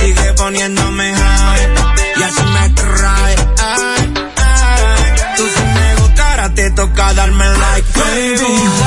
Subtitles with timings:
[0.00, 1.68] sigue poniéndome high.
[2.16, 3.36] Y así me trae.
[3.58, 5.14] Ay, ay.
[5.36, 8.79] Tú si me gustara, te toca darme like, baby.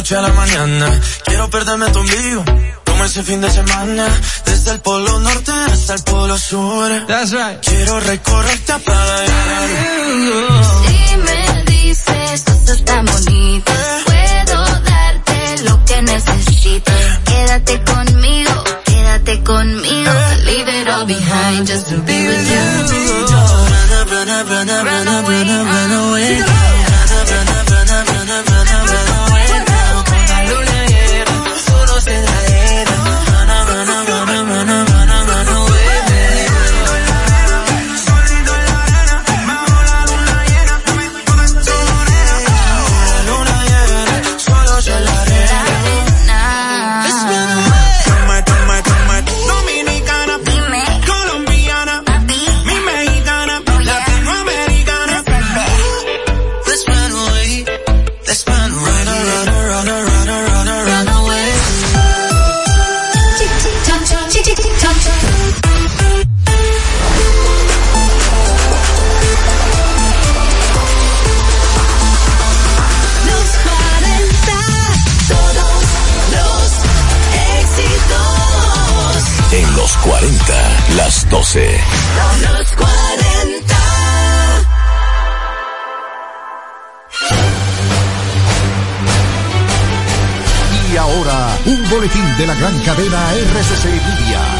[0.00, 0.98] Noche a la mañana.
[1.26, 2.42] Quiero perderme tu ombligo
[2.86, 4.08] como ese fin de semana.
[4.46, 7.06] Desde el polo norte hasta el polo sur.
[7.06, 7.60] That's right.
[7.60, 9.26] Quiero recorrerte para.
[10.86, 17.18] Si me dices cosas tan bonitas, puedo darte lo que necesitas.
[17.24, 20.12] Quédate conmigo, quédate conmigo.
[20.46, 22.64] Leave it all behind just to be with you.
[24.10, 25.90] Run, run, run, run, run, away, run
[92.00, 94.59] boletín de la gran cadena RCC Media.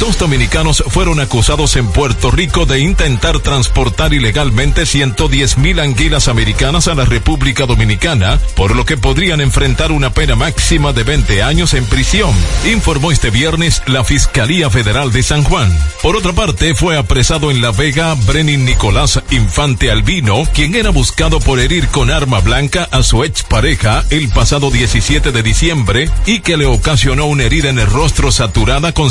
[0.00, 6.86] Dos dominicanos fueron acusados en Puerto Rico de intentar transportar ilegalmente 110 mil anguilas americanas
[6.86, 11.74] a la República Dominicana, por lo que podrían enfrentar una pena máxima de 20 años
[11.74, 12.30] en prisión,
[12.70, 15.76] informó este viernes la Fiscalía Federal de San Juan.
[16.00, 21.40] Por otra parte, fue apresado en La Vega Brenin Nicolás Infante Albino, quien era buscado
[21.40, 26.56] por herir con arma blanca a su expareja el pasado 17 de diciembre y que
[26.56, 29.10] le ocasionó una herida en el rostro saturada con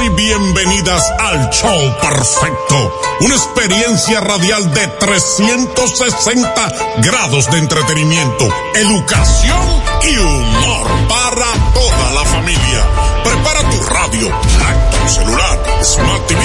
[0.00, 3.00] Y bienvenidas al show perfecto.
[3.20, 12.84] Una experiencia radial de 360 grados de entretenimiento, educación y humor para toda la familia.
[13.25, 16.41] Prepara tu radio, laptop, celular, smart TV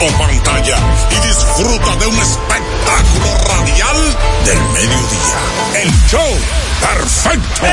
[0.00, 0.76] o pantalla
[1.10, 5.82] y disfruta de un espectáculo radial del mediodía.
[5.82, 6.38] El show
[6.80, 7.66] perfecto.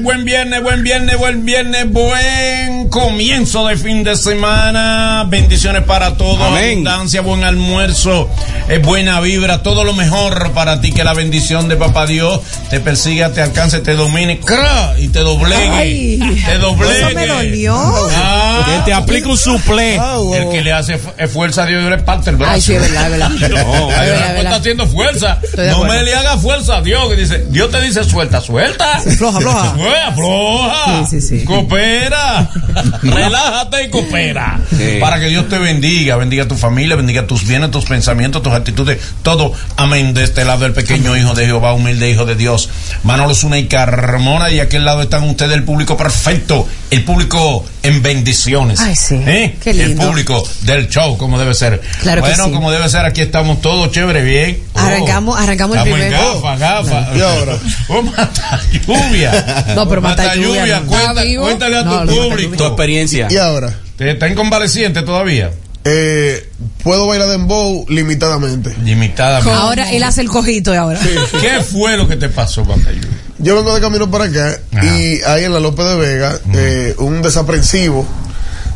[0.00, 5.24] Buen, buen viernes, buen viernes, buen viernes, buen comienzo de fin de semana.
[5.28, 6.40] Bendiciones para todos.
[6.40, 8.28] Abundancia, buen almuerzo,
[8.68, 10.92] eh, buena vibra, todo lo mejor para ti.
[10.92, 14.94] Que la bendición de Papá Dios te persiga, te alcance, te domine ¡cra!
[14.98, 15.70] y te doblegue.
[15.70, 16.98] Ay, te doblegue.
[17.00, 17.76] Eso me dolió.
[18.16, 19.96] Ah, Que te aplica un suple.
[19.96, 22.52] el que le hace eh, fuerza a Dios, Dios le parte el brazo.
[22.54, 23.28] Ay, sí, es verdad, es verdad.
[23.48, 24.38] No, Es verdad, es verdad.
[24.42, 25.38] está haciendo fuerza.
[25.56, 25.84] No acuerdo.
[25.94, 27.08] me le haga fuerza a Dios.
[27.08, 29.00] Que dice, Dios te dice suelta, suelta.
[29.00, 29.74] Floja, floja.
[29.88, 31.06] Fuera, floja.
[31.06, 31.44] Sí, sí, sí.
[31.44, 32.50] Coopera.
[33.02, 34.60] Relájate y coopera.
[35.00, 36.16] Para que Dios te bendiga.
[36.16, 38.98] Bendiga a tu familia, bendiga tus bienes, tus pensamientos, tus actitudes.
[39.22, 39.52] Todo.
[39.76, 40.14] Amén.
[40.14, 42.70] De este lado, el pequeño hijo de Jehová, humilde hijo de Dios.
[43.02, 44.50] Manolo Zuna y Carmona.
[44.50, 46.66] Y aquel lado están ustedes, el público perfecto.
[46.90, 48.80] El público en bendiciones.
[48.80, 49.14] Ay, sí.
[49.26, 49.56] ¿Eh?
[49.62, 51.80] Qué El público del show, como debe ser.
[52.02, 52.50] Claro que bueno, sí.
[52.52, 54.58] como debe ser, aquí estamos todos chévere, bien.
[54.74, 56.40] Oh, Arrancamos- arrancamos el primero.
[56.42, 57.16] Gafa, gafa.
[57.16, 57.58] ¿Y ahora?
[57.88, 59.64] Oh, mata lluvia.
[59.74, 60.86] No, pero mata lluvia no.
[60.86, 62.56] cuenta- cuéntale a tu No, no, público.
[62.56, 63.28] Tu experiencia.
[63.30, 63.74] ¿Y ahora?
[63.96, 65.50] ¿Te- ¿Está en convaleciente todavía?
[65.90, 66.50] Eh,
[66.82, 68.74] puedo bailar dembow limitadamente.
[68.84, 69.50] Limitadamente.
[69.58, 71.00] Ahora él hace el cojito de ahora.
[71.40, 72.62] ¿Qué fue lo que te pasó,
[72.92, 73.08] lluvia?
[73.38, 74.84] Yo vengo de camino para acá Ajá.
[74.86, 78.04] y ahí en la López de Vega, eh, un desaprensivo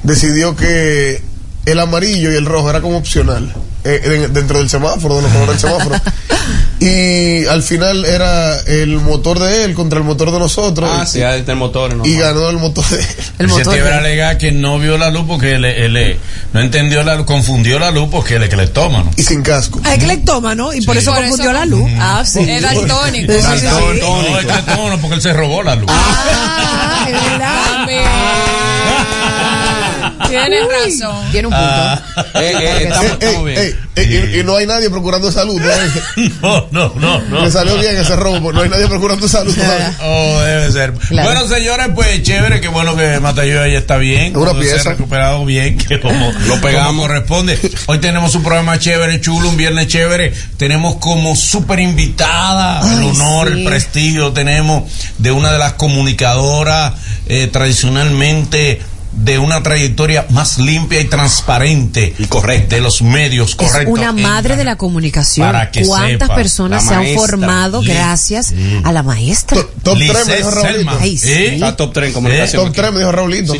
[0.05, 1.20] decidió que
[1.67, 3.53] el amarillo y el rojo era como opcional
[3.85, 5.97] eh, de- dentro del semáforo, de los colores del semáforo.
[6.84, 10.90] y al final era el motor de él contra el motor de nosotros.
[10.93, 11.94] Ah, sí, ahí está el motor.
[11.94, 12.05] ¿no?
[12.05, 13.06] y ganó el motor de él.
[13.38, 13.73] El motor.
[13.73, 16.19] te iba a alegar que no vio la luz porque él,
[16.52, 19.11] no entendió la luz, confundió la luz porque él es cleptómano.
[19.17, 19.81] Y sin casco.
[19.84, 20.73] Ah, es que le toma, ¿no?
[20.73, 21.88] Y por eso Por confundió eso- la luz.
[21.99, 22.40] Ah, sí.
[22.40, 23.32] Es daltónico.
[23.32, 23.67] Sí, sí, sí.
[24.00, 25.88] No, no, es cleptómano porque él se robó la luz.
[25.88, 27.87] Ah, es verdad.
[30.40, 30.62] Tienes
[31.00, 31.31] razón.
[31.31, 31.67] Tiene un punto.
[31.69, 32.02] Ah.
[32.34, 33.76] Eh, eh, estamos, bien.
[33.96, 35.61] y, y no hay nadie procurando salud.
[35.61, 35.69] ¿no?
[36.43, 37.44] No, no, no, no.
[37.44, 39.55] Le salió bien ese robo, porque no hay nadie procurando salud.
[39.55, 39.96] todavía.
[40.02, 40.93] Oh, debe ser.
[40.94, 41.29] Claro.
[41.31, 44.37] Bueno, señores, pues chévere, qué bueno que Matayo ya está bien.
[44.37, 44.90] Una que se ha pieza.
[44.90, 46.88] recuperado bien, que como Lo pegamos.
[46.88, 47.58] como corresponde.
[47.87, 50.32] Hoy tenemos un programa chévere, chulo, un viernes chévere.
[50.56, 53.58] Tenemos como súper invitada el honor, sí.
[53.61, 54.85] el prestigio, tenemos
[55.19, 56.94] de una de las comunicadoras
[57.26, 58.81] eh, tradicionalmente
[59.12, 62.76] de una trayectoria más limpia y transparente Y correcta.
[62.76, 65.47] de los medios Es correcto una madre de la comunicación.
[65.47, 67.88] Para que ¿Cuántas sepa, personas la se han formado Sí.
[67.88, 68.55] gracias
[68.85, 69.59] a la maestra?
[69.59, 70.73] Top, top 3 me Lisset dijo Raulito.
[70.76, 70.97] Selman.
[71.00, 71.29] Ay, sí.
[71.32, 71.55] ¿Eh?
[71.55, 72.64] Está top 3 en comunicación.
[72.67, 73.55] Top 3 me dijo Raulito.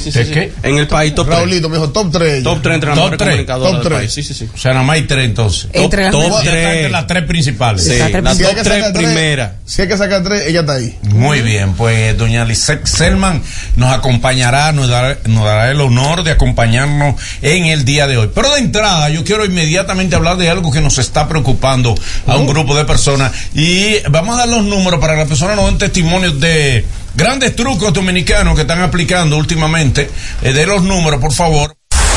[0.62, 1.38] En el país, top 3.
[1.38, 2.43] Raulito me dijo top 3.
[2.43, 3.31] Top 3 entrenadores Top tres.
[3.31, 3.99] comunicadores Top del tres.
[3.99, 4.12] país.
[4.14, 4.49] Sí, sí, sí.
[4.54, 5.69] O sea, nada más hay tres entonces.
[5.72, 6.20] Entre las top.
[6.22, 6.93] Ya está entre tres.
[6.93, 7.84] las tres principales.
[7.84, 9.56] Sí, Está tres la Si hay top que 3 sacar tres, primera.
[9.66, 10.99] Si hay que sacar 3, ella está ahí.
[11.02, 13.43] Muy bien, pues doña Lisette Selman
[13.76, 18.30] nos acompañará, nos dará, nos dará el honor de acompañarnos en el día de hoy.
[18.34, 21.94] Pero de entrada, yo quiero inmediatamente hablar de algo que nos está preocupando
[22.26, 23.32] a un grupo de personas.
[23.54, 26.84] Y vamos a dar los números para que las personas nos den testimonios de
[27.14, 30.08] grandes trucos dominicanos que están aplicando últimamente.
[30.42, 31.74] Eh, de los números, por favor.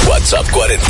[0.07, 0.85] WhatsApp 40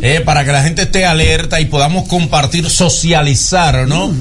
[0.03, 4.13] eh, para que la gente esté alerta y podamos compartir, socializar, ¿no?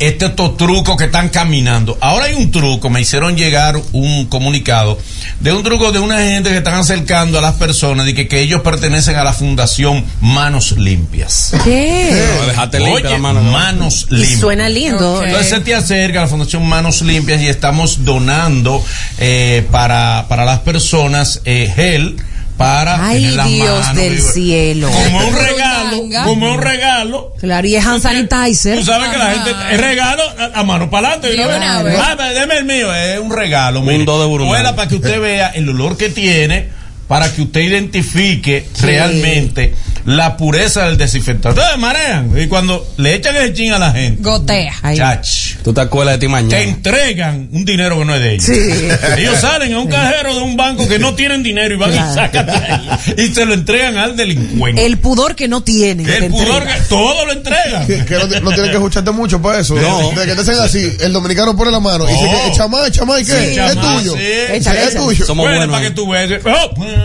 [0.00, 1.98] Este estos trucos que están caminando.
[2.00, 4.98] Ahora hay un truco, me hicieron llegar un comunicado
[5.40, 8.40] de un truco de una gente que están acercando a las personas de que, que
[8.40, 11.52] ellos pertenecen a la fundación Manos Limpias.
[11.64, 12.12] ¿Qué?
[12.56, 13.42] No, limpia Oye, la mano.
[13.42, 14.40] manos limpias.
[14.40, 15.18] suena lindo.
[15.18, 15.24] Ok.
[15.26, 18.82] Entonces se te acerca a la Fundación Manos Limpias y estamos donando
[19.18, 22.16] eh, para, para las personas eh, gel
[22.60, 24.90] para Ay, tener las Dios manos, del digo, cielo.
[24.90, 27.32] Como un regalo, como un regalo.
[27.40, 28.78] Claro, y es hand sanitizer.
[28.78, 31.30] Tú sabes que la gente es regalo a, a mano para adelante.
[31.34, 31.98] De una vez.
[31.98, 33.80] Ah, deme el mío, es un regalo.
[33.80, 34.04] Un mire.
[34.04, 34.58] do de Burundanga.
[34.58, 36.68] Vuela para que usted vea el olor que tiene,
[37.10, 39.74] para que usted identifique realmente
[40.06, 41.58] la pureza del desinfectante.
[41.60, 42.32] Ustedes marean.
[42.40, 44.72] Y cuando le echan ese chin a la gente, Gotea.
[44.94, 46.58] Chach, ¿Tú te acuerdas de ti te mañana?
[46.62, 48.44] entregan un dinero que no es de ellos.
[48.44, 48.88] Sí.
[49.18, 52.14] Ellos salen a un cajero de un banco que no tienen dinero y van y
[52.14, 52.90] sacan de ahí.
[53.18, 54.86] Y se lo entregan al delincuente.
[54.86, 56.04] El pudor que no tiene.
[56.04, 57.86] el pudor que todo lo entregan.
[57.88, 59.74] Que, que no, te- no tienen que escucharte mucho para eso.
[59.74, 60.12] No.
[60.12, 62.44] De que te hacen así, el dominicano pone la mano y dice No.
[62.44, 63.32] que chamay, chamay, ¿qué?
[63.32, 64.14] Sí, es tuyo.
[64.14, 64.22] sí.
[64.52, 65.04] Échale, es échale.
[65.04, 65.26] tuyo.
[65.26, 65.76] Somos Bueno, buenos.
[65.76, 66.30] para que tú veas.
[66.46, 66.99] Oh.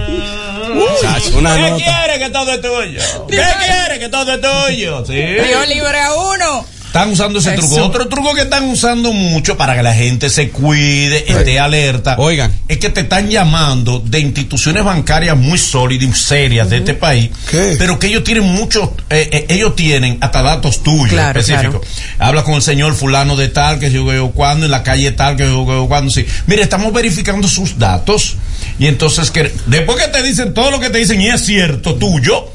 [1.02, 1.76] Chacho, una ¿Qué nota.
[1.84, 3.28] quiere que todo es tuyo?
[3.28, 3.36] ¿Qué
[3.66, 5.06] quiere que todo es tuyo?
[5.06, 5.14] Sí.
[5.14, 6.66] Dios libre a uno.
[6.88, 7.60] Están usando ese Eso.
[7.60, 7.84] truco.
[7.84, 12.16] Otro truco que están usando mucho para que la gente se cuide, esté alerta.
[12.18, 12.54] Oigan.
[12.70, 17.32] Es que te están llamando de instituciones bancarias muy sólidas y serias de este país.
[17.52, 17.76] ¿Qué?
[17.78, 21.86] Pero que ellos tienen muchos, eh, eh, ellos tienen hasta datos tuyos Claro, específicos.
[22.18, 25.36] Habla con el señor fulano de tal, que yo yo cuando, en la calle tal,
[25.36, 26.26] que yo yo cuando, sí.
[26.48, 28.38] Mire, estamos verificando sus datos.
[28.78, 31.96] Y entonces, que después que te dicen todo lo que te dicen y es cierto,
[31.96, 32.50] tuyo,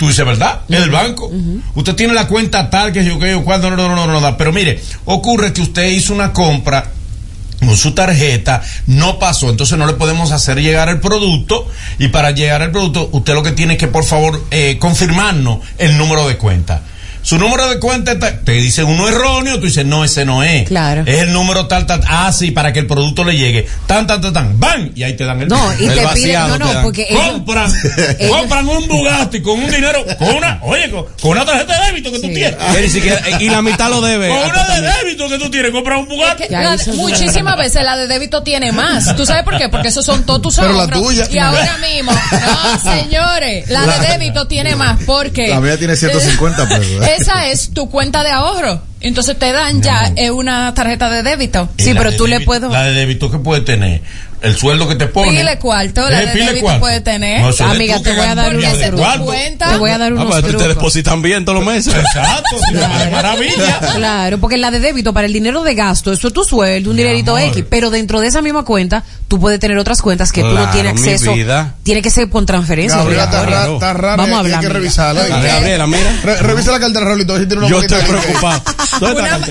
[0.00, 0.60] Tú dices, ¿verdad?
[0.66, 1.30] Es del banco.
[1.74, 4.20] Usted tiene la cuenta tal que yo que yo cuando no, no, no, no, no
[4.22, 4.38] da.
[4.38, 6.90] Pero mire, ocurre que usted hizo una compra
[7.58, 11.68] con su tarjeta, no pasó, entonces no le podemos hacer llegar el producto
[11.98, 15.58] y para llegar al producto usted lo que tiene es que por favor eh, confirmarnos
[15.76, 16.82] el número de cuenta.
[17.22, 20.66] Su número de cuenta está- te dice uno erróneo, tú dices, no, ese no es.
[20.68, 21.02] Claro.
[21.06, 23.66] Es el número tal, tal, ah, sí, para que el producto le llegue.
[23.86, 26.14] Tan, tan, tan, tan, van, y ahí te dan el No, y el te vaciado
[26.14, 26.82] piden, no, no, dan.
[26.82, 27.72] porque ellos- compran,
[28.18, 31.86] ellos- compran un Bugatti con un dinero, con una, oye, con, con una tarjeta de
[31.86, 32.56] débito que tú tienes.
[32.80, 34.28] Ni siquiera- y la mitad lo debe.
[34.28, 34.92] Con una de también.
[35.04, 36.44] débito que tú tienes, compras un Bugatti.
[36.44, 39.14] Que la- muchísimas veces la de débito tiene más.
[39.16, 39.68] ¿Tú sabes por qué?
[39.68, 41.26] Porque esos son todos tus Pero la tuya.
[41.30, 46.68] Y ahora mismo, no, señores, la de débito tiene más porque La mía tiene 150
[46.68, 47.06] pesos.
[47.14, 48.89] Esa es tu cuenta de ahorro.
[49.00, 51.68] Entonces te dan ya eh, una tarjeta de débito.
[51.78, 54.02] Y Sí, pero de tú le débito- puedes- La de débito que puede tener,
[54.42, 55.30] el sueldo que te pone.
[55.30, 56.80] Pile cuarto, la Eh, de pile débito cuarto.
[56.80, 57.40] puede tener.
[57.40, 59.70] No, Amiga, te voy a dar un unos cuenta.
[59.70, 61.94] Te voy a dar Ah, unos tú te depositan bien todos los meses.
[61.94, 63.78] Exacto, de maravilla.
[63.96, 66.96] Claro, porque la de débito para el dinero de gasto, eso es tu sueldo, un
[66.96, 67.48] dinerito amor.
[67.50, 70.54] X, pero dentro de esa misma cuenta, tú puedes tener otras cuentas que tú no
[70.56, 71.32] Claro, tienes mi acceso.
[71.34, 71.74] vida.
[71.82, 72.98] Tiene que ser con transferencia.
[72.98, 73.66] Gabriela está, obligatoria.
[73.68, 74.60] ra- está rara Vamos a y hay hablar.
[74.60, 75.22] que revisarla.
[75.30, 76.20] Ah, Gabriela, mira.
[76.22, 78.62] Re- revisa la cartera, si tiene una Yo estoy preocupado.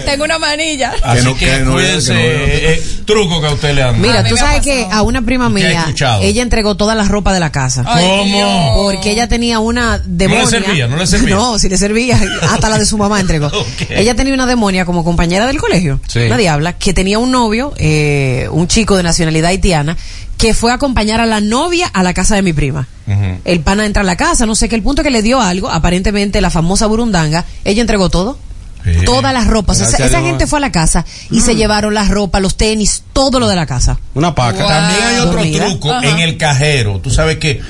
[0.05, 0.93] Tengo una manilla.
[1.03, 3.84] Así no- que, que no cuídense, que no eh, eh, truco que a usted le
[3.84, 6.22] han Mira, tú sabes que a una prima ¿Qué ha mía, escuchado?
[6.22, 7.84] ella entregó toda la ropa de la casa.
[7.86, 8.74] Ay, ¿Cómo?
[8.84, 10.48] Porque ella tenía una demonia.
[10.48, 10.88] servía?
[10.88, 11.36] ¿No le servía?
[11.36, 12.19] No, sí le servía.
[12.51, 13.50] Hasta la de su mamá entregó.
[13.89, 16.00] Ella tenía una demonia como compañera del colegio.
[16.08, 16.19] Sí.
[16.19, 16.74] Una diabla.
[16.74, 19.98] Que tenía un novio, eh, un chico de nacionalidad haitiana,
[20.38, 22.88] que fue a acompañar a la novia a la casa de mi prima.
[23.08, 23.39] Ujú.
[23.43, 25.69] El pana entra a la casa, no sé qué, el punto que le dio algo,
[25.69, 28.38] aparentemente la famosa burundanga, ella entregó todo.
[28.84, 29.04] Sí.
[29.06, 29.82] Todas las ropas.
[29.82, 31.42] Esa, gente fue a la casa y Mm.
[31.42, 34.00] se llevaron las ropas, los tenis, todo lo de la casa.
[34.14, 34.66] Una paca.
[34.66, 35.66] También hay otro Dormida.
[35.68, 36.08] truco Ajá.
[36.08, 37.00] en el cajero.
[37.00, 37.62] Tú sabes que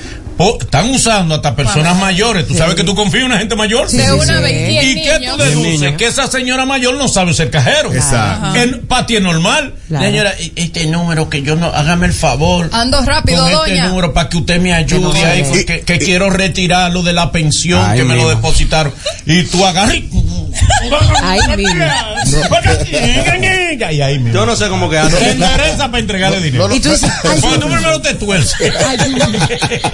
[0.60, 2.46] están usando hasta personas mayores.
[2.46, 3.88] Tú sabes que tú confías en una gente mayor.
[3.90, 5.96] De una vez, y el ¿Y qué tú deduces?
[5.96, 7.92] Que esa señora mayor no sabe ser cajero.
[7.92, 8.56] Exacto.
[8.56, 9.74] En, para ti es normal.
[9.88, 10.04] Claro.
[10.04, 12.70] Señora, este número que yo no, hágame el favor.
[12.72, 13.88] Ando rápido, con este doña.
[13.88, 15.64] número para que usted me ayude no ahí, jodes.
[15.84, 18.92] que, quiero retirarlo de la pensión Ay, que me lo depositaron.
[19.26, 19.96] Y tú agarras.
[21.22, 22.06] Ay, mima.
[23.90, 24.34] Y ahí mismo.
[24.34, 26.74] Yo no sé cómo que Te endereza para entregarle dinero.
[26.74, 28.54] Y tú dices, ay, Porque tú primero te tuerces.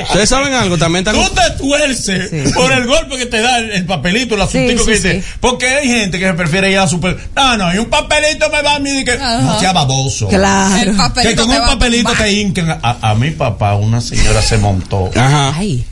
[0.03, 1.23] Ustedes saben algo, también están.
[1.23, 4.87] Tú te tuerces por el golpe que te da el, el papelito, el asuntico Sí,
[4.87, 5.23] que dice.
[5.23, 5.29] sí.
[5.41, 7.17] Porque hay gente que prefiere ir a super.
[7.35, 9.13] No, no, y un papelito me va a mí y que.
[9.13, 9.41] Ajá.
[9.41, 10.29] No sea baboso.
[10.29, 10.91] Claro.
[10.91, 12.71] El Que con te un papelito te hinquen.
[12.71, 15.55] A, a mi papá, una señora se montó Ajá.
[15.57, 15.85] Ay.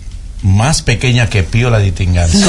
[0.44, 2.46] Más pequeña que Pío la distingancia.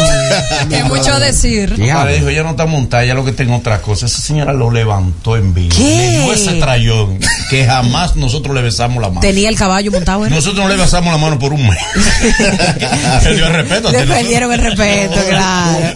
[0.69, 1.75] Que mucho decir.
[1.75, 4.05] Dijo, ella no está montada, ella lo que tengo otra cosa.
[4.05, 5.73] Esa señora lo levantó en vivo.
[5.75, 5.83] ¿Qué?
[5.83, 9.21] Le dio ese trayón que jamás nosotros le besamos la mano.
[9.21, 10.25] Tenía el caballo montado.
[10.25, 10.29] ¿eh?
[10.29, 11.77] Nosotros no le besamos la mano por un mes.
[13.23, 13.91] Le dio el respeto.
[13.91, 15.95] Le perdieron el respeto, claro.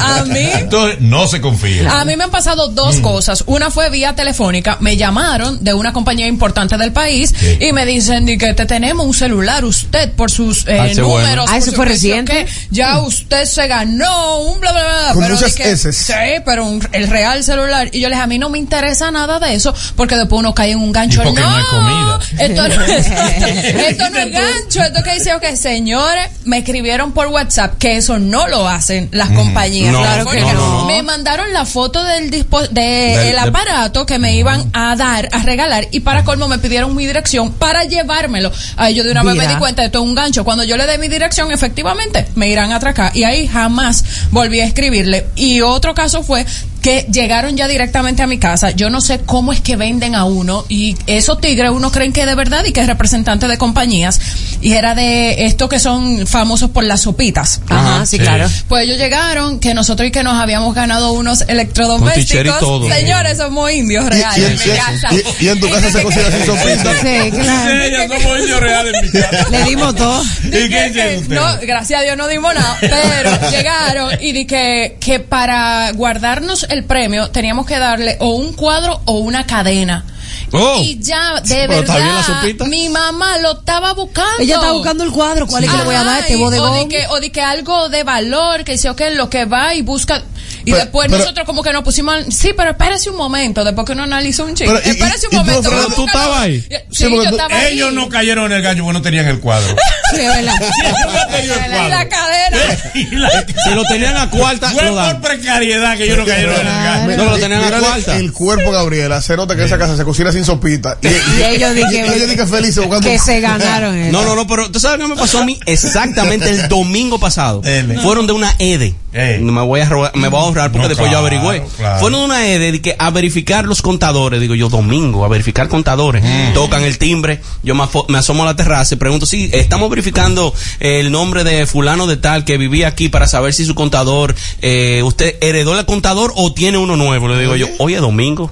[0.00, 2.00] A mí- Entonces, no se confía.
[2.00, 2.74] A mí me han pasado Mm.
[2.74, 3.44] dos cosas.
[3.46, 4.76] Una fue vía telefónica.
[4.80, 7.58] Me llamaron de una compañía importante del país Sí.
[7.60, 11.02] y me dicen di que te tenemos un celular usted por sus eh, Ah, ese
[11.02, 11.20] bueno.
[11.26, 11.50] números.
[11.52, 12.46] Ah, eso fue reciente.
[12.70, 15.12] Ya usted se ganó un bla bla bla.
[15.12, 15.96] Con pero muchas que- S's.
[15.96, 16.12] Sí,
[16.44, 17.88] pero un- el real celular.
[17.92, 20.54] Y yo les dije, a mí no me interesa nada de eso porque después uno
[20.54, 21.22] cae en un gancho.
[21.22, 22.18] Y porque no hay comida.
[22.38, 22.74] Esto no,
[23.80, 24.82] esto no es gancho.
[24.82, 29.30] Esto que dice, ok, señores, me escribieron por WhatsApp que eso no lo hacen las
[29.30, 29.92] compañías.
[29.92, 30.84] No, Claro que Porque no.
[30.86, 34.94] Me mandaron la foto del dispo de Del- el de- aparato que me iban a
[34.96, 38.52] dar, a regalar, y para colmo me pidieron mi dirección para llevármelo.
[38.76, 40.44] Ahí yo de una vez me di cuenta todo un gancho.
[40.44, 43.16] Cuando yo le dé mi dirección, efectivamente, me irán a atracar.
[43.16, 45.26] Y ahí jamás volví a escribirle.
[45.36, 46.44] Y otro caso fue
[46.86, 48.70] que llegaron ya directamente a mi casa.
[48.70, 52.20] Yo no sé cómo es que venden a uno y esos tigres uno creen que
[52.20, 54.20] es de verdad y que es representante de compañías
[54.60, 57.60] y era de estos que son famosos por las sopitas.
[57.68, 58.22] Ajá, sí, sí.
[58.22, 58.48] claro.
[58.68, 62.58] Pues ellos llegaron, que nosotros y que nos habíamos ganado unos Con tichero y electrodomésticos.
[62.60, 62.88] todo.
[62.88, 65.08] Señores, somos indios reales y en en, mi casa.
[65.40, 66.92] y- y en tu casa se cocina sin sopita.
[67.02, 67.84] Sí, claro.
[67.84, 69.46] Sí, ya somos indios reales en mi casa.
[69.50, 70.22] Le dimos todo.
[70.44, 75.18] ¿Y qué no, gracias a Dios no dimos nada, pero llegaron y di que, que
[75.18, 80.04] para guardarnos el premio teníamos que darle o un cuadro o una cadena.
[80.52, 80.78] Oh.
[80.80, 84.38] Y ya, de verdad, mi mamá lo estaba buscando.
[84.42, 85.46] Ella está buscando el cuadro.
[85.46, 86.20] ¿Cuál es que le voy a dar?
[86.20, 86.88] Este y- o bodegón.
[86.88, 89.82] de que, o de que algo de valor, que dice, ok, lo que va y
[89.82, 90.22] busca.
[90.66, 93.86] Y Pero- después pero- nosotros como que nos pusimos, sí, pero espérese un momento, después
[93.86, 94.72] que uno analiza un chico.
[94.74, 95.70] Pero, y- Espérese un momento.
[95.70, 96.60] A ¿tú estabas ahí?
[96.60, 97.74] Sí, Sí, yo estaba ahí.
[97.74, 99.74] Ellos no cayeron en el gancho porque no tenían el cuadro.
[100.14, 100.54] Sí, es verdad.
[101.70, 102.58] No La cadena.
[103.64, 107.16] Si lo tenían a cuarta, Fue por precariedad que ellos no cayeron en el gancho.
[107.24, 108.16] No, lo tenían a cuarta.
[108.16, 110.98] El cuerpo, Gabriela, se nota que esa casa se cocina sin sopita.
[111.02, 113.08] Y, ellos di que- y ellos di que felices buscando.
[113.08, 113.96] Que se ganaron.
[113.98, 114.12] eso.
[114.12, 117.62] No, no, no, pero ¿tú sabes qué me pasó a mí exactamente el domingo pasado?
[118.02, 118.94] Fueron de una EDE.
[119.12, 121.64] Me voy a robar- me voy a ahorrar porque No, después yo averigüé.
[121.76, 122.00] claro.
[122.00, 124.40] Fueron de una EDE de que a verificar los contadores.
[124.40, 126.22] Digo yo, domingo, a verificar contadores.
[126.22, 126.54] Mm.
[126.54, 127.40] Tocan el timbre.
[127.62, 132.06] Yo me, asomo a la terraza y pregunto si estamos verificando el nombre de fulano
[132.06, 136.32] de tal que vivía aquí para saber si su contador, eh, usted heredó el contador
[136.36, 137.28] o tiene uno nuevo.
[137.28, 138.50] Le digo yo, hoy es domingo.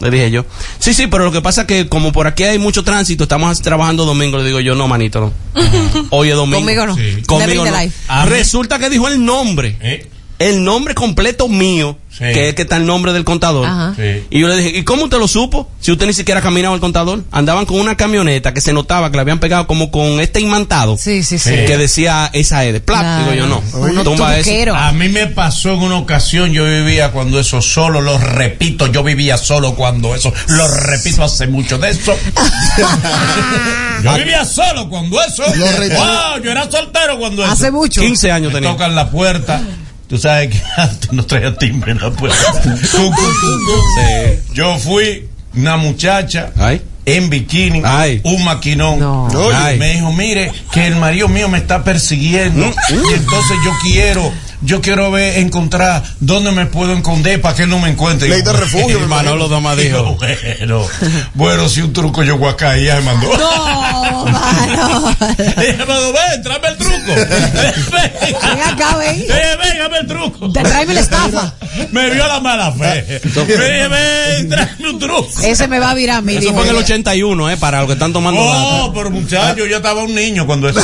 [0.00, 0.44] Le dije yo.
[0.78, 3.62] Sí, sí, pero lo que pasa es que como por aquí hay mucho tránsito, estamos
[3.62, 4.36] trabajando domingo.
[4.38, 5.32] Le digo yo, no, manito, no.
[6.10, 6.58] Hoy es domingo.
[6.58, 6.94] Conmigo no.
[6.96, 7.22] Sí.
[7.26, 8.26] Conmigo no.
[8.26, 9.76] Resulta que dijo el nombre.
[9.80, 10.06] ¿Eh?
[10.38, 12.24] El nombre completo mío, Sí.
[12.32, 13.66] que es que está el nombre del contador.
[13.66, 13.94] Ajá.
[13.96, 14.24] Sí.
[14.30, 15.68] Y yo le dije, ¿y cómo usted lo supo?
[15.80, 17.24] Si usted ni siquiera caminaba el contador.
[17.30, 20.96] Andaban con una camioneta que se notaba que le habían pegado como con este imantado.
[20.98, 21.50] Sí, sí, sí.
[21.50, 23.00] Que decía esa es de plap.
[23.02, 23.22] Claro.
[23.32, 23.62] Digo yo, no.
[23.78, 24.74] Uno Tumba eso.
[24.74, 29.02] A mí me pasó en una ocasión, yo vivía cuando eso solo, lo repito, yo
[29.02, 32.14] vivía solo cuando eso, lo repito hace mucho de eso.
[34.02, 35.42] yo vivía solo cuando eso.
[35.54, 35.66] Lo.
[35.66, 37.52] Wow, yo era soltero cuando eso.
[37.52, 38.00] Hace mucho.
[38.00, 38.72] 15 años Me tenía.
[38.72, 39.60] tocan la puerta.
[40.08, 42.36] Tú sabes que antes no traía timbre en la puerta.
[44.54, 46.82] Yo fui una muchacha Ay.
[47.04, 48.20] en bikini, Ay.
[48.24, 48.98] un maquinón.
[48.98, 49.24] No.
[49.26, 49.78] Oye, Ay.
[49.78, 52.66] me dijo, mire, que el marido mío me está persiguiendo.
[52.88, 54.32] Y entonces yo quiero,
[54.62, 58.28] yo quiero ver, encontrar dónde me puedo esconder para que él no me encuentre.
[58.28, 60.18] Ley de refugio, me Manolo Digo, dijo.
[60.18, 60.86] bueno,
[61.34, 63.28] bueno, si un truco yo voy a caer, ya me mandó.
[63.36, 65.16] No, mano.
[65.36, 66.95] Dije, "Mano, ven, tráeme el truco.
[67.14, 69.18] Ven acá, ven.
[69.18, 69.32] Dije,
[69.62, 70.52] ven, dame el truco.
[70.52, 71.54] Te tráeme la estafa.
[71.92, 73.20] Me vio la mala fe.
[73.34, 75.28] Me dije, ven, tráeme un truco.
[75.42, 76.36] Ese me va a virar a mí.
[76.36, 76.84] Eso fue en el ella.
[76.84, 77.56] 81, ¿eh?
[77.56, 80.80] Para los que están tomando Oh, pero muchacho, yo estaba un niño cuando eso.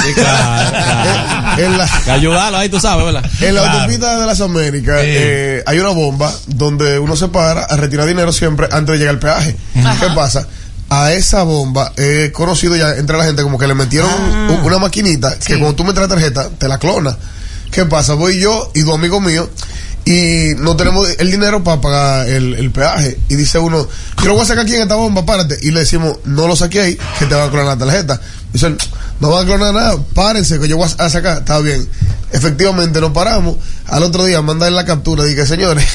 [1.59, 3.25] En la, Que ayudarlo ahí, tú sabes, ¿verdad?
[3.41, 3.79] en la Claro.
[3.81, 5.07] autopista de las Américas Sí.
[5.09, 9.15] eh, hay una bomba donde uno se para a retirar dinero siempre antes de llegar
[9.15, 9.57] al peaje.
[9.75, 10.47] ¿Qué pasa?
[10.95, 14.49] A esa bomba he conocido ya entre la gente como que le metieron Ah.
[14.51, 17.17] un- una maquinita que cuando tú metes la tarjeta te la clona.
[17.71, 18.13] ¿Qué pasa?
[18.15, 19.49] Voy yo y dos amigos míos
[20.05, 23.19] y no tenemos el dinero para pagar el, el peaje.
[23.31, 25.57] Y dice uno, yo lo voy a sacar aquí en esta bomba, párate.
[25.63, 28.21] Y le decimos, no lo saqué ahí, que te va a clonar la tarjeta.
[28.53, 28.77] Dicen,
[29.21, 31.39] no va a clonar nada, párense, que yo voy a sacar.
[31.39, 31.89] Está bien.
[32.33, 33.57] Efectivamente, nos paramos.
[33.87, 35.87] Al otro día mandan la captura y dije, señores.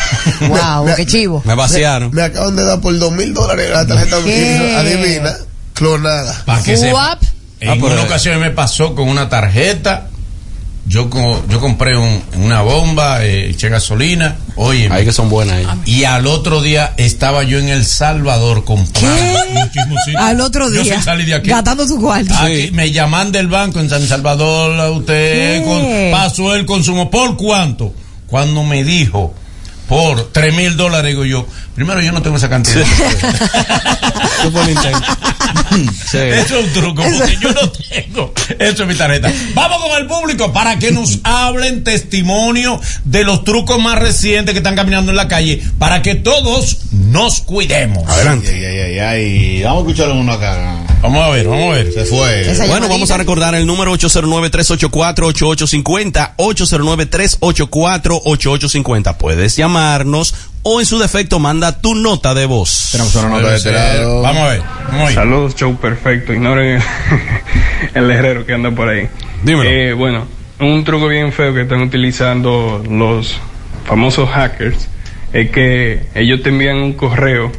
[0.48, 1.42] Wow, me- qué chivo.
[1.44, 2.10] Me vaciaron.
[2.12, 4.74] Me acaban de dar por dos mil dólares la tarjeta ¿Qué?
[4.76, 5.34] adivina,
[5.74, 6.42] clonada.
[6.44, 7.18] Para que sepa.
[7.60, 10.08] En Ah, una ocasión me pasó con una tarjeta.
[10.84, 14.36] Yo, co- yo compré un- una bomba, eh, eché gasolina.
[14.56, 15.66] Oye, Ahí que son buenas ahí.
[15.86, 19.40] y al otro día estaba yo en El Salvador comprando
[19.72, 20.16] ¿Qué?
[20.18, 21.00] Al otro Yo día.
[21.00, 21.50] salir de aquí.
[21.50, 22.34] Gastando su cuarto.
[22.36, 25.64] Aquí, me llaman del banco en San Salvador, a usted ¿Qué?
[25.64, 27.08] con- pasó el consumo.
[27.10, 27.94] ¿Por cuánto?
[28.26, 29.34] Cuando me dijo
[29.88, 32.84] por tres mil dólares, digo yo, primero yo no tengo esa cantidad.
[36.10, 36.18] Sí.
[36.32, 38.34] Eso es un truco, porque yo no tengo.
[38.58, 39.32] Eso es mi tarjeta.
[39.54, 44.58] Vamos con el público para que nos hablen testimonio de los trucos más recientes que
[44.58, 48.06] están caminando en la calle, para que todos nos cuidemos.
[48.08, 48.50] Adelante.
[48.52, 49.62] Ay, ay, ay, ay.
[49.62, 50.84] Vamos a escuchar uno acá.
[51.00, 51.90] Vamos a ver, vamos a ver.
[51.92, 52.54] Se fue.
[52.68, 59.16] Bueno, vamos a recordar el número 809-384-8850, 809-384-8850.
[59.16, 62.88] Puedes llamarnos o en su defecto manda tu nota de voz.
[62.92, 64.22] Tenemos una nota de este lado.
[64.22, 65.14] Vamos a ver, vamos a ver.
[65.14, 66.32] Saludos, show perfecto.
[66.32, 66.82] Ignoren el,
[68.04, 69.08] el herrero que anda por ahí.
[69.42, 69.68] Dímelo.
[69.70, 70.26] Eh, bueno,
[70.60, 73.36] un truco bien feo que están utilizando los
[73.84, 74.88] famosos hackers
[75.32, 77.50] es que ellos te envían un correo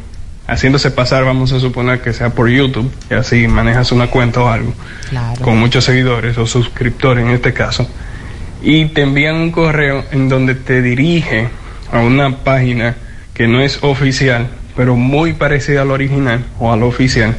[0.46, 4.48] haciéndose pasar, vamos a suponer que sea por YouTube, y así manejas una cuenta o
[4.48, 4.72] algo,
[5.08, 5.40] Claro.
[5.40, 7.88] con muchos seguidores o suscriptores en este caso,
[8.62, 11.48] y te envían un correo en donde te dirige
[11.94, 12.96] a una página
[13.34, 17.36] que no es oficial, pero muy parecida al original o al oficial.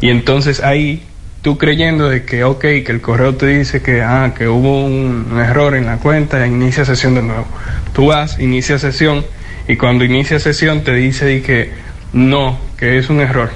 [0.00, 1.04] Y entonces ahí
[1.42, 5.28] tú creyendo de que, ok, que el correo te dice que, ah, que hubo un,
[5.30, 7.46] un error en la cuenta, inicia sesión de nuevo.
[7.92, 9.24] Tú vas, inicia sesión
[9.68, 11.70] y cuando inicia sesión te dice que
[12.12, 13.50] no, que es un error.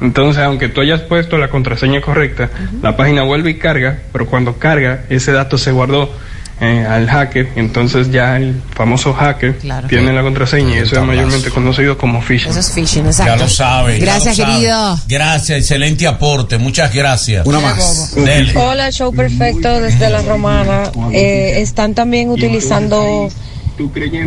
[0.00, 2.50] Entonces, aunque tú hayas puesto la contraseña correcta,
[2.82, 6.10] la página vuelve y carga, pero cuando carga, ese dato se guardó
[6.60, 9.88] eh, al hacker, y entonces ya el famoso hacker Claro.
[9.88, 12.50] tiene la contraseña y eso es mayormente conocido como phishing.
[12.50, 13.34] Eso es phishing, exacto.
[13.34, 13.98] Ya lo sabe.
[13.98, 14.56] Gracias, lo sabe.
[14.58, 14.98] querido.
[15.08, 16.56] Gracias, excelente aporte.
[16.58, 17.44] Muchas gracias.
[17.46, 18.14] Una más.
[18.14, 18.52] Dele.
[18.56, 20.90] Hola, show perfecto desde la romana.
[21.12, 23.28] Eh, están también utilizando,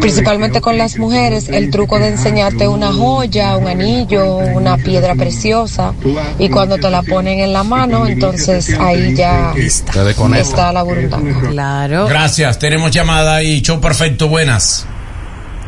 [0.02, 5.94] principalmente con las mujeres, el truco de enseñarte una joya, un anillo, una piedra preciosa.
[6.40, 11.40] Y cuando te la ponen en la mano, entonces ahí ya está la burundanga.
[11.50, 12.08] Claro.
[12.08, 12.60] Gracias.
[12.60, 14.28] Tenemos llamada y show perfecto.
[14.28, 14.86] Buenas.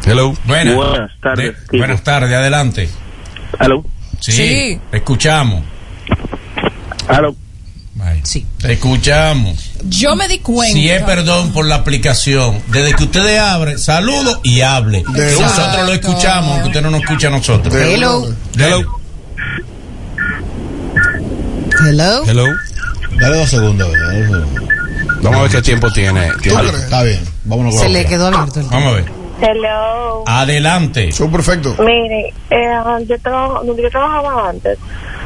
[0.05, 0.33] Hello.
[0.45, 0.75] Buenas.
[0.75, 2.33] Buenas tardes, De- buenas tardes.
[2.33, 2.89] Adelante.
[3.57, 3.83] Aló,
[4.19, 4.31] Sí.
[4.31, 4.79] Sí.
[4.91, 5.63] Te escuchamos.
[7.07, 7.35] aló.
[8.23, 8.45] Sí.
[8.59, 9.71] Te escuchamos.
[9.85, 10.73] Yo me di cuenta.
[10.73, 15.03] Si es perdón por la aplicación, desde que ustedes abren, saludo y hable.
[15.03, 17.73] Nosotros lo escuchamos, aunque usted no nos escucha a nosotros.
[17.73, 18.33] Hello.
[18.57, 18.99] Hello.
[21.87, 22.23] Hello.
[22.25, 22.45] Hello.
[23.19, 23.91] Dale dos segundos.
[23.91, 24.69] dale dos segundos.
[25.21, 26.29] Vamos a ver qué tiempo tiene.
[26.41, 29.18] tiene- Está bien, vámonos con Se le quedó abierto el Vamos a ver.
[29.41, 30.23] Hello.
[30.25, 31.11] Adelante.
[31.11, 31.75] Son perfecto.
[31.79, 32.75] Mire, eh,
[33.07, 34.77] yo trabajo, donde yo trabajaba antes,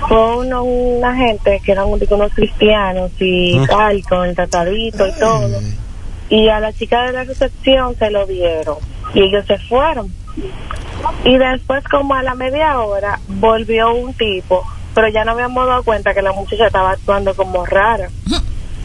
[0.08, 3.66] fue uno, una gente que eran unos cristianos y Mm.
[3.68, 5.60] tal, con el tratadito y todo.
[6.30, 8.78] Y a la chica de la recepción se lo dieron
[9.14, 10.14] y ellos se fueron.
[11.26, 14.64] Y después, como a la media hora, volvió un tipo,
[14.96, 18.10] pero ya no habíamos dado cuenta que la muchacha estaba actuando como rara.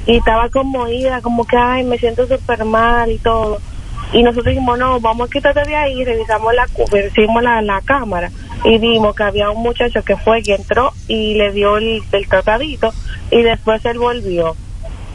[0.07, 3.59] Y estaba como ida, como que, ay, me siento súper mal y todo.
[4.13, 8.31] Y nosotros dijimos, no, vamos a quitarte de ahí, revisamos la, revisamos la, la cámara
[8.65, 12.29] y vimos que había un muchacho que fue y entró y le dio el, el
[12.29, 12.93] tratadito
[13.31, 14.57] y después él volvió.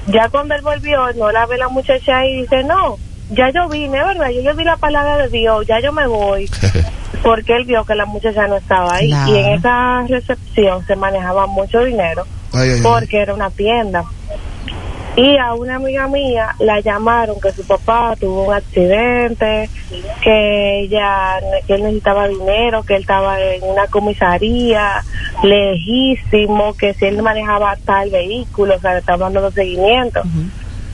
[0.07, 2.97] Ya cuando él volvió, no la ve la muchacha ahí y dice, no,
[3.31, 4.29] ya yo vine, ¿verdad?
[4.29, 6.49] Yo, yo di la palabra de Dios, ya yo me voy.
[7.23, 9.09] Porque él vio que la muchacha no estaba ahí.
[9.27, 12.81] Y en esa recepción se manejaba mucho dinero Ay, ay, ay.
[12.81, 14.03] porque era una tienda.
[15.15, 19.69] Y a una amiga mía la llamaron que su papá tuvo un accidente,
[20.23, 25.03] que ella que él necesitaba dinero, que él estaba en una comisaría
[25.43, 30.21] lejísimo, que si él manejaba tal vehículo, o sea, le estaba dando seguimiento.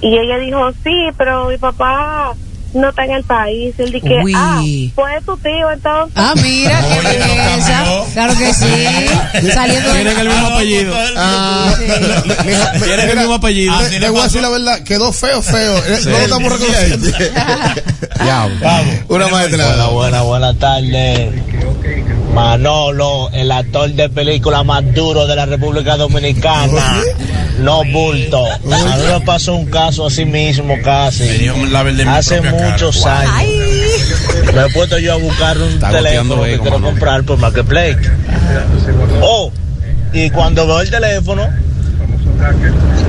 [0.01, 2.33] Y ella dijo, sí, pero mi papá
[2.73, 3.73] no está en el país.
[3.77, 4.33] Él dijo, Uy.
[4.35, 4.61] ah,
[4.95, 6.13] pues tu tío entonces.
[6.15, 7.85] Ah, mira, qué belleza.
[8.13, 9.47] Claro que sí.
[9.53, 10.93] Saliendo Tienen el mismo apellido.
[11.17, 11.73] Ah,
[12.83, 13.77] Tienen el mismo apellido.
[13.79, 15.77] Te, te voy a decir la verdad, quedó feo, feo.
[15.85, 17.09] Eh, No lo estamos reconociendo.
[19.09, 21.31] Una más de este Buena, buena, buena tarde.
[22.39, 27.01] Manolo, el actor de película más duro de la República Dominicana.
[27.59, 28.45] No bulto.
[28.45, 31.49] A mí me pasó un caso así mismo casi.
[32.07, 33.33] Hace muchos años.
[34.55, 36.85] Me he puesto yo a buscar un Está teléfono que quiero Manolo.
[36.85, 37.99] comprar por Marketplace.
[39.21, 39.51] Oh,
[40.13, 41.49] y cuando veo el teléfono,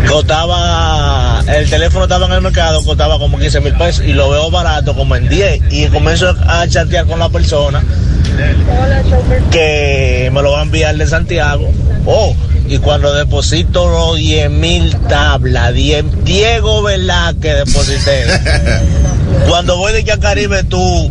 [0.09, 4.51] costaba, el teléfono estaba en el mercado, costaba como 15 mil pesos y lo veo
[4.51, 7.85] barato como en 10 y comienzo a chatear con la persona
[9.51, 11.71] que me lo va a enviar de Santiago.
[12.07, 12.35] Oh,
[12.69, 18.25] y cuando deposito los 10 mil tablas, 10 Diego Velázquez deposité.
[19.49, 21.11] cuando voy de Caribe tú,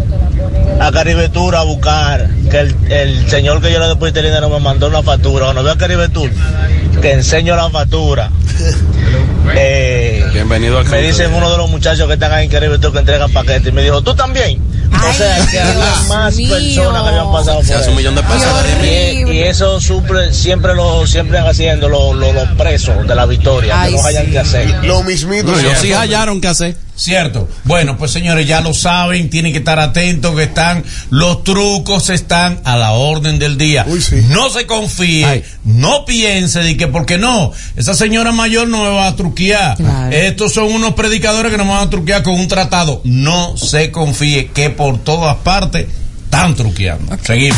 [0.79, 4.49] a Caribe Tour a buscar, que el, el señor que yo le deposité el dinero
[4.49, 6.29] me mandó una factura, cuando veo a Caribe Tour,
[7.01, 8.29] que enseño la factura.
[9.55, 12.93] Eh, Bienvenido al me dicen uno de los muchachos que están ahí en Caribe Tour
[12.93, 14.61] que entregan paquetes y me dijo, ¿tú también?
[14.93, 16.49] o sea, que había más mío.
[16.55, 18.47] personas que habían pasado por un millón de pesos.
[18.83, 23.81] Y, y eso supre- siempre lo siempre haciendo los lo, los presos de la victoria,
[23.81, 24.31] Ay, que no hayan sí.
[24.31, 24.83] que hacer.
[24.83, 25.51] Lo mismito.
[25.51, 26.75] No, ellos sí hallaron qué hacer.
[26.99, 27.47] Cierto.
[27.63, 32.59] Bueno, pues señores, ya lo saben, tienen que estar atentos que están, los trucos están
[32.65, 33.85] a la orden del día.
[33.87, 34.17] Uy, sí.
[34.27, 35.43] No se confíe, Ay.
[35.63, 39.77] no piense de que porque no, esa señora mayor no me va a truquear.
[39.77, 40.13] Claro.
[40.13, 42.99] Estos son unos predicadores que no me van a truquear con un tratado.
[43.05, 45.87] No se confíe que por todas partes
[46.25, 47.17] están truqueando.
[47.23, 47.57] Seguimos.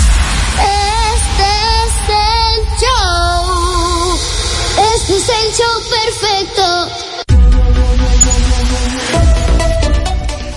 [0.54, 1.44] Este
[1.82, 4.20] es el show.
[4.96, 7.11] Este es el show perfecto.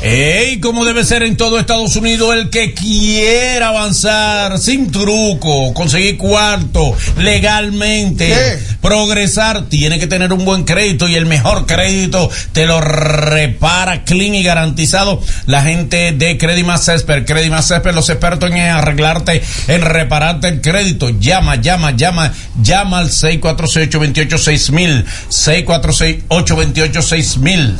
[0.07, 6.19] Ey, como debe ser en todo Estados Unidos, el que quiera avanzar sin truco, conseguir
[6.19, 8.59] cuarto legalmente, ¿Qué?
[8.83, 14.35] progresar, tiene que tener un buen crédito y el mejor crédito te lo repara clean
[14.35, 16.37] y garantizado la gente de
[16.83, 17.25] Césped.
[17.25, 21.09] Credit Más Césped, los expertos en arreglarte, en repararte el crédito.
[21.09, 22.31] Llama, llama, llama,
[22.63, 27.79] llama al 646-828-6000, 646-828-6000,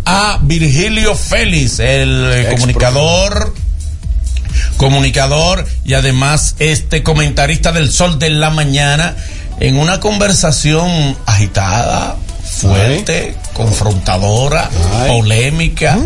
[0.04, 3.54] a Virgilio Félix, el eh, comunicador
[4.76, 9.16] comunicador y además este comentarista del Sol de la Mañana
[9.60, 12.16] en una conversación agitada,
[12.56, 14.70] fuerte, confrontadora,
[15.06, 15.98] polémica,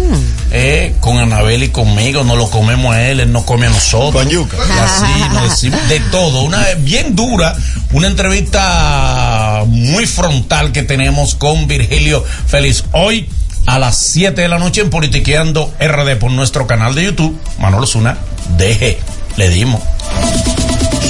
[0.50, 4.24] eh, con Anabel y conmigo, no lo comemos a él, él no come a nosotros.
[4.24, 4.56] Con yuca.
[4.56, 7.56] Y así nos decimos de todo, una bien dura,
[7.92, 13.28] una entrevista muy frontal que tenemos con Virgilio Félix hoy
[13.66, 17.86] a las 7 de la noche en Politiqueando RD por nuestro canal de YouTube, Manolo
[17.86, 18.18] Zuna,
[18.56, 18.98] DG,
[19.36, 19.80] le dimos.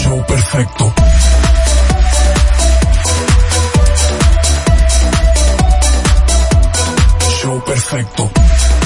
[0.02, 0.92] Show perfecto.
[7.58, 8.39] Perfecto.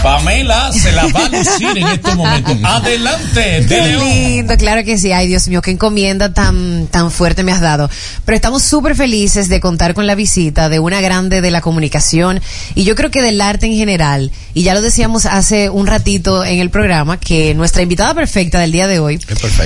[0.04, 2.58] Pamela se la va a lucir en estos momentos.
[2.62, 4.04] Adelante, de Qué León.
[4.04, 5.12] lindo, claro que sí.
[5.12, 7.88] Ay, Dios mío, qué encomienda tan, tan fuerte me has dado.
[8.26, 12.42] Pero estamos súper felices de contar con la visita de una grande de la comunicación
[12.74, 14.30] y yo creo que del arte en general.
[14.52, 18.72] Y ya lo decíamos hace un ratito en el programa que nuestra invitada perfecta del
[18.72, 19.18] día de hoy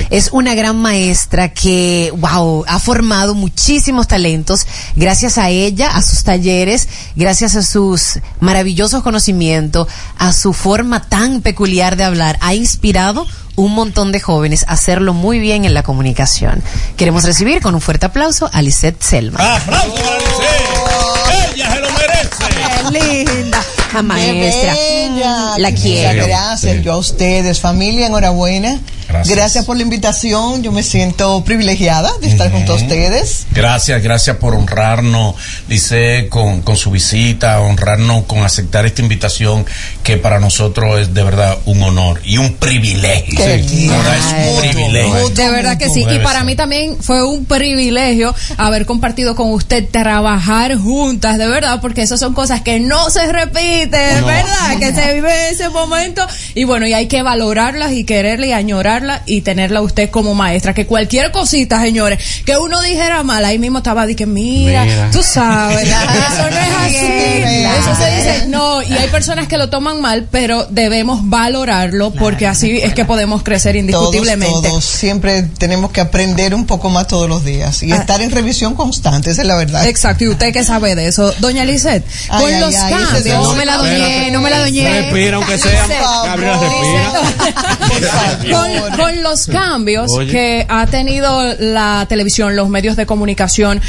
[0.09, 6.23] es una gran maestra que, wow, ha formado muchísimos talentos gracias a ella, a sus
[6.23, 12.37] talleres, gracias a sus maravillosos conocimientos, a su forma tan peculiar de hablar.
[12.41, 16.63] Ha inspirado un montón de jóvenes a hacerlo muy bien en la comunicación.
[16.97, 19.39] Queremos recibir con un fuerte aplauso a Lisette Selma.
[19.55, 21.53] ¡Aplausos para Lisette!
[21.53, 23.25] ¡Ella se lo merece!
[23.25, 23.61] ¡Qué linda!
[23.93, 24.73] La Qué maestra.
[24.73, 25.57] bella.
[25.57, 26.25] La quiero.
[26.25, 28.79] Gracias, yo a ustedes, familia, enhorabuena.
[29.25, 29.65] Gracias.
[29.65, 30.61] por la invitación.
[30.61, 33.47] Yo me siento privilegiada de estar junto a ustedes.
[33.51, 35.35] Gracias, gracias por honrarnos,
[35.67, 39.65] dice, con, con su visita, honrarnos con aceptar esta invitación
[40.03, 43.37] que para nosotros es de verdad un honor y un privilegio.
[43.37, 45.29] Qué Sí, de verdad, es un privilegio.
[45.29, 46.05] De verdad que sí.
[46.09, 51.79] Y para mí también fue un privilegio haber compartido con usted, trabajar juntas, de verdad,
[51.81, 54.27] porque esas son cosas que no se repiten, No.
[54.27, 54.77] ¿verdad?
[54.79, 56.25] Que se vive en ese momento.
[56.55, 60.73] Y bueno, y hay que valorarlas y quererla y añorarla y tenerla usted como maestra.
[60.73, 65.09] Que cualquier cosita, señores, que uno dijera mal, ahí mismo estaba que, mira, Mira.
[65.11, 66.95] tú sabes, eso no es así.
[67.79, 72.47] Eso se dice, no, y hay personas que lo toman mal, pero debemos valorarlo porque
[72.47, 74.51] así es que podemos crecer indiscutiblemente.
[74.53, 74.85] Todos, todos.
[74.85, 77.97] Siempre tenemos que aprender un poco más todos los días y Ah.
[77.97, 79.85] estar en revisión constante, esa es la verdad.
[79.87, 83.43] Exacto, y usted que sabe de eso, doña Lisette, con ay, los ay, cambios.
[83.47, 85.01] No me la doñé, no me la doñé.
[85.01, 85.87] Respira, aunque sea.
[86.25, 88.57] Gabriela, respira.
[88.57, 90.31] con, con los cambios Oye.
[90.31, 93.81] que ha tenido la televisión, los medios de comunicación,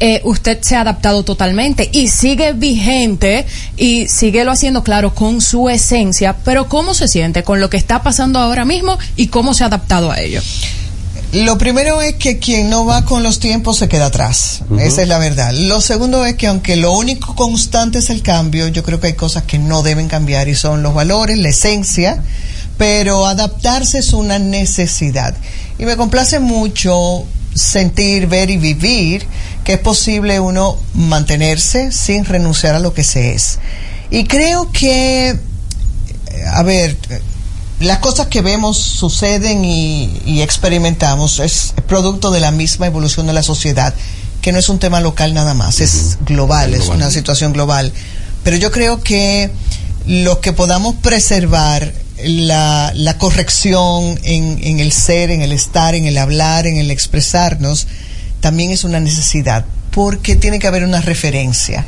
[0.00, 3.46] eh, usted se ha adaptado totalmente y sigue vigente
[3.76, 7.78] y sigue lo haciendo, claro, con su esencia, pero ¿cómo se siente con lo que
[7.78, 10.40] está pasando ahora mismo y cómo se ha adaptado a ello?
[11.32, 14.62] Lo primero es que quien no va con los tiempos se queda atrás.
[14.78, 15.52] Esa es la verdad.
[15.52, 19.12] Lo segundo es que aunque lo único constante es el cambio, yo creo que hay
[19.12, 22.22] cosas que no deben cambiar y son los valores, la esencia,
[22.78, 25.36] pero adaptarse es una necesidad.
[25.78, 29.26] Y me complace mucho sentir, ver y vivir
[29.64, 33.58] que es posible uno mantenerse sin renunciar a lo que se es.
[34.10, 35.38] Y creo que,
[36.54, 36.96] a ver,
[37.80, 43.32] las cosas que vemos suceden y, y experimentamos es producto de la misma evolución de
[43.32, 43.94] la sociedad,
[44.40, 47.92] que no es un tema local nada más, es global, es una situación global.
[48.42, 49.50] Pero yo creo que
[50.06, 51.92] lo que podamos preservar
[52.24, 56.90] la, la corrección en, en el ser, en el estar, en el hablar, en el
[56.90, 57.86] expresarnos,
[58.40, 61.84] también es una necesidad, porque tiene que haber una referencia.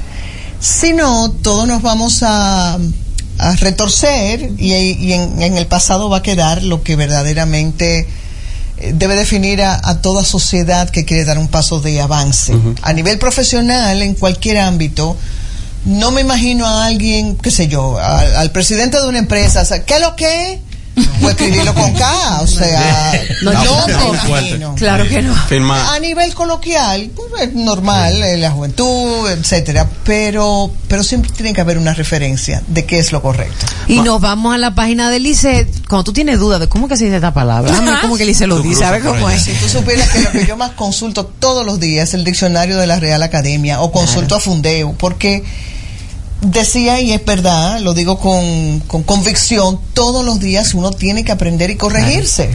[0.60, 2.78] Si no, todos nos vamos a,
[3.40, 8.06] a retorcer y, y en, en el pasado va a quedar lo que verdaderamente
[8.76, 12.52] eh, debe definir a, a toda sociedad que quiere dar un paso de avance.
[12.82, 15.16] A nivel profesional, en cualquier ámbito,
[15.86, 19.64] no me imagino a alguien, qué sé yo, al, al presidente de una empresa, o
[19.64, 20.60] sea, ¿qué es lo que?
[21.22, 24.74] O escribirlo con K, o sea, No, no, no, me no.
[24.74, 25.34] Claro que no.
[25.34, 25.94] Firma.
[25.94, 31.60] A nivel coloquial, pues, es normal, eh, la juventud, etcétera, pero, pero siempre tiene que
[31.60, 33.66] haber una referencia de qué es lo correcto.
[33.88, 35.68] Y nos vamos a la página de Lice.
[35.88, 38.46] Cuando tú tienes duda de cómo que se dice esta palabra, dame cómo que Lice
[38.46, 39.42] lo Tú dice, a ver cruzas por cómo es.
[39.42, 42.76] Si tú supieras que lo que yo más consulto todos los días es el diccionario
[42.76, 45.44] de la Real Academia o consulto a Fundeo, porque
[46.40, 51.32] decía, y es verdad, lo digo con, con convicción, todos los días uno tiene que
[51.32, 52.50] aprender y corregirse.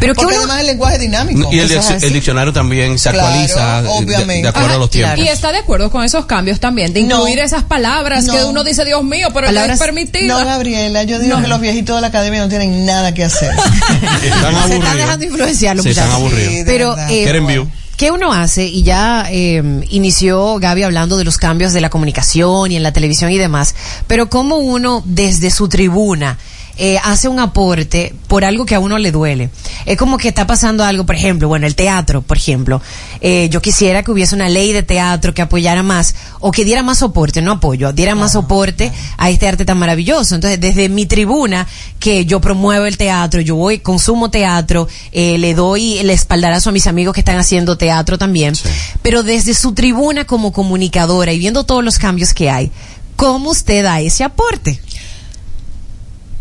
[0.00, 1.48] Pero que Porque uno- además el lenguaje es dinámico.
[1.52, 1.68] Y el,
[2.12, 4.42] diccionario también se Claro, actualiza de- de, obviamente.
[4.42, 5.18] de acuerdo a los tiempos.
[5.18, 7.16] Y está de acuerdo con esos cambios también, de No.
[7.18, 8.34] incluir esas palabras No.
[8.34, 10.38] que uno dice, Dios mío, pero no es permitido.
[10.38, 11.42] No, Gabriela, yo digo No.
[11.42, 13.52] que los viejitos de la academia no tienen nada que hacer.
[14.22, 16.26] Están Se están dejando influenciar los Sí, están muchachos.
[16.32, 16.52] aburridos.
[16.54, 17.68] Sí, Pero, eh, Quieren view.
[18.00, 18.64] ¿Qué uno hace?
[18.64, 22.94] Y ya eh, inició Gaby hablando de los cambios de la comunicación y en la
[22.94, 23.74] televisión y demás,
[24.06, 26.38] pero cómo uno desde su tribuna
[26.82, 29.50] eh, hace un aporte por algo que a uno le duele.
[29.84, 32.80] Es como que está pasando algo, por ejemplo, bueno, el teatro, por ejemplo.
[33.20, 36.82] Eh, yo quisiera que hubiese una ley de teatro que apoyara más o que diera
[36.82, 40.34] más soporte, no apoyo, diera más soporte a este arte tan maravilloso.
[40.34, 41.66] Entonces, desde mi tribuna,
[41.98, 46.72] que yo promuevo el teatro, yo voy, consumo teatro, eh, le doy el espaldarazo a
[46.72, 48.54] mis amigos que están haciendo teatro también,
[49.02, 52.70] pero desde su tribuna como comunicadora y viendo todos los cambios que hay,
[53.16, 54.80] ¿cómo usted da ese aporte?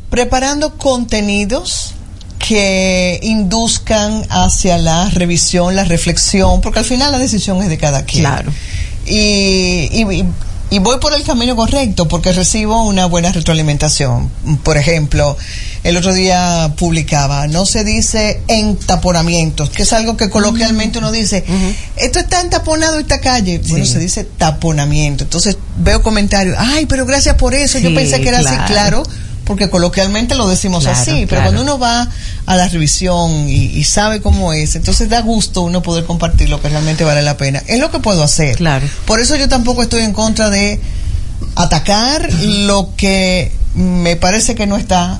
[0.10, 1.94] Preparando contenidos
[2.40, 8.06] que induzcan hacia la revisión, la reflexión, porque al final la decisión es de cada
[8.06, 8.24] quien.
[8.24, 8.52] Claro.
[9.06, 10.26] Y, y,
[10.72, 14.30] y voy por el camino correcto porque recibo una buena retroalimentación.
[14.64, 15.36] Por ejemplo,
[15.84, 21.44] el otro día publicaba, no se dice entaponamientos, que es algo que coloquialmente uno dice,
[21.98, 23.62] esto está entaponado esta calle.
[23.68, 25.24] Bueno, se dice taponamiento.
[25.24, 28.64] Entonces veo comentarios, ay, pero gracias por eso, yo pensé que era claro.
[28.64, 29.04] así, claro
[29.50, 31.44] porque coloquialmente lo decimos Claro, así, pero claro.
[31.46, 32.08] cuando uno va
[32.46, 36.62] a la revisión y, y sabe cómo es, entonces da gusto uno poder compartir lo
[36.62, 37.64] que realmente vale la pena.
[37.66, 38.58] Es lo que puedo hacer.
[38.58, 38.88] Claro.
[39.06, 40.80] Por eso yo tampoco estoy en contra de
[41.56, 45.20] atacar lo que me parece que no está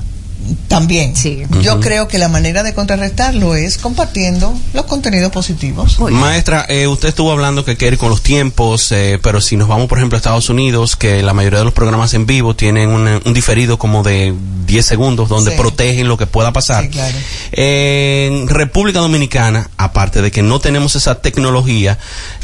[0.68, 1.14] tan bien.
[1.16, 1.42] Sí.
[1.62, 5.98] Yo creo que la manera de contrarrestarlo es compartiendo los contenidos positivos.
[6.10, 9.68] Maestra, eh, usted estuvo hablando que quiere ir con los tiempos, eh, pero si nos
[9.68, 12.88] vamos, por ejemplo, a Estados Unidos, que la mayoría de los programas en vivo tienen
[12.90, 14.34] un, un diferido como de
[14.66, 15.56] 10 segundos, donde Sí.
[15.56, 16.84] protegen lo que pueda pasar.
[16.84, 17.16] Sí, claro.
[17.52, 21.98] En República Dominicana, aparte de que no tenemos esa tecnología,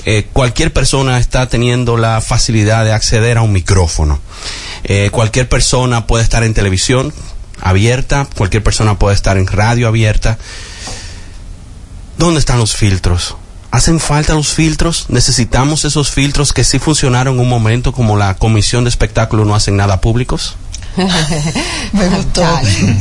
[0.04, 4.20] eh, cualquier persona está teniendo la facilidad de acceder a un micrófono.
[4.84, 7.12] Eh, cualquier persona puede estar en televisión
[7.60, 10.38] abierta, cualquier persona puede estar en radio abierta.
[12.18, 13.36] ¿Dónde están los filtros?
[13.70, 15.06] ¿Hacen falta los filtros?
[15.08, 19.54] ¿Necesitamos esos filtros que sí funcionaron en un momento como la comisión de espectáculo no
[19.54, 20.56] hacen nada públicos?
[21.92, 22.42] Me gustó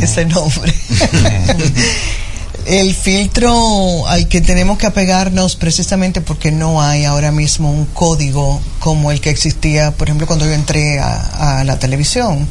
[0.01, 0.73] ese nombre.
[2.65, 8.59] El filtro al que tenemos que apegarnos precisamente porque no hay ahora mismo un código
[8.79, 12.47] como el que existía, por ejemplo, cuando yo entré a, a la televisión.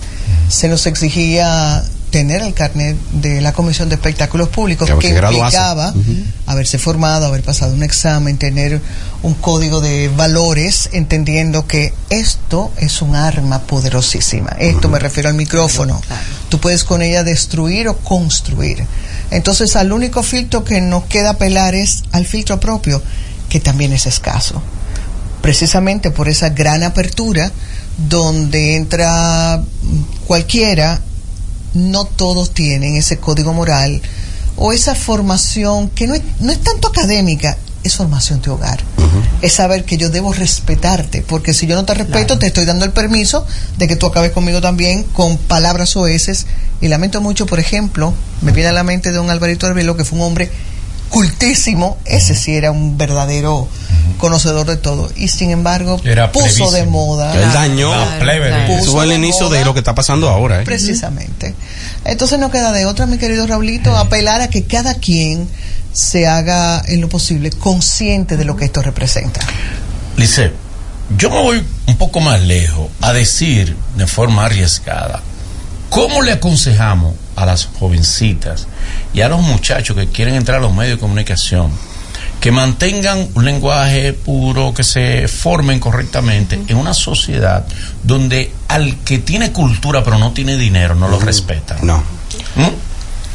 [0.49, 1.83] Se nos exigía
[2.15, 5.93] tener el carnet de la Comisión de Espectáculos Públicos Ya, que implicaba
[6.47, 8.81] haberse formado, haber pasado un examen, tener
[9.25, 14.51] un código de valores, entendiendo que esto es un arma poderosísima.
[14.61, 16.01] Esto me refiero al micrófono.
[16.51, 18.87] Tú puedes con ella destruir o construir.
[19.33, 23.03] Entonces, al único filtro que nos queda apelar es al filtro propio,
[23.49, 24.63] que también es escaso.
[25.43, 27.51] Precisamente por esa gran apertura
[27.97, 29.63] donde entra
[30.27, 31.01] cualquiera,
[31.75, 34.01] no todos tienen ese código moral
[34.57, 38.81] o esa formación que no es, no es tanto académica, es formación de hogar.
[39.43, 42.85] Es saber que yo debo respetarte, porque si yo no te respeto, te estoy dando
[42.85, 46.47] el permiso de que tú acabes conmigo también con palabras oeces.
[46.81, 50.05] Y lamento mucho, por ejemplo, me viene a la mente de don Alvarito Arbelo, que
[50.05, 50.51] fue un hombre
[51.15, 53.69] cultísimo, ese sí era un verdadero
[54.19, 57.35] conocedor de todo, y sin embargo Era puso de moda.
[57.35, 58.67] La plebe.
[58.67, 60.63] Puso el inicio moda de lo que está pasando ahora.
[60.63, 60.65] ¿eh?
[60.65, 61.55] Precisamente.
[62.05, 65.49] Entonces no queda de otra, mi querido Raulito, apelar a que cada quien
[65.93, 69.41] se haga en lo posible consciente de lo que esto representa.
[70.17, 70.53] Lice,
[71.17, 75.23] yo me voy un poco más lejos a decir de forma arriesgada,
[75.95, 78.67] ¿cómo le aconsejamos a las jovencitas
[79.13, 81.71] y a los muchachos que quieren entrar a los medios de comunicación
[82.41, 87.65] que mantengan un lenguaje puro, que se formen correctamente en una sociedad
[88.03, 91.79] donde al que tiene cultura pero no tiene dinero no lo respetan?
[91.83, 91.99] No.
[92.57, 92.69] ¿Mm?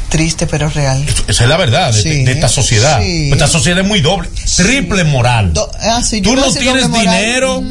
[0.08, 1.04] Triste pero real.
[1.28, 3.00] Esa es la verdad de, Sí, de esta sociedad.
[3.00, 3.30] sí.
[3.32, 5.52] Esta sociedad es muy doble, triple moral.
[5.52, 7.62] Do- ah, sí, Tú no tienes dinero,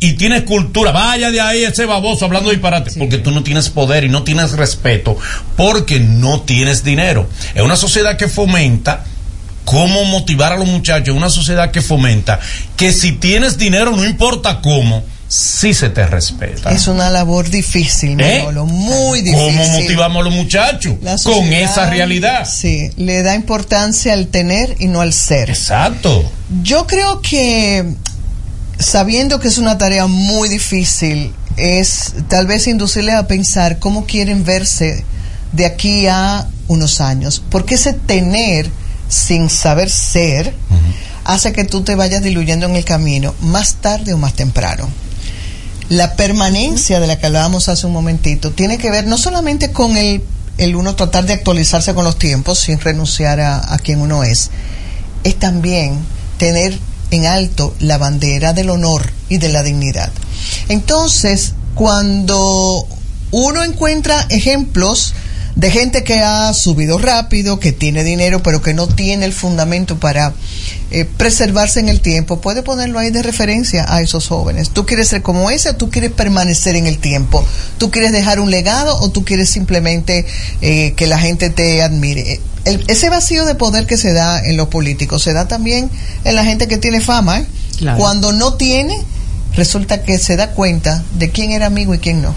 [0.00, 4.04] y tienes cultura, vaya de ahí ese baboso hablando disparate, porque tú no tienes poder
[4.04, 5.16] y no tienes respeto,
[5.56, 7.28] porque no tienes dinero.
[7.54, 9.04] Es una sociedad que fomenta
[9.66, 12.40] cómo motivar a los muchachos, es una sociedad que fomenta
[12.76, 16.72] que si tienes dinero, no importa cómo, sí se te respeta.
[16.72, 18.38] Es una labor difícil, ¿Eh?
[18.38, 19.46] Manolo, muy difícil.
[19.46, 22.48] ¿Cómo motivamos a los muchachos con esa realidad?
[22.50, 25.50] Sí, le da importancia al tener y no al ser.
[25.50, 26.32] Exacto.
[26.62, 27.84] Yo creo que
[28.80, 34.44] sabiendo que es una tarea muy difícil, es tal vez inducirles a pensar cómo quieren
[34.44, 35.04] verse
[35.52, 37.42] de aquí a unos años.
[37.50, 38.70] Porque ese tener
[39.08, 40.54] sin saber ser
[41.24, 44.88] hace que tú te vayas diluyendo en el camino más tarde o más temprano.
[45.90, 49.96] La permanencia de la que hablábamos hace un momentito tiene que ver no solamente con
[49.96, 50.22] el,
[50.56, 54.50] el uno tratar de actualizarse con los tiempos sin renunciar a, a quien uno es,
[55.24, 55.98] es también
[56.38, 56.78] tener
[57.10, 60.10] en alto la bandera del honor y de la dignidad.
[60.68, 62.86] Entonces, cuando
[63.30, 65.14] uno encuentra ejemplos
[65.56, 69.98] de gente que ha subido rápido, que tiene dinero, pero que no tiene el fundamento
[69.98, 70.32] para
[70.90, 74.70] eh, preservarse en el tiempo, puede ponerlo ahí de referencia a esos jóvenes.
[74.70, 77.44] ¿Tú quieres ser como ese o tú quieres permanecer en el tiempo?
[77.78, 80.24] ¿Tú quieres dejar un legado o tú quieres simplemente
[80.62, 82.40] eh, que la gente te admire?
[82.64, 85.90] El- ese vacío de poder que se da en los políticos se da también
[86.24, 87.38] en la gente que tiene fama.
[87.40, 87.46] ¿eh?
[87.78, 87.98] Claro.
[87.98, 88.94] Cuando no tiene,
[89.56, 92.34] resulta que se da cuenta de quién era amigo y quién no.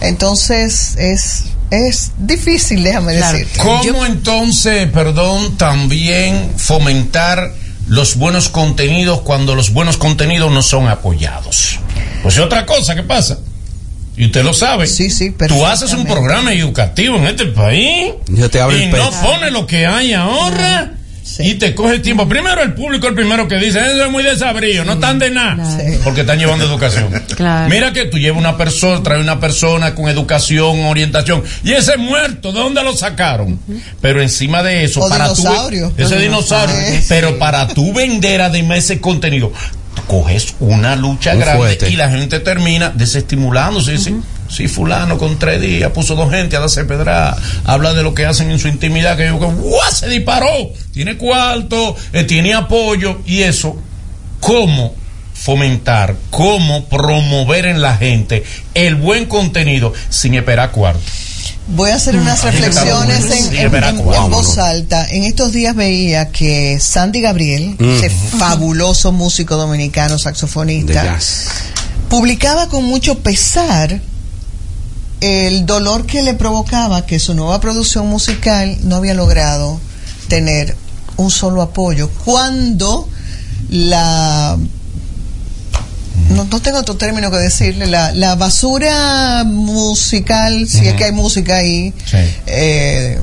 [0.00, 3.60] Entonces es, es difícil, déjame decirte.
[3.60, 7.52] ¿Cómo entonces, perdón, también fomentar
[7.88, 11.78] los buenos contenidos cuando los buenos contenidos no son apoyados?
[12.22, 13.38] Pues es otra cosa que pasa.
[14.16, 14.86] Y usted lo sabe.
[14.86, 18.90] Sí, sí, Tú haces un programa educativo en este país Yo te abro y el
[18.90, 19.10] no pecho.
[19.22, 20.92] pone lo que hay ahora.
[21.38, 22.26] Y te coge el tiempo.
[22.28, 25.76] Primero el público, el primero que dice, eso es muy desabrío, no están de nada.
[26.04, 27.10] Porque están llevando educación.
[27.36, 27.68] Claro.
[27.68, 32.52] Mira que tú llevas una persona, traes una persona con educación, orientación, y ese muerto,
[32.52, 33.58] ¿de dónde lo sacaron?
[34.00, 35.92] Pero encima de eso, O para tú- dinosaurio.
[35.98, 36.76] ese O dinosaurio,
[37.08, 39.52] pero para tú vender además ese contenido,
[39.85, 41.90] tú coges una lucha Muy grande fuerte.
[41.90, 43.92] y la gente termina desestimulándose.
[43.92, 44.14] Dice,
[44.48, 48.26] si fulano con tres días puso dos gente a darse pedra, habla de lo que
[48.26, 49.92] hacen en su intimidad, que yo que ¡guau!
[49.92, 53.76] se disparó, tiene cuarto, eh, tiene apoyo, y eso,
[54.40, 54.94] ¿cómo
[55.34, 58.44] fomentar, cómo promover en la gente
[58.74, 61.00] el buen contenido sin esperar cuarto?
[61.68, 65.06] Voy a hacer unas Ahí está reflexiones en, voz alta.
[65.10, 67.96] En estos días veía que Sandy Gabriel, Mm.
[67.96, 71.18] ese fabuloso músico dominicano, saxofonista,
[72.08, 74.00] publicaba con mucho pesar
[75.20, 79.80] el dolor que le provocaba que su nueva producción musical no había logrado
[80.28, 80.76] tener
[81.16, 83.08] un solo apoyo cuando
[83.70, 84.56] la
[86.30, 91.12] no, no tengo otro término que decirle la, la basura musical si es que hay
[91.12, 91.94] música ahí
[92.46, 93.18] eh,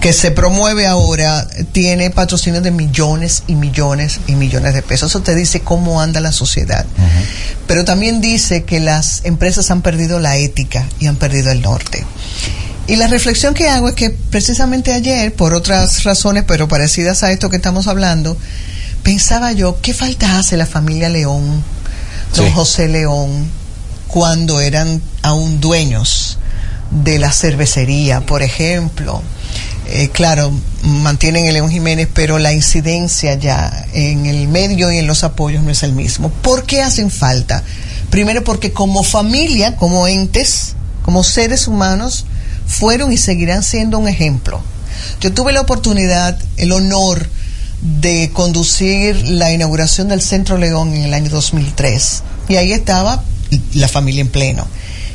[0.00, 5.10] que se promueve ahora tiene patrocinios de millones y millones y millones de pesos.
[5.12, 6.86] Eso te dice cómo anda la sociedad.
[7.66, 12.04] Pero también dice que las empresas han perdido la ética y han perdido el norte.
[12.86, 17.30] Y la reflexión que hago es que precisamente ayer, por otras razones, pero parecidas a
[17.30, 18.36] esto que estamos hablando,
[19.02, 21.62] pensaba yo, ¿qué falta hace la familia León,
[22.34, 22.52] don Sí.
[22.54, 23.48] José León,
[24.08, 26.38] cuando eran aún dueños
[26.90, 29.22] de la cervecería, por ejemplo?
[29.86, 30.52] Eh, claro,
[30.82, 35.62] mantienen el León Jiménez, pero la incidencia ya en el medio y en los apoyos
[35.64, 36.30] no es el mismo.
[36.30, 37.64] ¿Por qué hacen falta?
[38.08, 40.74] Primero porque como familia, como entes,
[41.04, 42.24] como seres humanos,
[42.66, 44.60] fueron y seguirán siendo un ejemplo.
[45.20, 47.28] Yo tuve la oportunidad, el honor
[47.82, 52.22] de conducir la inauguración del Centro León en el año 2003.
[52.48, 53.22] Y ahí estaba
[53.74, 54.66] la familia en pleno.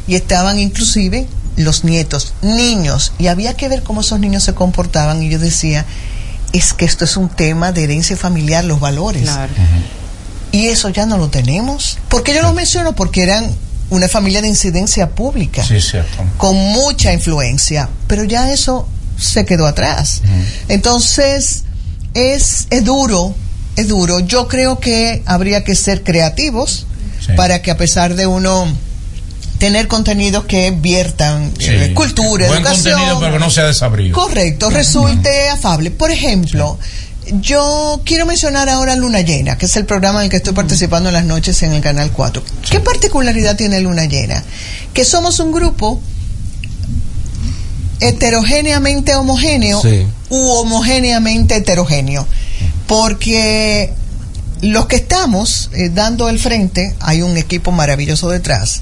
[0.07, 5.21] Y estaban inclusive los nietos, niños, y había que ver cómo esos niños se comportaban.
[5.23, 5.85] Y yo decía,
[6.53, 9.29] es que esto es un tema de herencia familiar, los valores.
[10.51, 11.97] Y eso ya no lo tenemos.
[12.09, 12.95] ¿Por qué yo lo menciono?
[12.95, 13.49] Porque eran
[13.89, 16.23] una familia de incidencia pública Sí, cierto.
[16.37, 18.87] con mucha influencia, pero ya eso
[19.19, 20.21] se quedó atrás.
[20.67, 21.63] Entonces,
[22.15, 23.35] es, es duro,
[23.75, 24.19] es duro.
[24.19, 26.87] Yo creo que habría que ser creativos
[27.35, 28.67] para que a pesar de uno
[29.59, 34.13] tener contenidos que viertan eh, cultura, Buen educación, contenido, pero que no sea desabrío.
[34.13, 35.91] Correcto, resulte afable.
[35.91, 36.77] Por ejemplo,
[37.41, 41.09] yo quiero mencionar ahora Luna Llena, que es el programa en el que estoy participando
[41.09, 42.43] en las noches en el Canal 4.
[42.69, 44.43] ¿Qué particularidad tiene Luna Llena?
[44.93, 46.01] Que somos un grupo
[47.99, 50.05] heterogéneamente homogéneo Sí.
[50.29, 52.27] u homogéneamente heterogéneo.
[52.87, 53.91] Porque
[54.61, 58.81] los que estamos eh, dando el frente, hay un equipo maravilloso detrás.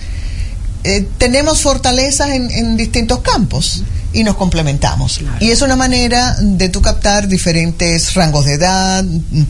[0.83, 3.83] Eh, tenemos fortalezas en, en distintos campos
[4.13, 5.19] y nos complementamos.
[5.39, 9.03] Y es una manera de tú captar diferentes rangos de edad,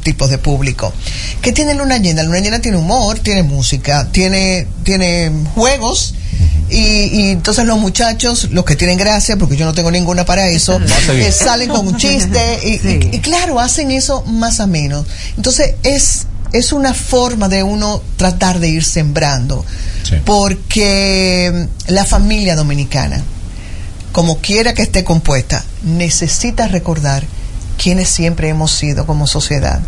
[0.03, 0.93] tipos de público.
[1.41, 2.23] ¿Qué tiene Luna Llena?
[2.23, 6.15] Luna Llena tiene humor, tiene música, tiene, tiene juegos.
[6.69, 10.47] Y, y entonces los muchachos, los que tienen gracia, porque yo no tengo ninguna para
[10.47, 10.79] eso,
[11.27, 15.05] eh, salen con un chiste y, y- y claro, hacen eso más a menos.
[15.35, 19.63] Entonces es, es una forma de uno tratar de ir sembrando,
[20.25, 23.21] porque mm, la familia dominicana,
[24.13, 27.25] como quiera que esté compuesta, necesita recordar
[27.77, 29.81] quiénes siempre hemos sido como sociedad.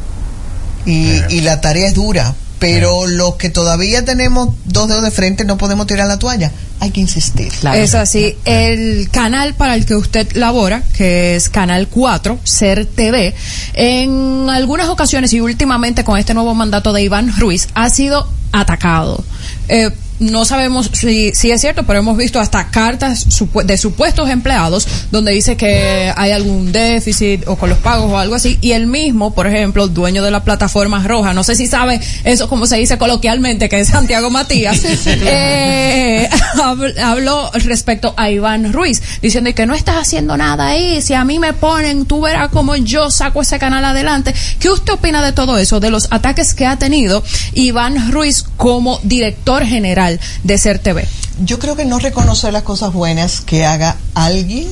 [0.86, 5.45] Y, y la tarea es dura, pero los que todavía tenemos dos dedos de frente
[5.45, 6.51] no podemos tirar la toalla.
[6.80, 7.51] Hay que insistir.
[7.73, 8.36] Es así.
[8.43, 13.34] El canal para el que usted labora, que es Canal 4, Ser TV,
[13.73, 19.23] en algunas ocasiones y últimamente con este nuevo mandato de Iván Ruiz, ha sido atacado.
[19.69, 23.26] Eh, no sabemos si, si es cierto, pero hemos visto hasta cartas
[23.66, 28.36] de supuestos empleados donde dice que hay algún déficit o con los pagos o algo
[28.36, 28.57] así.
[28.61, 32.47] Y el mismo, por ejemplo, dueño de la plataforma roja, no sé si sabe eso
[32.47, 39.01] como se dice coloquialmente, que es Santiago Matías, eh, habl- habló respecto a Iván Ruiz,
[39.22, 42.76] diciendo que no estás haciendo nada ahí, si a mí me ponen, tú verás cómo
[42.76, 44.34] yo saco ese canal adelante.
[44.59, 48.99] ¿Qué usted opina de todo eso, de los ataques que ha tenido Iván Ruiz como
[49.03, 50.05] director general
[50.43, 51.08] de Ser TV?
[51.43, 54.68] Yo creo que no reconocer las cosas buenas que haga alguien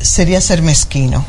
[0.00, 1.24] sería ser mezquino.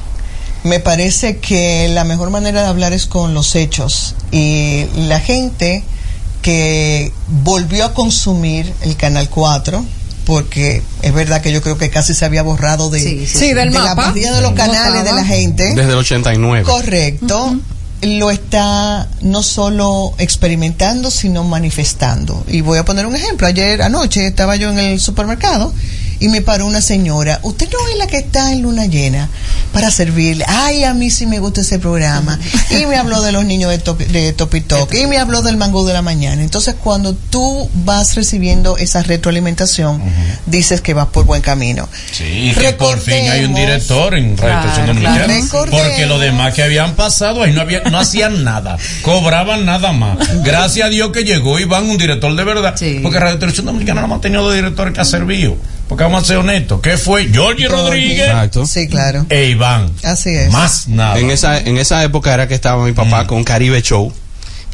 [0.63, 5.83] Me parece que la mejor manera de hablar es con los hechos y la gente
[6.41, 7.11] que
[7.43, 9.83] volvió a consumir el Canal 4
[10.25, 13.79] porque es verdad que yo creo que casi se había borrado de, Sí, del de
[13.79, 15.73] la mayoría de los canales de la gente.
[15.73, 16.63] Desde el 89.
[16.63, 17.57] Correcto.
[18.01, 22.43] Lo está no solo experimentando, sino manifestando.
[22.47, 23.47] Y voy a poner un ejemplo.
[23.47, 25.73] Ayer anoche estaba yo en el supermercado
[26.19, 27.39] y me paró una señora.
[27.43, 29.29] Usted no es la que está en luna llena
[29.73, 30.45] para servirle.
[30.47, 32.39] Ay, a mí sí me gusta ese programa.
[32.71, 34.93] Y me habló de los niños de, Topi- de Topitok.
[34.93, 36.41] Y me habló del mango de la mañana.
[36.41, 40.01] Entonces, cuando tú vas recibiendo esa retroalimentación,
[40.45, 41.87] dices que vas por buen camino.
[42.11, 45.25] Sí, que por fin hay un Recordemos- director en Radio Claro, Dominicana.
[45.49, 45.71] claro.
[45.71, 48.77] Porque los demás que habían pasado ahí no, había, no hacían nada.
[49.01, 50.17] Cobraban nada más.
[50.43, 52.75] Gracias a Dios que llegó Iván, un director de verdad.
[53.03, 55.55] Porque Radio Televisión Dominicana no ha tenido dos directores que ha servido.
[55.87, 56.81] Porque vamos a ser honestos.
[56.81, 57.27] ¿Qué fue?
[57.31, 58.29] Georgie Rodríguez
[58.65, 59.25] Sí, claro.
[59.29, 59.91] e Iván.
[60.03, 60.51] Así es.
[60.51, 61.17] Más nada.
[61.19, 64.13] En esa, en esa época era que estaba mi papá con Caribe Show,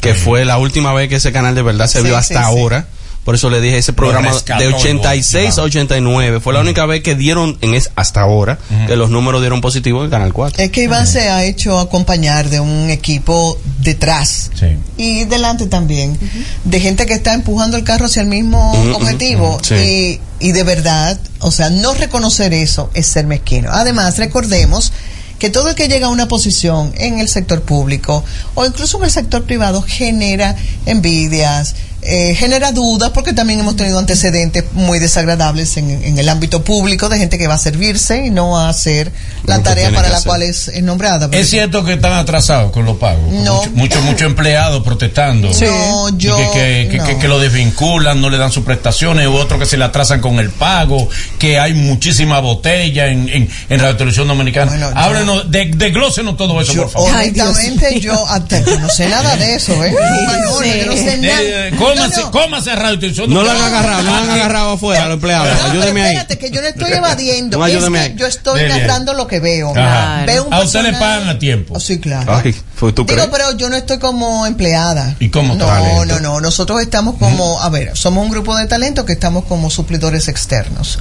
[0.00, 2.44] que fue la última vez que ese canal de verdad se Sí, vio hasta sí.
[2.44, 2.86] ahora.
[3.24, 7.02] Por eso le dije, ese programa de el 86 a 89 fue la única vez
[7.02, 10.62] que dieron en es, hasta ahora que los números dieron positivos en Canal 4.
[10.62, 14.50] Es que Iván se ha hecho acompañar de un equipo detrás
[14.96, 16.18] y delante también,
[16.64, 19.58] de gente que está empujando el carro hacia el mismo objetivo.
[19.62, 19.74] sí.
[19.74, 23.70] y, y de verdad, o sea, no reconocer eso es ser mezquino.
[23.72, 24.92] Además, recordemos
[25.38, 29.04] que todo el que llega a una posición en el sector público o incluso en
[29.04, 30.56] el sector privado genera
[30.86, 31.74] envidias,
[32.06, 37.08] eh, genera dudas porque también hemos tenido antecedentes muy desagradables en, en el ámbito público
[37.08, 39.10] de gente que va a servirse y no a hacer
[39.46, 40.28] la tarea para la hacer.
[40.28, 41.28] cual es, es nombrada.
[41.32, 43.32] Es cierto que están atrasados con los pagos.
[43.32, 43.54] No.
[43.56, 45.52] Muchos mucho, mucho empleados protestando.
[45.52, 45.64] Sí.
[45.64, 47.06] No, Y yo- que, que, que- no.
[47.06, 50.20] que- que lo desvinculan, no le dan sus prestaciones, u otros que se le atrasan
[50.20, 54.90] con el pago, que hay muchísima botella en, en, en Radio Televisión Dominicana.
[54.94, 57.10] Háblenos, de, desglósenos todo eso, por favor.
[57.14, 59.94] Honestamente, yo, hasta yo no sé nada de eso, ¿eh?
[59.94, 61.70] Yo no sé nada.
[61.94, 65.48] Cómase, cómase Radio Televisión No lo han agarrado, no lo han agarrado afuera, los empleados.
[65.48, 66.16] No, pero Ayúdeme ahí.
[66.16, 67.58] espérate, que yo no estoy evadiendo.
[67.58, 68.14] No, es que ahí.
[68.16, 68.78] yo estoy Dele.
[68.80, 69.70] narrando lo que veo.
[69.76, 70.24] Ajá.
[70.26, 71.74] Veo un A usted le pagan a tiempo.
[71.76, 72.40] Oh, sí, claro.
[72.44, 73.20] Ay, ¿fue tú crees?
[73.22, 75.16] Digo, pero yo no estoy como empleada.
[75.20, 76.04] ¿Y cómo No, talento?
[76.06, 76.40] no, no.
[76.40, 80.98] Nosotros estamos como, a ver, somos un grupo de talentos que estamos como suplidores externos.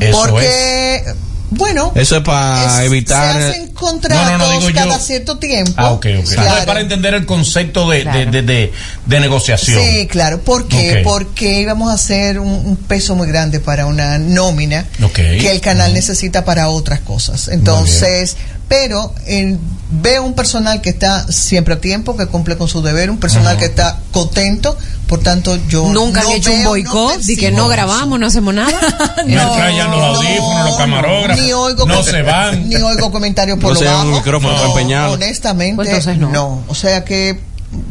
[0.00, 1.04] Eso Porque,
[1.50, 3.36] bueno, Eso es para evitar.
[3.40, 5.72] se hacen contratos No, no, no, digo yo- cada cierto tiempo.
[5.76, 6.32] Ah, ok, ok.
[6.32, 6.58] Claro.
[6.58, 8.72] Es para entender el concepto de, de, de, de-
[9.06, 9.82] de negociación.
[9.82, 10.40] Sí, claro.
[10.40, 11.00] ¿Por qué?
[11.04, 15.92] Porque íbamos a hacer un, un peso muy grande para una nómina que el canal
[15.92, 17.48] necesita para otras cosas.
[17.48, 18.36] Entonces,
[18.68, 19.56] pero eh,
[19.90, 23.56] veo un personal que está siempre a tiempo, que cumple con su deber, un personal
[23.58, 24.78] que está contento,
[25.10, 27.68] por tanto yo Nunca no han hecho un veo, no boicot de que no eso.
[27.68, 28.70] grabamos, no hacemos nada.
[29.26, 31.44] No traían los audífonos, los camarógrafos.
[31.44, 32.68] Ni oigo no com- se van.
[32.68, 34.16] Ni oigo comentarios por No lo un bajo.
[34.18, 35.12] micrófono para empeñarlo.
[35.14, 36.30] Honestamente, Pues entonces no.
[36.30, 36.64] no.
[36.68, 37.40] O sea que,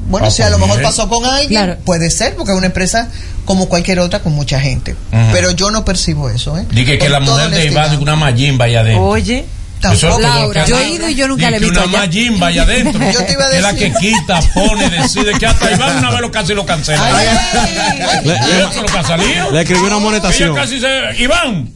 [0.09, 1.77] bueno, Ah, si a lo pues mejor pasó con alguien, Claro.
[1.83, 3.09] puede ser, porque es una empresa
[3.45, 4.95] como cualquier otra con mucha gente.
[5.33, 6.65] Pero yo no percibo eso, ¿eh?
[6.71, 7.65] Dije que Con la mujer de.
[7.65, 9.03] Iván de una mayimba allá adentro.
[9.05, 9.45] Oye,
[9.93, 10.65] Es Laura.
[10.65, 11.97] Yo he ido y yo nunca y le he visto una.
[11.99, 12.99] Majin vaya adentro.
[13.13, 14.13] Yo te iba a Es la que decir.
[14.13, 17.03] quita, pone, decide que hasta Iván una vez lo casi lo cancela.
[17.05, 17.77] Ay, ay,
[18.11, 19.51] ay, Le, le- eso es lo que ha salido.
[19.51, 20.55] le escribí una Ella amonestación.
[20.55, 21.23] casi se.
[21.23, 21.69] Iván,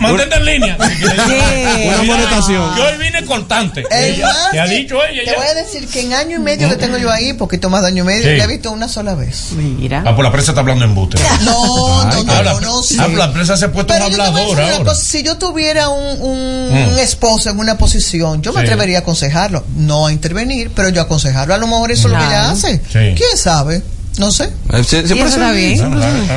[0.00, 0.76] mantente en línea.
[0.78, 2.74] Una amonestación.
[2.74, 3.84] Que hoy vine cortante.
[3.90, 5.22] Ella- Te ha dicho ella.
[5.24, 5.36] Te ya.
[5.36, 7.88] voy a decir que en año y medio que tengo yo ahí, poquito más de
[7.88, 8.36] año y medio, Sí.
[8.36, 9.52] la he visto una sola vez.
[9.52, 10.02] Mira.
[10.06, 11.18] Ah, pues la prensa está hablando en buste.
[11.42, 14.12] No, no, no, Ah, la- no, no ah, la prensa se ha puesto Pero un
[14.12, 14.84] yo hablador ahora.
[14.84, 16.88] cosa, si yo tuviera un, un, Mm.
[16.92, 18.66] un esposo en una posición, yo me Sí.
[18.66, 19.64] atrevería a aconsejarlo.
[19.76, 21.54] No a intervenir, pero yo aconsejarlo.
[21.54, 22.76] A lo mejor eso es lo que ella hace.
[22.76, 23.14] Sí.
[23.16, 23.82] ¿Quién sabe?
[24.18, 24.50] No sé.
[24.72, 25.90] Eh, Siempre eso está se- bien.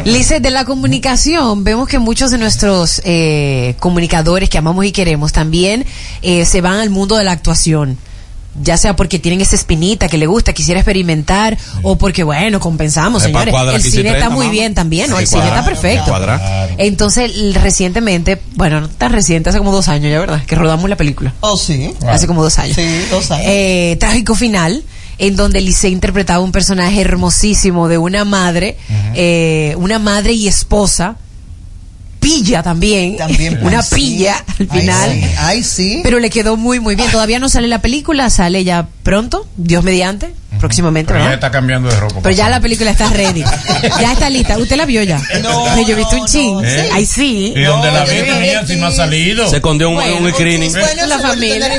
[0.06, 5.32] Lice, de la comunicación, vemos que muchos de nuestros eh, comunicadores que amamos y queremos
[5.34, 5.86] también
[6.22, 7.98] eh, se van al mundo de la actuación.
[8.62, 13.22] Ya sea porque tienen esa espinita que le gusta, quisiera experimentar, o porque, bueno, compensamos,
[13.24, 13.56] pa' señores.
[13.56, 14.52] El 15 y cine está 30, muy mamá.
[14.52, 15.16] bien también, ¿no?
[15.16, 16.06] Sí, El cine está perfecto.
[16.10, 16.68] cuadra.
[16.78, 20.44] Entonces, recientemente, bueno, no tan reciente, hace como dos años ya, ¿verdad?
[20.46, 21.34] Que rodamos la película.
[21.40, 21.94] Oh, sí.
[22.06, 22.76] Hace como dos años.
[22.76, 23.46] Sí, dos años.
[23.48, 24.84] Eh, trágico final,
[25.18, 28.78] en donde Lice interpretaba un personaje hermosísimo de una madre,
[29.16, 31.18] eh, una madre y esposa,
[32.20, 33.96] pilla también, También, una sí.
[33.96, 35.12] pilla al Ay, final.
[35.12, 35.26] sí.
[35.40, 36.00] Ay, sí.
[36.04, 37.10] Pero le quedó muy, muy bien.
[37.12, 41.46] Todavía no sale la película, sale ya pronto, Dios mediante, próximamente, Pero ella ¿verdad?
[41.48, 42.20] está cambiando de ropa.
[42.22, 43.44] Pero ya la película está ready.
[44.02, 44.58] ya está lista.
[44.58, 45.20] ¿Usted la vio ya?
[45.42, 46.54] No, yo he visto un no, chin.
[46.56, 46.64] no.
[46.64, 46.90] ¿Eh?
[46.94, 47.54] Ay, sí.
[47.56, 49.48] ¿Y dónde la vi mía, si no ha salido?
[49.50, 50.72] Se escondió un, Bueno, un screening.
[50.72, 51.70] Bueno, La familia.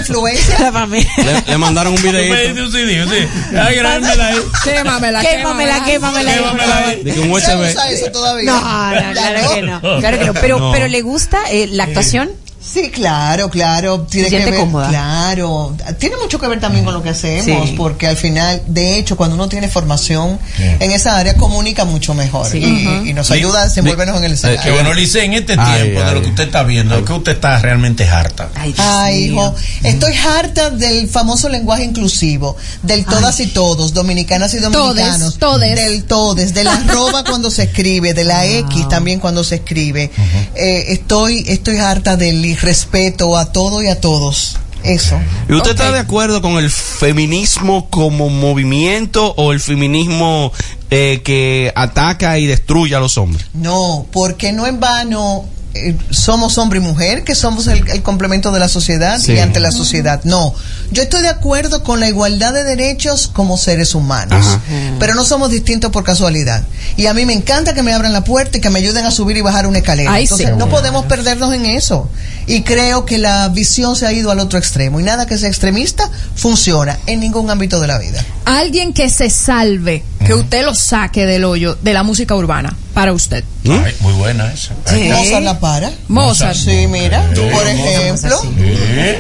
[0.59, 1.11] La familia.
[1.17, 2.63] Le, le mandaron un videito.
[2.65, 3.57] un CD, sí.
[3.57, 4.37] Ay, grábamela ahí.
[4.65, 6.33] Quémamela, Quémamela, quémamela.
[6.35, 7.03] Quémamela ahí.
[7.03, 7.71] De que un ¿Se USB.
[7.71, 8.51] usa eso todavía?
[8.51, 9.81] No, no, Ya claro que no.
[10.01, 10.35] Claro que no.
[10.35, 10.73] Pero, No.
[10.73, 12.31] pero le gusta eh, la actuación.
[12.65, 14.03] Sí, claro, claro.
[14.03, 14.89] Tiene Se que ver, cómoda.
[14.89, 15.77] Claro.
[15.99, 17.75] Tiene mucho que ver también con lo que hacemos, Sí.
[17.77, 22.49] porque al final, de hecho, cuando uno tiene formación en esa área, comunica mucho mejor
[22.49, 22.59] Sí.
[22.59, 23.07] y, Ujú.
[23.07, 24.75] y nos ayuda a desenvolvernos en el Que escenario.
[24.75, 26.15] bueno, Lice, en este Ay, tiempo de ay.
[26.15, 28.49] lo que usted está viendo, es que usted está realmente harta.
[28.55, 34.59] Ay, Ay, hijo, estoy harta del famoso lenguaje inclusivo, del todas y todos, dominicanas y
[34.59, 35.75] dominicanos, todes.
[35.77, 40.11] del todes, de la arroba cuando se escribe, de la X también cuando se escribe.
[40.55, 44.59] Eh, estoy, estoy harta del irrespeto a todo y a todos.
[44.85, 45.17] Eso.
[45.49, 50.53] ¿Y usted está de acuerdo con el feminismo como movimiento o el feminismo
[50.91, 53.47] eh, que ataca y destruye a los hombres?
[53.55, 55.45] No, porque no en vano
[55.75, 59.33] eh, somos hombre y mujer, que somos el, el complemento de la sociedad Sí.
[59.33, 60.21] y ante la sociedad.
[60.25, 60.55] No,
[60.91, 64.61] yo estoy de acuerdo con la igualdad de derechos como seres humanos, Ajá.
[64.99, 66.63] pero no somos distintos por casualidad.
[66.97, 69.11] Y a mí me encanta que me abran la puerta y que me ayuden a
[69.11, 70.13] subir y bajar una escalera.
[70.13, 70.53] Ay, Entonces sí.
[70.57, 72.09] no podemos perdernos en eso.
[72.47, 75.49] Y creo que la visión se ha ido al otro extremo y nada que sea
[75.49, 78.25] extremista funciona en ningún ámbito de la vida.
[78.45, 83.13] Alguien que se salve, que usted lo saque del hoyo de la música urbana, para
[83.13, 83.45] usted.
[83.69, 84.75] Ay, muy buena esa.
[84.87, 85.09] Sí.
[85.09, 85.93] Mozart la para.
[86.09, 86.57] Mozart.
[86.57, 87.41] Sí, mira, Sí.
[87.53, 88.41] por ejemplo.
[88.41, 88.49] Sí.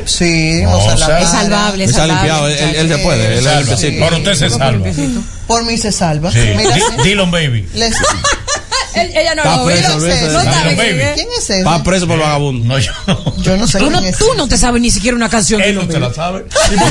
[0.05, 1.23] Sí, Mozart la Mozart.
[1.23, 1.43] Es para.
[1.43, 2.29] salvable, es Él se ha salvable.
[2.29, 3.27] limpiado, él, él- él se puede.
[3.27, 3.61] Él es Salva.
[3.61, 4.05] limpiecito.
[4.05, 4.87] Ahora usted se salva.
[5.47, 6.33] Por mí se salva.
[6.33, 6.39] Sí.
[6.57, 6.77] Mira.
[7.03, 7.69] Dylan Baby.
[7.75, 7.95] Les-
[8.95, 10.07] Él- ella no Está lo preso, vio.
[10.07, 11.15] preso, No sabe quién es.
[11.15, 11.65] ¿Quién es ese?
[11.65, 12.65] Va preso por vagabundo.
[12.67, 13.33] No, yo no.
[13.43, 14.19] Yo no sé Tú no, quién es.
[14.19, 16.45] tú no te sabes ni siquiera una canción Él no se la sabe.
[16.73, 16.89] ¿Y por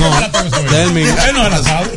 [0.69, 1.89] qué No, él no se la sabe.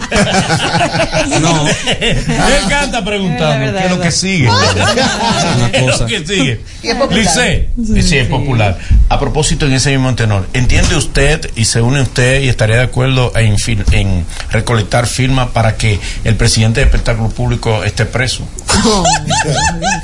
[1.40, 1.66] No.
[1.68, 4.48] Él canta preguntando qué es lo que sigue.
[5.72, 6.60] ¿Qué es lo que sigue?
[6.82, 7.18] Y es popular.
[7.24, 7.68] Lice,
[8.02, 8.78] sí, es popular.
[9.08, 12.82] A propósito, en ese mismo tenor, ¿entiende usted y se une usted y estaría de
[12.82, 13.56] acuerdo en,
[13.92, 18.46] en recolectar firmas para que el presidente de espectáculo público esté preso?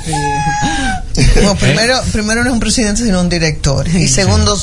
[1.43, 3.87] No, primero, primero no es un presidente, sino un director.
[3.87, 4.57] Y segundo,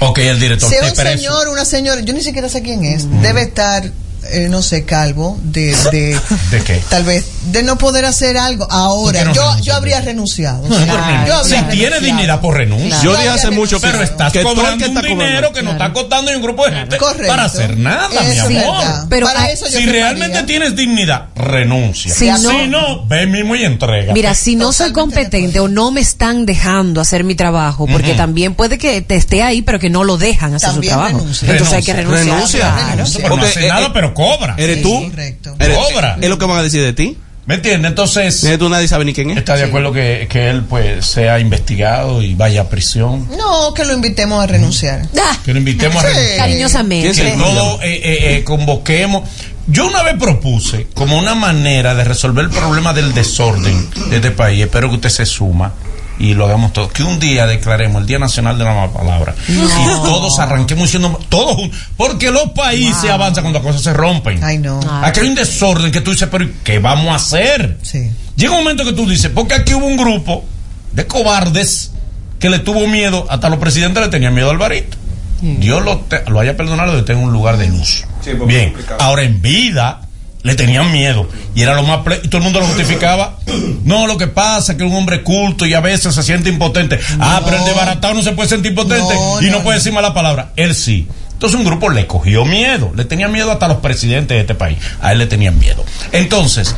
[0.00, 1.02] Ok, el director un preso.
[1.16, 3.90] señor, una señora, yo ni siquiera sé quién es, debe estar,
[4.32, 6.18] eh, no sé, calvo, de, de,
[6.50, 6.82] ¿De qué?
[6.88, 8.66] tal vez, de no poder hacer algo.
[8.70, 9.62] Ahora, ¿Por qué no yo, renuncia?
[9.72, 10.68] yo habría renunciado.
[10.68, 12.00] Yo habría Si tiene renunciado.
[12.00, 13.00] dignidad por renuncia.
[13.02, 15.92] Yo dije hace mucho Pero estás que cobrando que está un dinero que no está
[15.92, 17.26] costando un grupo de gente Correcto.
[17.28, 18.08] para hacer nada,
[18.48, 18.84] mi amor.
[19.08, 22.12] Pero Para eso yo Si realmente tienes dignidad, renuncia.
[22.14, 24.12] Si no- si no, ve mismo y entrega.
[24.12, 28.54] Mira, si no soy competente o no me están dejando hacer mi trabajo, porque también
[28.54, 31.18] puede que te esté ahí, pero que no lo dejan hacer También su trabajo.
[31.18, 31.50] renuncia.
[31.50, 32.24] Entonces hay que Renuncia.
[32.24, 32.36] renunciar.
[32.36, 32.60] Renuncia.
[32.76, 32.90] Claro.
[32.96, 33.20] Renuncia.
[33.22, 34.54] pero no hace eh, nada, eh, pero cobra.
[34.58, 35.08] ¿Eres tú?
[35.10, 35.54] correcto.
[35.58, 36.16] Eres- Cobra.
[36.20, 37.18] Es lo que van a decir de ti.
[37.46, 37.90] ¿Me entiendes?
[37.90, 39.36] Entonces, tú nadie sabe ni quién es.
[39.36, 43.28] ¿está de acuerdo que, que él pues sea investigado y vaya a prisión?
[43.38, 45.02] No, que lo invitemos a renunciar.
[45.16, 46.38] Ah, Que lo invitemos a renunciar.
[46.38, 47.12] cariñosamente.
[47.12, 49.28] ¿Quién que se- todo eh, eh, eh, convoquemos.
[49.68, 54.30] Yo una vez propuse como una manera de resolver el problema del desorden de este
[54.32, 54.64] país.
[54.64, 55.72] Espero que usted se suma
[56.18, 56.92] y lo hagamos todos.
[56.92, 61.18] Que un día declaremos el Día Nacional de la Mala Palabra y todos arranquemos diciendo
[61.28, 61.78] todos juntos.
[61.96, 64.42] Porque los países avanzan cuando las cosas se rompen.
[64.42, 64.80] Ay, no.
[65.02, 67.78] Aquí hay un desorden que tú dices, pero ¿qué vamos a hacer?
[67.82, 68.10] Sí.
[68.36, 70.44] Llega un momento que tú dices, porque aquí hubo un grupo
[70.92, 71.92] de cobardes
[72.38, 74.96] que le tuvo miedo, hasta los presidentes le tenían miedo a Alvarito.
[75.40, 78.04] Dios lo, te- lo haya perdonado y esté en un lugar de luz.
[78.46, 80.00] Bien, ahora en vida
[80.46, 83.38] le tenían miedo y era lo más ple- y todo el mundo lo justificaba.
[83.84, 86.98] No, lo que pasa es que un hombre culto y a veces se siente impotente.
[87.18, 89.92] ah, pero el desbaratado no se puede sentir impotente No, y no, no, puede decir
[89.92, 90.52] mala palabra.
[90.56, 91.08] Él sí.
[91.32, 94.78] Entonces un grupo le cogió miedo, le tenía miedo hasta los presidentes de este país.
[95.02, 95.84] A él le tenían miedo.
[96.12, 96.74] Entonces,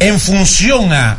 [0.00, 1.18] en función a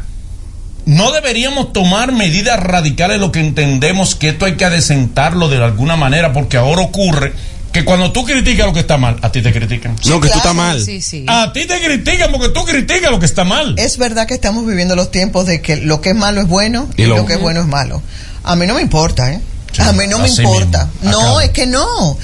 [0.86, 5.96] no deberíamos tomar medidas radicales lo que entendemos que esto hay que adecentarlo de alguna
[5.96, 7.32] manera porque ahora ocurre
[7.74, 9.96] que cuando tú criticas lo que está mal, a ti te critican.
[10.06, 10.80] No, que tú estás mal.
[10.84, 11.26] Sí, sí.
[11.28, 13.76] A ti te critican porque tú criticas lo que está mal.
[13.78, 16.88] Es verdad que estamos viviendo los tiempos de que lo que es malo es bueno
[16.96, 18.02] y, Y lo- lo, que es bueno es malo.
[18.44, 19.42] A mí no me importa, ¿eh?
[19.80, 20.88] a mí no me importa.
[21.02, 22.18] mismo, No, es que no.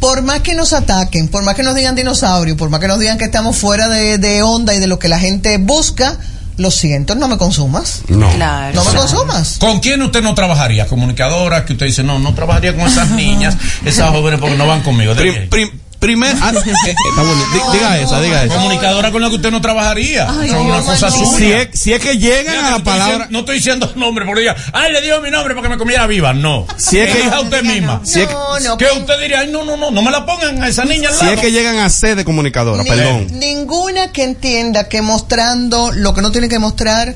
[0.00, 2.98] Por más que nos ataquen, por más que nos digan dinosaurio, por más que nos
[2.98, 6.16] digan que estamos fuera de, de onda y de lo que la gente busca,
[6.58, 8.02] lo siento, no me consumas.
[8.08, 8.28] No.
[8.74, 9.56] No me consumas.
[9.58, 10.86] ¿Con quién usted no trabajaría?
[10.86, 14.82] Comunicadoras que usted dice, no, no trabajaría con esas niñas, esas jóvenes porque no van
[14.82, 15.14] conmigo.
[15.14, 17.46] Prim- prim- primer, ah, está bonito.
[17.52, 18.54] Di- Diga esa, diga esa.
[18.54, 20.26] Comunicadora con la que usted no trabajaría.
[20.30, 21.16] Ay, Son una Dios, cosa no.
[21.16, 21.36] suya.
[21.38, 23.92] Si es- si es que llegan Fíjate, a la estoy palabra- diciendo- no estoy diciendo
[23.96, 26.32] nombre porque diga, ay, le digo mi nombre para que me comiera viva.
[26.32, 26.66] No.
[26.76, 28.00] Si es que- Elija usted misma.
[28.04, 30.24] Si es que- No, no, que usted diría, ay, no, no, no, no me la
[30.24, 31.34] pongan a esa niña al Si lado.
[31.34, 33.26] es que llegan a ser de comunicadora, Ni- perdón.
[33.38, 37.14] Ninguna que entienda que mostrando lo que no tiene que mostrar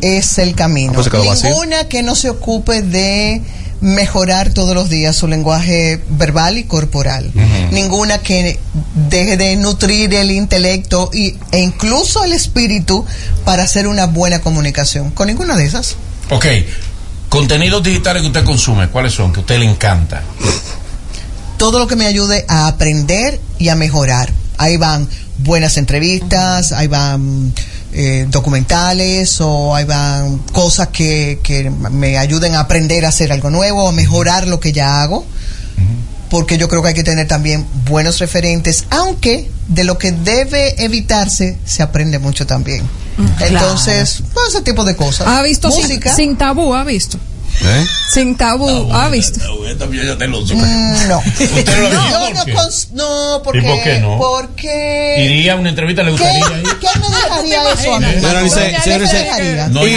[0.00, 0.92] es el camino.
[0.96, 1.42] Ah, pues.
[1.44, 3.40] Ninguna que no se ocupe de
[3.80, 7.30] mejorar todos los días su lenguaje verbal y corporal.
[7.70, 8.58] Ninguna que
[9.10, 13.04] deje de nutrir el intelecto y, e incluso el espíritu
[13.44, 15.10] para hacer una buena comunicación.
[15.10, 15.96] Con ninguna de esas.
[16.30, 16.46] Ok.
[17.28, 19.32] Contenidos digitales que usted consume, ¿cuáles son?
[19.32, 20.22] Que a usted le encanta.
[21.56, 24.32] todo lo que me ayude a aprender y a mejorar.
[24.58, 25.08] Ahí van
[25.38, 27.52] buenas entrevistas, ahí van
[27.98, 33.48] eh, documentales o ahí van cosas que, que me ayuden a aprender a hacer algo
[33.48, 35.24] nuevo, a mejorar lo que ya hago.
[36.28, 40.84] Porque yo creo que hay que tener también buenos referentes, aunque de lo que debe
[40.84, 42.86] evitarse se aprende mucho también.
[43.40, 45.26] Entonces, pues, ese tipo de cosas.
[45.28, 46.14] ¿Ha visto sin, música?
[46.14, 46.74] sin tabú?
[46.74, 47.18] ¿Ha visto?
[47.62, 47.84] ¿Eh?
[48.12, 49.40] Sin tabú, ¿ha visto?
[49.78, 50.46] También ya te lo Mm,
[51.08, 51.20] no.
[51.20, 51.20] No,
[52.34, 52.54] ¿Por qué?
[52.92, 54.18] no, porque, ¿Y por qué no?
[54.18, 56.22] porque Iría a una entrevista, le ¿Qué?
[56.22, 56.76] gustaría ir.
[56.80, 58.06] ¿Quién me dejaría eso a mí?
[58.14, 59.68] Señora Lice, ¿Quién señora me Lice, dejaría?
[59.68, 59.92] No, ¿Y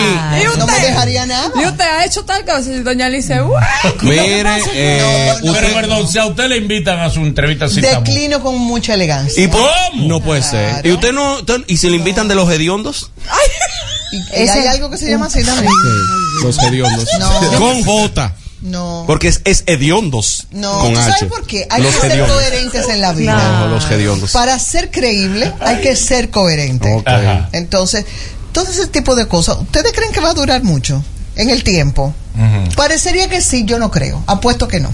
[0.58, 1.52] no me dejaría nada.
[1.56, 2.70] ¿Y usted ha hecho tal cosa?
[2.72, 3.62] Y doña Alice, "Uah".
[4.02, 8.04] Mire, eh, Pero usted- perdón, si a usted le invitan a su entrevista sin tabú.
[8.06, 9.42] Declino con mucha elegancia.
[9.44, 10.08] y por- ¿Cómo?
[10.08, 10.86] no puede ser.
[10.86, 11.36] ¿Y usted no?
[11.38, 13.12] usted- ¿Y si le invitan de los hediondos?
[14.12, 15.72] Y, y hay algo que se llama así también.
[16.44, 17.08] Los hediondos.
[17.20, 17.60] No.
[17.60, 18.36] Con J.
[18.62, 19.04] No.
[19.08, 20.48] Porque es, es hediondos.
[20.52, 21.12] No, con ¿tú H.
[21.12, 21.66] sabes por qué?
[21.70, 23.60] Hay los que ser coherentes en la vida.
[23.60, 24.32] No, los hediondos.
[24.32, 26.94] Para ser creíble hay que ser coherente.
[26.94, 27.08] Ok.
[27.08, 27.50] Ajá.
[27.54, 28.06] Entonces,
[28.52, 31.02] todo ese tipo de cosas, ¿ustedes creen que va a durar mucho
[31.36, 32.14] en el tiempo?
[32.76, 34.24] Parecería que sí, yo no creo.
[34.28, 34.90] Apuesto que no.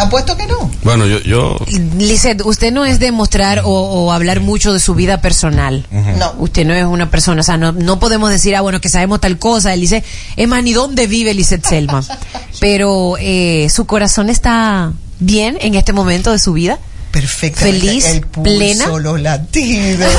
[0.00, 0.70] Apuesto que no.
[0.82, 1.56] Bueno, yo, yo
[1.98, 5.86] Lizeth, usted no es de mostrar o, o hablar mucho de su vida personal.
[5.90, 6.34] No.
[6.38, 9.20] Usted no es una persona, o sea, no, no podemos decir, ah, bueno, que sabemos
[9.20, 9.74] tal cosa.
[9.76, 10.02] Lice,
[10.36, 12.02] es más, ni dónde vive Lizeth Selma.
[12.60, 16.78] Pero eh, su corazón está bien en este momento de su vida.
[17.10, 17.80] Perfectamente.
[17.86, 18.86] Feliz, el pulso, plena.
[18.98, 20.12] los latidos.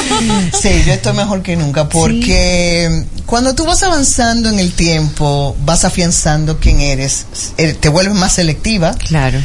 [0.62, 5.84] sí, yo estoy mejor que nunca porque cuando tú vas avanzando en el tiempo, vas
[5.84, 7.26] afianzando quién eres,
[7.58, 8.94] eh, te vuelves más selectiva.
[8.94, 9.40] Claro.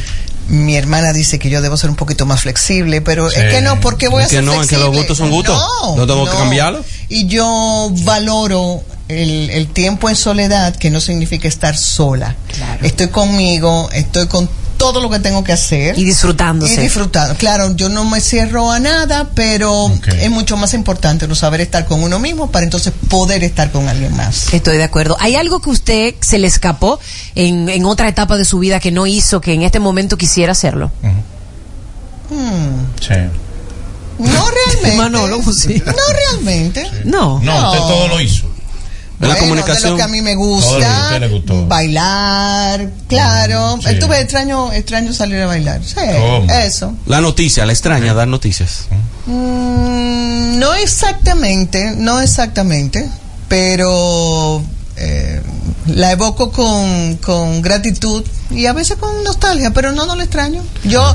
[0.48, 3.40] Mi hermana dice que yo debo ser un poquito más flexible, pero Sí.
[3.40, 5.18] es que no, ¿por qué voy Es a que ser no, es que los gustos
[5.18, 5.56] son gustos.
[5.84, 6.84] No, No tengo que cambiarlo.
[7.08, 12.36] Y yo valoro el, el tiempo en soledad, que no significa estar sola.
[12.82, 14.48] Estoy conmigo, estoy con
[14.82, 15.96] todo lo que tengo que hacer.
[15.96, 16.74] Y disfrutándose.
[16.74, 17.36] Y disfrutando.
[17.36, 21.86] Claro, yo no me cierro a nada, pero es mucho más importante no saber estar
[21.86, 24.52] con uno mismo para entonces poder estar con alguien más.
[24.52, 25.16] Estoy de acuerdo.
[25.20, 26.98] ¿Hay algo que usted se le escapó
[27.36, 30.50] en, en otra etapa de su vida que no hizo, que en este momento quisiera
[30.50, 30.90] hacerlo?
[32.28, 33.14] Hmm, Sí.
[34.18, 34.96] No realmente.
[34.96, 35.80] Manolo, sí.
[35.86, 36.90] No realmente.
[37.04, 37.40] No.
[37.40, 38.51] No, usted todo lo hizo.
[39.22, 39.82] Bueno, la comunicación.
[39.84, 41.66] de lo que a mí me gusta, usted le gustó.
[41.66, 43.78] bailar, claro.
[43.80, 43.90] sí.
[43.90, 45.80] Estuve extraño, extraño salir a bailar.
[45.84, 46.52] Sí, ¿Cómo?
[46.52, 46.92] eso.
[47.06, 48.86] La noticia, la extraña dar noticias.
[49.26, 53.08] Mm, no exactamente, no exactamente,
[53.46, 54.64] pero
[54.96, 55.40] eh,
[55.86, 60.64] la evoco con, con gratitud y a veces con nostalgia, pero no, no lo extraño.
[60.82, 61.14] Yo eh,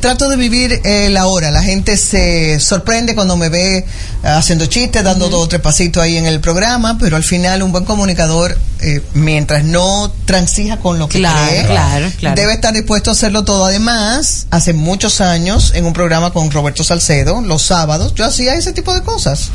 [0.00, 1.50] trato de vivir eh, la hora.
[1.50, 3.84] La gente se sorprende cuando me ve eh,
[4.22, 7.72] haciendo chistes, dando dos o tres pasitos ahí en el programa, pero al final un
[7.72, 12.36] buen comunicador, eh, mientras no transija con lo que Claro, cree, claro, claro.
[12.36, 13.64] debe estar dispuesto a hacerlo todo.
[13.64, 18.72] Además, hace muchos años, en un programa con Roberto Salcedo, los sábados, yo hacía ese
[18.72, 19.50] tipo de cosas.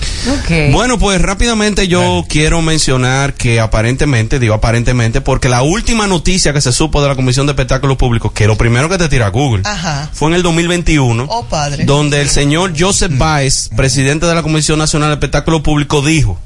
[0.71, 6.61] Bueno, pues rápidamente yo quiero mencionar que aparentemente, digo aparentemente, porque la última noticia que
[6.61, 9.61] se supo de la Comisión de Espectáculos Públicos, que lo primero que te tira Google,
[9.65, 10.09] Ajá.
[10.16, 11.84] Fue en el 2021, Oh, padre.
[11.86, 16.39] donde el señor Joseph Baez, presidente de la Comisión Nacional de Espectáculos Públicos, dijo,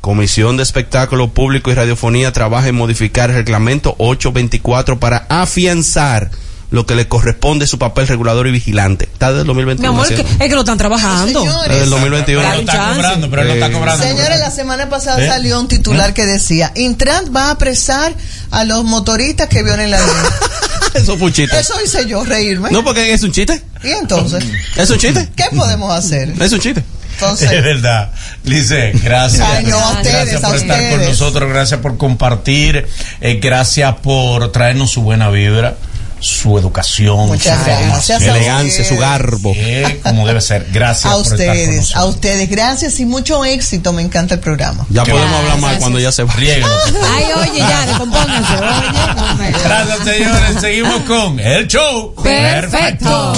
[0.00, 6.30] Comisión de Espectáculos Públicos y Radiofonía trabaja en modificar el reglamento 824 para afianzar
[6.70, 9.08] lo que le corresponde su papel regulador y vigilante.
[9.12, 9.88] Está desde el 2021.
[9.92, 10.44] Mi amor, es que, haciendo.
[10.44, 11.44] es que lo están trabajando.
[11.68, 12.42] Desde el 2021.
[12.42, 13.28] Dale un chance.
[13.30, 14.04] pero él no está Eh, cobrando.
[14.04, 15.28] Señores, la semana pasada ¿Eh?
[15.28, 18.14] salió un titular que decía, Intran va a apresar
[18.50, 20.08] a los motoristas que violen la ley.
[20.96, 21.58] Eso fue un chiste.
[21.58, 22.70] Eso hice yo, reírme.
[22.70, 23.62] No, porque es un chiste.
[23.82, 24.44] ¿Y entonces?
[24.76, 25.28] ¿Es un chiste?
[25.36, 26.32] ¿Qué podemos hacer?
[26.40, 26.82] Es un chiste.
[27.16, 28.10] Entonces, Es verdad.
[28.44, 29.48] Lice, gracias.
[29.48, 32.86] Ay, no, a ustedes, gracias por a estar con nosotros, gracias por compartir,
[33.22, 35.76] eh, gracias por traernos su buena vibra,
[36.20, 39.52] su educación, Muchas su gracias Elegancia, su garbo.
[39.54, 40.66] Eh, como debe ser.
[40.72, 41.96] Gracias a por estar con ustedes, nosotros.
[41.96, 44.86] a ustedes, gracias y mucho éxito, me encanta el programa.
[44.88, 46.32] Ya podemos hablar más cuando ya se va.
[46.36, 49.52] Ay, oye, ya, descompónganse, oye.
[49.52, 50.60] no Gracias, señores.
[50.60, 52.14] Seguimos con el show.
[52.22, 53.32] Perfecto.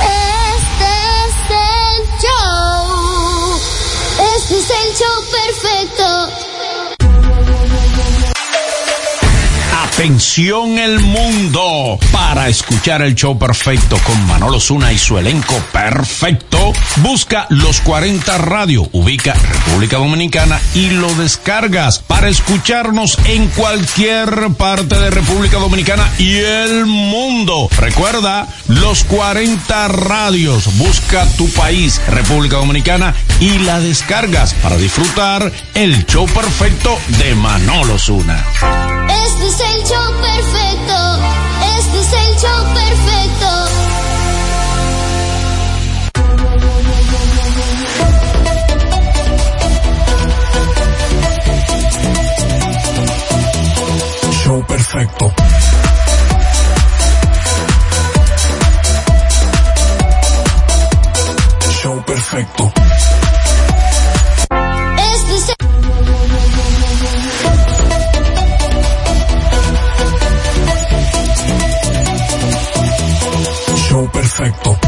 [0.00, 0.84] Este
[1.22, 3.60] es el show.
[4.36, 6.45] Este es el show perfecto.
[9.96, 16.74] Atención el mundo para escuchar el show perfecto con Manolo Zuna y su elenco perfecto.
[16.96, 25.00] Busca los 40 Radio, ubica República Dominicana y lo descargas para escucharnos en cualquier parte
[25.00, 27.70] de República Dominicana y el mundo.
[27.78, 36.04] Recuerda los 40 radios, busca tu país, República Dominicana y la descargas para disfrutar el
[36.04, 38.44] show perfecto de Manolo Zuna.
[39.08, 40.96] Este es show perfecto.
[41.78, 43.50] Este es el show perfecto.
[54.32, 55.32] Show perfecto.
[61.70, 62.72] Show perfecto.
[74.36, 74.78] Perfecto.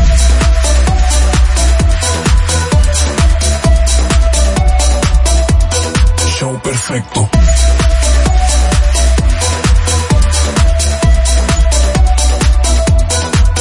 [6.37, 7.29] Show perfecto.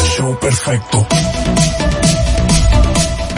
[0.03, 1.26] Show perfecto.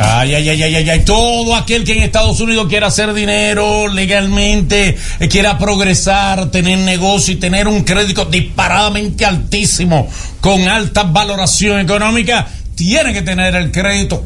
[0.01, 0.99] Ay, ay, ay, ay, ay, ay.
[1.03, 7.33] Todo aquel que en Estados Unidos quiera hacer dinero legalmente, eh, quiera progresar, tener negocio
[7.33, 12.47] y tener un crédito disparadamente altísimo, con alta valoración económica,
[12.79, 14.23] tiene que tener el crédito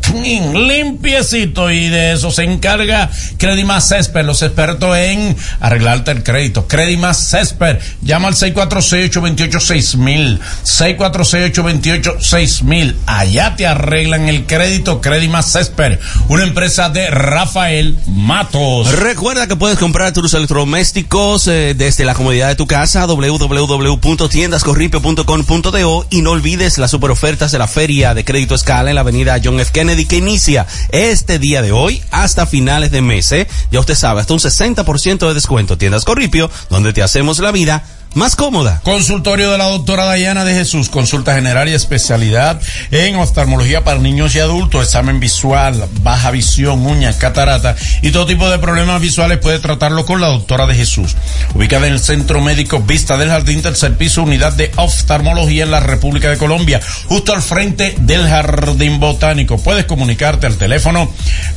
[0.54, 6.68] limpiecito y de eso se encarga Credimas Cesper, los expertos en arreglarte el crédito.
[6.68, 12.96] Credimas Cesper, llama al 646-828-6000, 646-828-6000.
[13.08, 18.92] Allá te arreglan el crédito Credimas Cesper, una empresa de Rafael Matos.
[19.00, 26.22] Recuerda que puedes comprar tus electrodomésticos eh, desde la comodidad de tu casa www.tiendascorripio.com.do y
[26.22, 29.60] no olvides las super ofertas de la feria de crédito escala en la avenida John
[29.60, 29.72] F.
[29.72, 33.32] Kennedy que inicia este día de hoy hasta finales de mes.
[33.32, 33.48] ¿eh?
[33.72, 35.78] Ya usted sabe, hasta un 60% de descuento.
[35.78, 37.84] Tiendas Corripio, donde te hacemos la vida
[38.14, 38.82] más cómoda.
[38.84, 42.62] Consultorio de la doctora Dayana de Jesús, consulta general y especialidad
[42.92, 48.50] en oftalmología para niños y adultos, examen visual, baja visión, uñas, catarata y todo tipo
[48.50, 51.18] de problemas visuales puede tratarlo con la doctora de Jesús.
[51.54, 55.80] Ubicada en el Centro Médico Vista del Jardín, tercer piso, unidad de oftalmología en la
[55.80, 59.58] República de Colombia, justo al frente del Jardín Botánico.
[59.58, 61.10] Puedes comunicarte al teléfono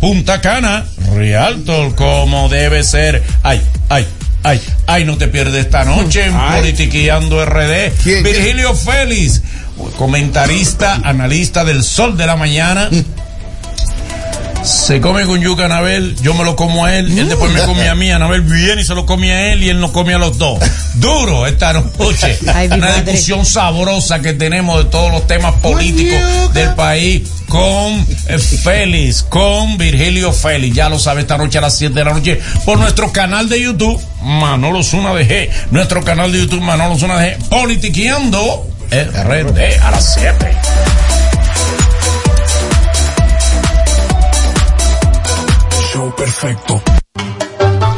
[0.00, 3.22] Punta Cana, Rialto, como debe ser.
[3.42, 3.60] Ay,
[3.90, 4.06] ay,
[4.42, 6.60] ay, ay, no te pierdes esta noche en Ay.
[6.60, 7.92] Politiqueando RD.
[8.02, 8.24] ¿Quién?
[8.24, 9.42] Virgilio Félix,
[9.98, 12.88] comentarista, analista del Sol de la Mañana.
[14.62, 17.88] Se come con yuca Anabel, yo me lo como a él, él después me come
[17.88, 20.18] a mí, Anabel viene y se lo come a él y él no come a
[20.18, 20.58] los dos.
[20.94, 22.38] Duro esta noche.
[22.54, 23.02] Ay, Una madre.
[23.02, 29.78] discusión sabrosa que tenemos de todos los temas políticos del país con eh, Félix, con
[29.78, 30.76] Virgilio Félix.
[30.76, 33.60] Ya lo sabe esta noche a las 7 de la noche por nuestro canal de
[33.62, 35.50] YouTube, Manolo Zuna de G.
[35.70, 37.48] Nuestro canal de YouTube, Manolo Zuna de G.
[37.48, 40.56] Politiqueando RD a las 7.
[46.00, 46.82] Show perfecto.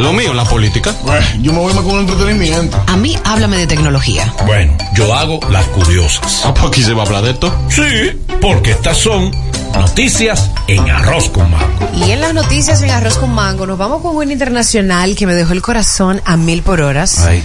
[0.00, 0.92] Lo mío, la política.
[1.40, 2.82] Yo me voy más con el entretenimiento.
[2.88, 4.34] A mí, háblame de tecnología.
[4.44, 6.42] Bueno, yo hago las curiosas.
[6.44, 7.54] Ah, pues aquí se va a hablar de esto.
[7.68, 9.30] Sí, porque estas son
[9.76, 11.88] noticias en arroz con mango.
[11.94, 15.34] Y en las noticias en Arroz con Mango nos vamos con un internacional que me
[15.34, 17.20] dejó el corazón a mil por horas.
[17.20, 17.40] Ay.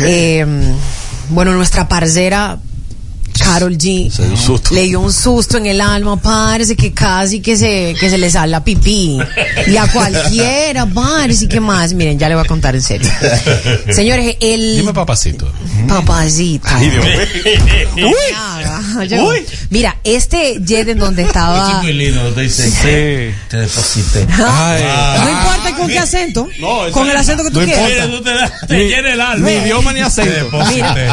[0.00, 0.46] Eh,
[1.28, 2.58] bueno, nuestra parcera
[3.38, 4.74] Carol G Se dio un susto.
[4.74, 8.30] le dio un susto en el alma, parece que casi que se, que se le
[8.30, 9.18] sale la pipí.
[9.66, 11.92] Y a cualquiera, parece que más.
[11.92, 13.10] Miren, ya le voy a contar en serio.
[13.90, 15.50] Señores, el Dime papacito.
[15.88, 16.68] papacito.
[16.70, 17.06] Ay, Dios.
[17.96, 19.08] Uy.
[19.08, 19.30] Yo-
[19.70, 21.70] Mira, este jet en donde estaba.
[21.78, 22.68] Es muy lindo, te dice.
[22.70, 23.34] Sí.
[23.48, 24.26] Te deposité.
[24.32, 24.82] Ay.
[25.24, 28.08] No importa con qué acento, No, eso con el acento que tú no quieras.
[28.10, 29.48] Tú te, da- te Ni- llena el alma.
[29.48, 30.30] ni idioma ni acento.
[30.32, 31.06] Te deposité.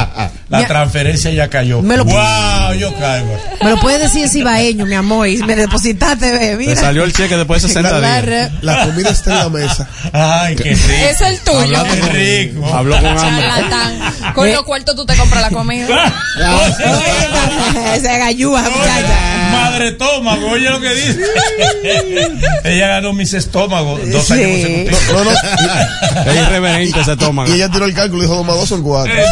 [0.47, 0.67] La Mira.
[0.67, 1.81] transferencia ya cayó.
[1.81, 3.37] Me lo- wow, yo caigo.
[3.63, 6.75] Me lo puedes decir en cibaeño, mi amor, y me depositaste, ve, Le mira.
[6.75, 8.51] salió el cheque después de 60 días.
[8.61, 9.87] La comida está en la mesa.
[10.13, 11.05] Ay, qué rico.
[11.09, 11.83] Es el tuyo.
[12.11, 12.65] Qué rico.
[12.73, 13.47] Habló con hambre.
[13.47, 14.33] Charlatán.
[14.33, 15.87] Con los cuartos tú te compras la comida.
[17.95, 19.49] Ese gallúa, muchacha.
[19.51, 21.19] Madre estómago, oye lo que dice.
[22.63, 24.87] ella ganó mis estómagos dos años Sí.
[24.89, 25.13] consecutivos.
[25.13, 25.31] No, no.
[26.31, 27.49] Es irreverente ese estómago.
[27.49, 29.13] Y ella tiró el cálculo y dijo, dos más dos son cuatro.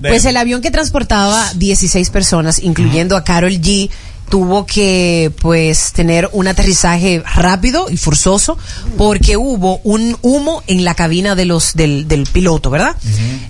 [0.00, 3.88] Pues el avión que transportaba 16 personas, incluyendo a Carol G,
[4.32, 8.56] tuvo que pues tener un aterrizaje rápido y forzoso
[8.96, 12.96] porque hubo un humo en la cabina de los del, del piloto, ¿verdad?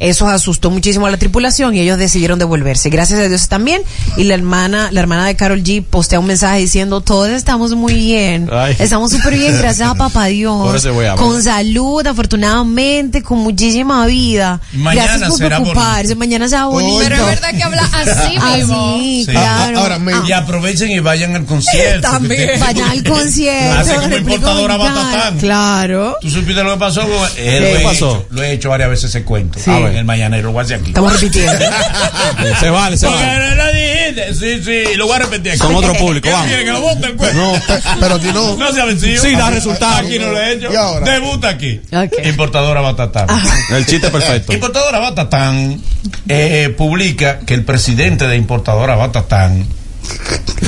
[0.01, 2.91] Eso asustó muchísimo a la tripulación y ellos decidieron devolverse.
[2.91, 3.81] Gracias a Dios también
[4.17, 7.95] y la hermana la hermana de Carol G postea un mensaje diciendo todos estamos muy
[7.95, 8.75] bien, Ay.
[8.81, 11.25] estamos súper bien gracias a papá Dios, Por ese voy a hablar.
[11.29, 14.61] con salud, afortunadamente, con muchísima vida.
[14.73, 16.99] Mañana gracias por será preocuparse, mañana será bonito.
[17.05, 18.95] Pero es verdad que habla así mismo.
[18.97, 19.31] Así, Sí.
[19.31, 19.79] claro.
[19.79, 20.33] Ahora, me- Ah, Y
[20.73, 22.09] aprovechen y vayan al concierto.
[22.09, 22.59] También.
[22.61, 23.79] Vayan al concierto.
[23.79, 24.77] Hace como importadora.
[24.77, 25.39] Batatán.
[25.39, 26.17] Claro.
[26.21, 27.03] ¿Tú supiste lo que pasó?
[27.37, 28.17] Eh, lo, ¿Qué he pasó?
[28.17, 29.59] Hecho, lo he hecho varias veces ese cuento.
[29.59, 29.71] Sí.
[29.71, 30.89] A ver, el mañanero, lo voy a hacer aquí.
[30.89, 31.53] Estamos repitiendo.
[32.61, 33.49] Se vale, se Porque vale.
[33.51, 34.35] no lo dijiste.
[34.35, 35.61] Sí, sí, lo voy a repetir aquí.
[35.61, 36.47] Con otro público, ¿Qué vamos.
[36.49, 37.39] quiere que lo vote el cuento?
[37.39, 37.61] No,
[38.01, 38.57] pero aquí no.
[38.57, 39.23] No se ha vencido.
[39.23, 39.97] Sí, da resultado.
[39.97, 40.73] Aquí no lo he hecho.
[40.73, 41.11] ¿Y ahora?
[41.13, 41.81] Debuta aquí.
[42.25, 43.27] Importadora Batatán.
[43.71, 44.53] El chiste perfecto.
[44.53, 45.81] Importadora Batatán
[46.29, 49.67] eh, publica que el presidente de Importadora Batatán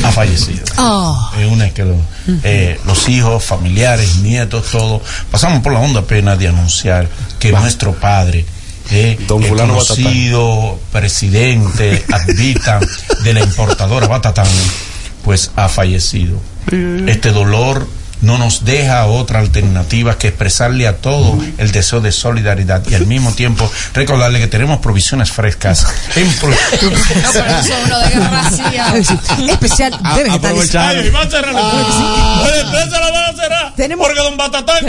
[0.02, 0.64] ha fallecido.
[0.78, 1.30] Oh.
[1.38, 1.96] Es una que lo-
[2.42, 5.02] eh, los hijos, familiares, nietos, todo.
[5.30, 7.08] Pasamos por la honda pena de anunciar
[7.38, 8.44] que nuestro padre,
[8.90, 12.80] eh, Don el fulano conocido presidente advita
[13.22, 14.46] de la importadora Batatán,
[15.24, 16.38] pues ha fallecido.
[17.06, 17.86] Este dolor
[18.24, 23.06] no nos deja otra alternativa que expresarle a todo el deseo de solidaridad y al
[23.06, 25.86] mismo tiempo recordarle que tenemos provisiones frescas.
[26.16, 26.56] en pro- No,
[27.32, 28.96] pero eso es uno desgraciado.
[29.52, 30.74] Especial de vegetales.
[31.04, 32.00] Ay, va a cerrar la empresa.
[32.48, 33.74] La empresa la van a cerrar.
[33.76, 34.84] Tenemos- Porque don Batatán.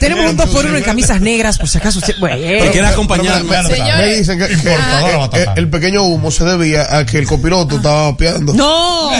[0.00, 2.14] Tenemos un 2 por 1 en camisas negras, por si acaso usted.
[2.18, 2.36] Bueno,
[2.72, 3.48] quiere acompañarme.
[3.98, 4.56] Me- dicen que, que-
[5.30, 8.52] que el pequeño humo se debía a que el copiloto estaba vapeando.
[8.54, 9.10] No,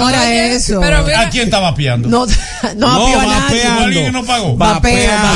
[0.00, 0.80] no era Oye, eso.
[0.80, 1.95] Pero mira, ¿A quién estaba piando?
[1.98, 2.26] No,
[2.76, 3.82] no, No, vapeando.
[3.84, 4.56] ¿Alguien que no pagó?
[4.56, 5.28] Vapeo, Vapeando.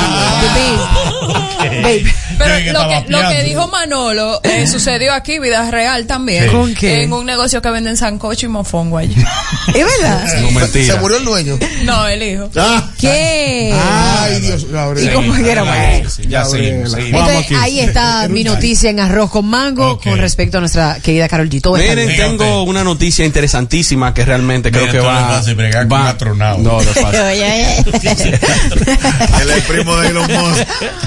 [1.59, 1.81] babe.
[1.81, 2.13] Babe.
[2.43, 3.43] Pero que lo que, lo que piando.
[3.43, 6.45] dijo Manolo eh, sucedió aquí, vida real también.
[6.45, 6.49] Sí.
[6.49, 7.03] ¿Con qué?
[7.03, 9.15] En un negocio que venden sancocho y mofongo allí.
[9.73, 10.25] ¿Es verdad?
[10.41, 10.93] No, mentira.
[10.93, 11.59] Se murió el dueño.
[11.83, 12.49] No, el hijo.
[12.55, 13.73] Ah, ¿Qué?
[13.73, 15.09] ay, Dios, Gabriel.
[15.09, 16.09] ¿Y cómo que era bueno?
[16.09, 17.21] Sí, Ya seguimos, seguimos.
[17.21, 17.63] Vamos Entonces, aquí.
[17.63, 21.61] ahí está mi noticia en arroz con mango con respecto a nuestra querida Carol G.
[21.61, 25.29] Todo está Miren, tengo una noticia interesantísima que realmente creo que va.
[25.29, 26.61] fácil bregar con astronauta.
[26.61, 26.91] No, no.
[27.31, 30.61] Oye, Él es primo de Elon Musk.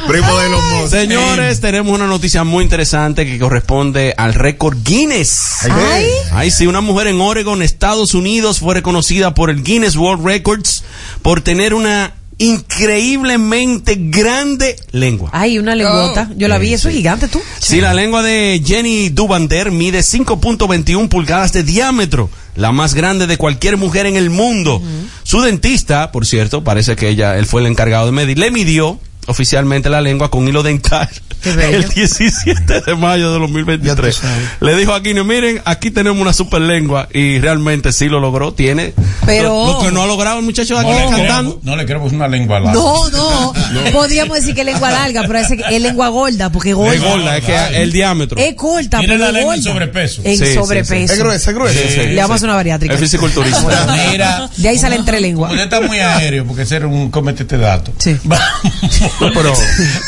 [0.07, 0.91] Primo de Elon Musk.
[1.25, 5.65] Señores, tenemos una noticia muy interesante que corresponde al récord Guinness.
[5.71, 6.07] Ay.
[6.33, 10.85] Ay, sí, una mujer en Oregon, Estados Unidos, fue reconocida por el Guinness World Records
[11.23, 15.31] por tener una increíblemente grande lengua.
[15.33, 16.31] Ay, una lengüota.
[16.37, 17.41] Yo la vi, eso es gigante, tú.
[17.59, 23.39] Sí, la lengua de Jenny Dubander mide 5.21 pulgadas de diámetro, la más grande de
[23.39, 24.83] cualquier mujer en el mundo.
[25.23, 29.01] Su dentista, por cierto, parece que ella, él fue el encargado de medir, le midió
[29.27, 31.09] oficialmente la lengua con hilo dental
[31.45, 34.17] el 17 de mayo de Ya 2023.
[34.17, 34.49] tú sabes.
[34.61, 38.55] Le dijo a Aquino, miren, aquí tenemos una super lengua y realmente sí lo logró,
[38.55, 38.95] tiene
[39.27, 41.61] Pero- lo, lo que no ha logrado el muchacho de No aquí le, cantando.
[41.63, 42.73] no le pues una lengua larga.
[42.81, 43.53] No, no,
[43.93, 46.97] Podríamos decir que es lengua larga, pero es, es lengua gorda, porque Es gorda.
[47.11, 48.39] gorda, es que el diámetro.
[48.39, 49.73] Es corta, Tiene la lengua en gorda.
[49.73, 50.23] sobrepeso.
[50.25, 51.13] En Sí, sí, sobrepeso.
[51.13, 51.79] Es gruesa, es gruesa.
[51.79, 52.95] Sí, sí, Le vamos a hacer una bariátrica.
[52.95, 53.87] Es fisiculturista.
[54.11, 55.51] Mira, De ahí sale entre lengua.
[55.51, 57.93] usted está muy aéreo porque ese era un comete este dato.
[57.99, 58.17] Sí.
[59.19, 59.53] pero-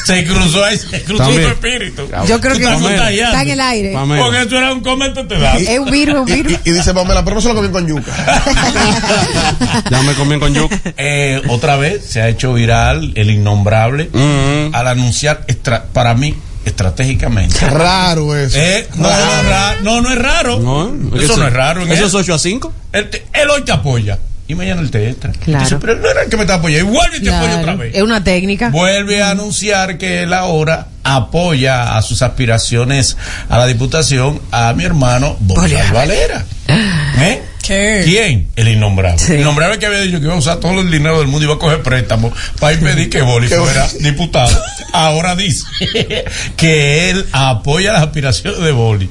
[0.05, 1.43] se cruzó ahí, se cruzó También.
[1.43, 2.03] su espíritu.
[2.29, 3.93] Yo creo que está en el aire.
[3.93, 4.23] Pamela.
[4.23, 5.59] Porque eso era un comete este dato.
[5.59, 6.53] Es un virus, un Y, virus.
[6.65, 8.13] y- y dice Pamela, pero no se lo comí con yuca.
[9.91, 10.79] Ya me comí con yuca.
[10.97, 14.75] Eh, otra vez se ha hecho viral el innombrable Mm.
[14.75, 15.45] al anunciar
[15.93, 16.35] para mí
[16.65, 17.59] estratégicamente.
[17.69, 18.57] Raro eso.
[18.59, 20.59] Eh, no, no, es ra- no, no es raro.
[20.59, 21.83] No, eso no es raro.
[21.87, 22.73] Eso es 8 a 5.
[22.93, 24.19] Él, te- él hoy te apoya
[24.49, 25.33] y mañana él te entra.
[25.33, 25.65] Claro.
[25.65, 26.91] Dice, pero él no era el que me está apoyando.
[26.91, 27.79] Y vuelve y te apoya otra Claro.
[27.79, 27.95] vez.
[27.95, 28.71] Es una técnica.
[28.71, 33.17] Vuelve a anunciar que él ahora apoya a sus aspiraciones
[33.49, 36.45] a la diputación a mi hermano Bolívar Valera.
[36.69, 37.43] ¿Eh?
[37.63, 38.03] ¿Qué?
[38.05, 38.49] ¿Quién?
[38.55, 39.19] El innombrable.
[39.19, 39.33] Sí.
[39.33, 41.45] El innombrable que había dicho que iba a usar todo el dinero del mundo y
[41.47, 44.57] iba a coger préstamos para impedir que Boli fuera diputado.
[44.93, 45.65] Ahora dice
[46.57, 49.09] que él apoya las aspiraciones de Boli.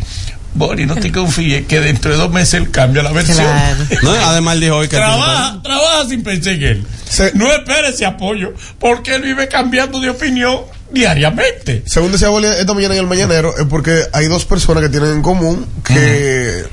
[0.56, 3.38] Boli, no te confíes que dentro de dos meses él cambia la versión.
[3.38, 3.86] Claro.
[4.04, 6.88] No, además dijo hoy que Trabaja, trabaja sin pensar en él.
[7.34, 11.84] No espere ese apoyo, porque él vive cambiando de opinión diariamente.
[11.86, 15.12] Según decía Boli esta mañana en el mañanero, es porque hay dos personas que tienen
[15.12, 16.64] en común que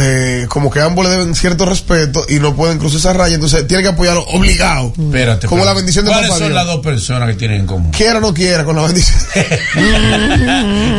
[0.00, 3.66] eh, como que ambos le deben cierto respeto y no pueden cruzar esa raya, entonces
[3.66, 4.92] tienen que apoyarlo obligado.
[4.96, 5.48] Espérate.
[5.48, 5.64] Como espérate.
[5.64, 6.56] la bendición de ¿Cuáles papá son Dios.
[6.56, 7.90] las dos personas que tienen en común?
[7.90, 9.18] Quiera o no quiera, con la bendición.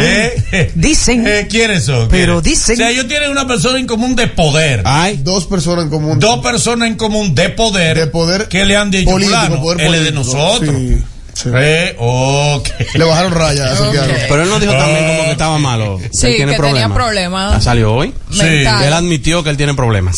[0.75, 1.25] Dicen.
[1.27, 2.07] Eh, ¿Quiénes son?
[2.09, 2.59] Pero ¿Quiénes?
[2.59, 4.81] dicen- O sea, ellos tienen una persona en común de poder.
[4.85, 6.19] Ay, Dos personas en común.
[6.19, 7.97] Dos personas en común de poder.
[7.97, 10.75] De poder Que le han dicho, político, fulano, poder él es de nosotros.
[10.75, 11.03] Sí,
[11.33, 11.49] sí.
[11.55, 12.67] Eh, ok.
[12.95, 14.07] Le bajaron raya a Santiago.
[14.27, 15.99] pero él no dijo también como que estaba malo.
[16.11, 16.83] Sí, él tiene que problemas.
[16.83, 17.53] tenía problemas.
[17.55, 18.13] Ah, ¿Salió hoy?
[18.37, 18.83] Mental.
[18.85, 20.17] Él admitió que él tiene problemas.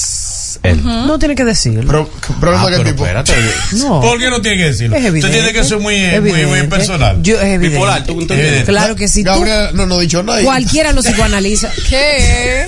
[0.64, 0.84] Él.
[0.84, 1.82] No tiene que decirlo.
[1.88, 2.08] Pero,
[2.40, 3.04] ¿Problema Ah, qué pero tipo?
[3.06, 3.34] espérate.
[3.74, 4.00] No.
[4.02, 4.96] ¿Por qué no tiene que decirlo?
[4.96, 5.28] Es evidente.
[5.28, 6.68] Usted tiene que ser muy, eh, muy, muy Evidente.
[6.76, 7.18] personal.
[7.24, 7.70] Yo, es evidente.
[7.70, 8.40] Bipolar, ¿tú entiendes?
[8.48, 8.72] Evidente.
[8.72, 9.24] Claro que sí.
[9.24, 10.42] Tú, Gabriel no, no ha dicho nada.
[10.44, 11.70] cualquiera lo psicoanaliza.
[11.90, 12.68] ¿Qué?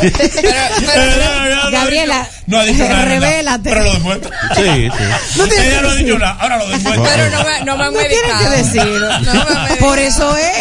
[0.00, 0.12] pero,
[0.84, 3.04] pero, Gabriela, no ha dicho nada.
[3.04, 3.70] revélate.
[3.70, 4.30] Pero lo demuestra.
[4.56, 5.38] Sí, sí.
[5.38, 6.32] No tiene Ella que no ha dicho nada.
[6.40, 7.02] Ahora lo demuestra.
[7.04, 8.50] pero no me, no me han No tiene medicado.
[8.50, 9.18] que decirlo.
[9.20, 9.76] No me han.
[9.78, 10.54] Por eso es.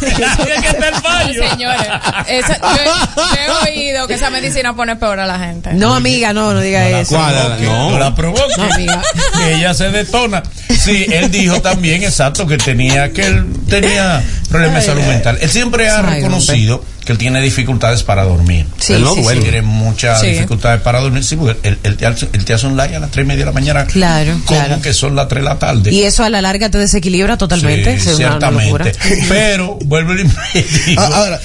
[0.00, 1.48] Tiene que estar el fallo.
[1.50, 1.86] Señores,
[2.28, 2.84] esa- yo,
[3.16, 5.49] yo he oído que esa medicina pone peor a la gente.
[5.74, 7.16] No, amiga, no, no diga eso.
[7.16, 7.90] Provoque, No.
[7.92, 9.02] no la provoque, No, amiga.
[9.36, 10.42] que ella se detona.
[10.78, 15.38] Sí, él dijo también, exacto, que tenía que él tenía problemas de salud mental.
[15.40, 18.66] Él siempre ha reconocido que él tiene dificultades para dormir.
[18.78, 19.42] Sí, Él no sí, duerme.
[19.42, 19.48] sí.
[19.50, 20.28] Tiene muchas Sí.
[20.28, 21.24] dificultades para dormir.
[21.24, 23.26] Sí, porque él, él te hace, él te hace un like a las tres y
[23.26, 23.84] media de la mañana.
[23.86, 24.80] Claro, como claro.
[24.80, 25.90] que son las tres de la tarde.
[25.90, 27.98] Y eso a la larga te desequilibra totalmente.
[27.98, 28.92] Sí, ciertamente.
[29.28, 30.30] Pero, vuelvo y digo,
[30.98, 31.40] Ah, ahora,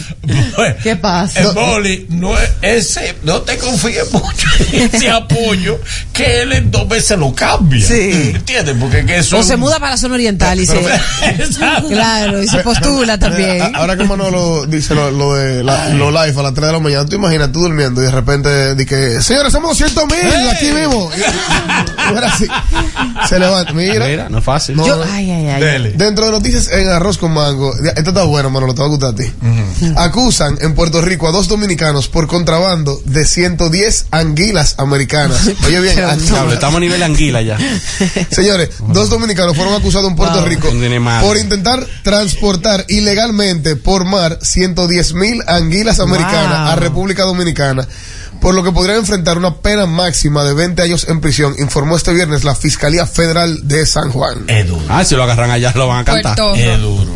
[0.56, 1.40] bueno, ¿Qué pasa?
[1.42, 5.80] El boli, no es ese, no te confíes mucho en ese apoyo
[6.14, 7.84] que él en dos veces lo cambia.
[7.86, 8.34] Sí.
[8.36, 8.76] ¿Entiendes?
[8.80, 10.76] Porque que eso O se muda para la zona oriental y se.
[11.90, 13.76] Claro, y se postula Tula también.
[13.76, 16.80] Ahora que Manolo dice lo, lo de la, lo live a las 3 de la
[16.80, 20.66] mañana, tú imaginas tú durmiendo y de repente di que, señores, somos 200 mil aquí
[20.72, 21.10] mismo.
[22.08, 22.46] Ahora sí,
[23.28, 23.74] se levanta.
[23.74, 24.06] Mira.
[24.08, 24.76] Mira, no es fácil.
[24.76, 25.04] No, Yo- no.
[25.12, 25.62] ay, ay, ay.
[25.62, 25.92] Dele.
[25.96, 29.10] Dentro de noticias en arroz con mango, esto está bueno, Manolo, te va a gustar
[29.12, 29.32] a ti.
[29.96, 35.50] Acusan en Puerto Rico a dos dominicanos por contrabando de 110 anguilas americanas.
[35.66, 36.54] Oye bien, anguilas.
[36.54, 37.58] estamos a nivel anguila ya.
[38.32, 40.46] Señores, dos dominicanos fueron acusados en Puerto Wow.
[40.48, 40.70] Rico
[41.22, 46.68] por intentar transportar ilegalmente por mar 110 mil anguilas americanas Wow.
[46.70, 47.88] a República Dominicana,
[48.42, 52.14] por lo que podrían enfrentar una pena máxima de 20 años en prisión, informó este
[52.14, 54.44] viernes la Fiscalía Federal de San Juan.
[54.48, 54.82] Es duro.
[54.90, 56.38] Ah, si lo agarran allá lo van a cantar.
[56.58, 57.12] Es duro.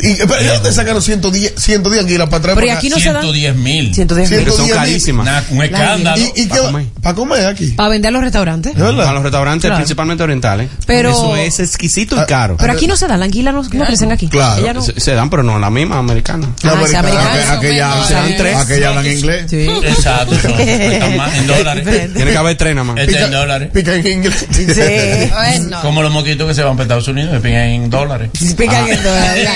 [0.00, 2.96] Y, pero, ¿de dónde sacaron 110, 110 anguilas para traer Pero para aquí acá?
[2.96, 3.94] no se dan 110 mil.
[3.94, 4.38] 110 mil.
[4.38, 4.74] Son 110 mil.
[4.76, 5.26] carísimas.
[5.26, 6.22] Nah, un escándalo.
[6.36, 6.60] ¿Y, y Pa' qué?
[6.62, 6.86] comer.
[7.02, 7.66] ¿Para comer aquí?
[7.72, 8.74] Para vender a los restaurantes.
[8.74, 9.08] ¿De verdad?
[9.08, 9.76] A los restaurantes, Claro.
[9.76, 10.68] principalmente orientales.
[10.86, 12.56] Pero- Eso es exquisito y Ah, caro.
[12.58, 14.28] Pero aquí no se dan, la anguila no, no crecen aquí.
[14.28, 14.74] Claro.
[14.74, 16.48] No- Se, se dan, pero no la misma americana.
[16.62, 17.08] La Ah, americana.
[17.08, 17.44] americana.
[17.54, 18.56] Aqu- Aquella, Se dan tres.
[18.56, 19.44] aquella hablan inglés.
[19.50, 19.66] Sí.
[19.84, 20.34] Exacto.
[21.16, 22.12] más en dólares.
[22.14, 22.98] Tiene que haber tres nada más.
[22.98, 23.70] Este en dólares.
[23.72, 24.46] Pica en inglés.
[24.50, 24.66] Sí.
[25.82, 28.30] Como los moquitos que se van para Estados Unidos, pican en dólares.
[28.56, 29.48] Pica en dólares.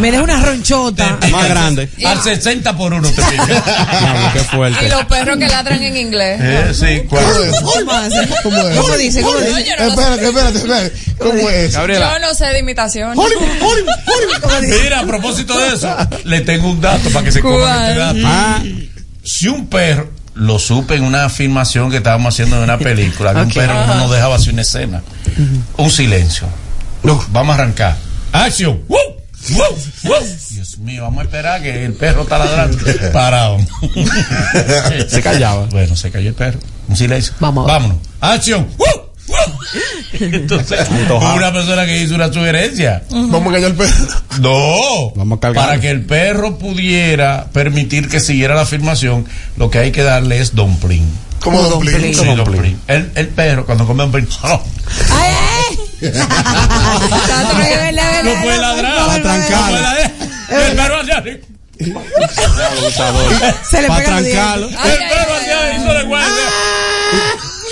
[0.00, 1.18] Me deja una ronchota.
[1.30, 1.88] Más grande.
[2.04, 3.22] Al 60 por uno te
[4.32, 4.86] qué fuerte.
[4.86, 6.40] Y los perros que ladran en inglés.
[6.42, 7.60] Eh, sí, ¿Cómo cuando- es?
[8.42, 8.76] ¿Cómo es?
[8.78, 9.22] ¿Cómo dice?
[9.22, 9.60] ¿Cómo dice?
[9.78, 10.92] Espérate, espérate, espérate.
[11.18, 11.72] ¿Cómo es?
[11.74, 12.12] Gabriela.
[12.20, 13.18] Yo no sé de imitación.
[13.18, 14.40] Hollywood, Hollywood, Hollywood.
[14.42, 14.80] ¿Cómo dice?
[14.82, 17.86] Mira, a propósito de eso, le tengo un dato para que se coman ¿Cuál?
[17.88, 18.18] este dato.
[18.24, 18.62] Ah,
[19.24, 23.40] Si un perro, lo supe en una filmación que estábamos haciendo de una película, que
[23.40, 25.02] un perro no nos dejaba hacer una escena.
[25.78, 26.46] Un silencio.
[27.02, 27.96] Vamos a arrancar.
[28.32, 28.80] ¡Acción!
[28.88, 28.98] ¡Woo!
[29.48, 32.78] Dios mío, vamos a esperar que el perro está ladrando.
[33.12, 33.58] Parado.
[35.08, 35.66] Se callaba.
[35.66, 36.58] Bueno, se cayó el perro.
[36.88, 37.34] Un silencio.
[37.40, 37.66] Vamos.
[37.66, 37.98] Vámonos.
[38.20, 38.66] ¡Acción!
[40.20, 40.86] Entonces,
[41.36, 43.02] una persona que hizo una sugerencia.
[43.10, 44.06] Vamos a callar el perro.
[44.40, 45.66] No, Vamos a cargar.
[45.66, 50.38] para que el perro pudiera permitir que siguiera la filmación, lo que hay que darle
[50.40, 51.04] es dumpling.
[51.40, 51.92] Como dumpling.
[51.92, 52.14] dumpling.
[52.14, 52.80] Sí, dumpling.
[52.88, 54.02] El, el perro, cuando come
[57.76, 59.16] vela, vela, no puede ladrar.
[60.48, 61.38] El perro hacia arriba.
[63.68, 64.68] Se le Para pega los trancarlo.
[64.68, 66.20] El perro hacia arriba.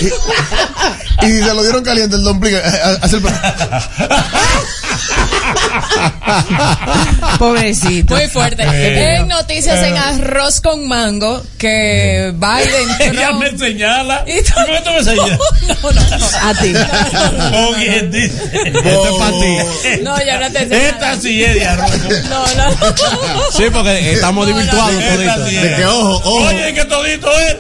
[0.01, 0.99] Guardia.
[1.23, 2.55] Y se lo dieron caliente el dumpling.
[2.55, 3.23] eh, eh, Hace el.
[7.39, 8.15] Pobrecito.
[8.15, 8.63] Muy fuerte.
[8.65, 9.17] Eh.
[9.17, 14.25] En noticias en arroz con mango que Biden Ella Trump- me señala.
[14.27, 14.53] Y ¿Y tú
[14.93, 15.39] me señalas?
[15.83, 16.27] No, no, no.
[16.43, 16.73] A ti.
[18.75, 19.57] Esto es para ti.
[20.03, 20.89] No, yo no te sé.
[20.89, 21.91] Esta sí es de arroz.
[22.29, 22.71] No, no.
[23.57, 26.47] Sí, porque estamos No, no, De que ojo, ojo.
[26.49, 27.57] Oye, que todito es.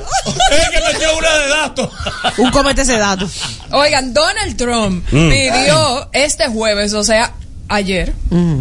[0.50, 1.88] Es que metió una de datos.
[2.38, 3.28] Un comete ese dato.
[3.70, 5.30] Oigan, Donald Trump Mm.
[5.30, 7.32] pidió este jueves, o sea,
[7.68, 8.12] ayer,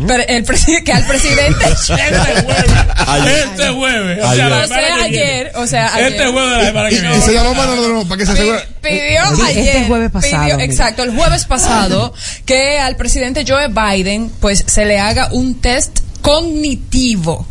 [0.08, 1.66] pero el presi- que al presidente.
[1.74, 2.72] Este jueves.
[3.08, 3.48] Ayer.
[3.52, 4.24] Este jueves.
[4.24, 4.38] O Ayer.
[4.38, 6.12] sea, la O sea, semana que ayer, o sea, ayer.
[6.14, 7.18] Este jueves de la semana Y, que viene.
[7.18, 8.60] y se llamó Manolo para que se asegure.
[8.82, 9.88] Pi- Pidió Este ayer.
[9.88, 12.14] jueves pasado, pidió- exacto, el jueves pasado,
[12.46, 17.46] que al presidente Joe Biden, pues se le haga un test cognitivo.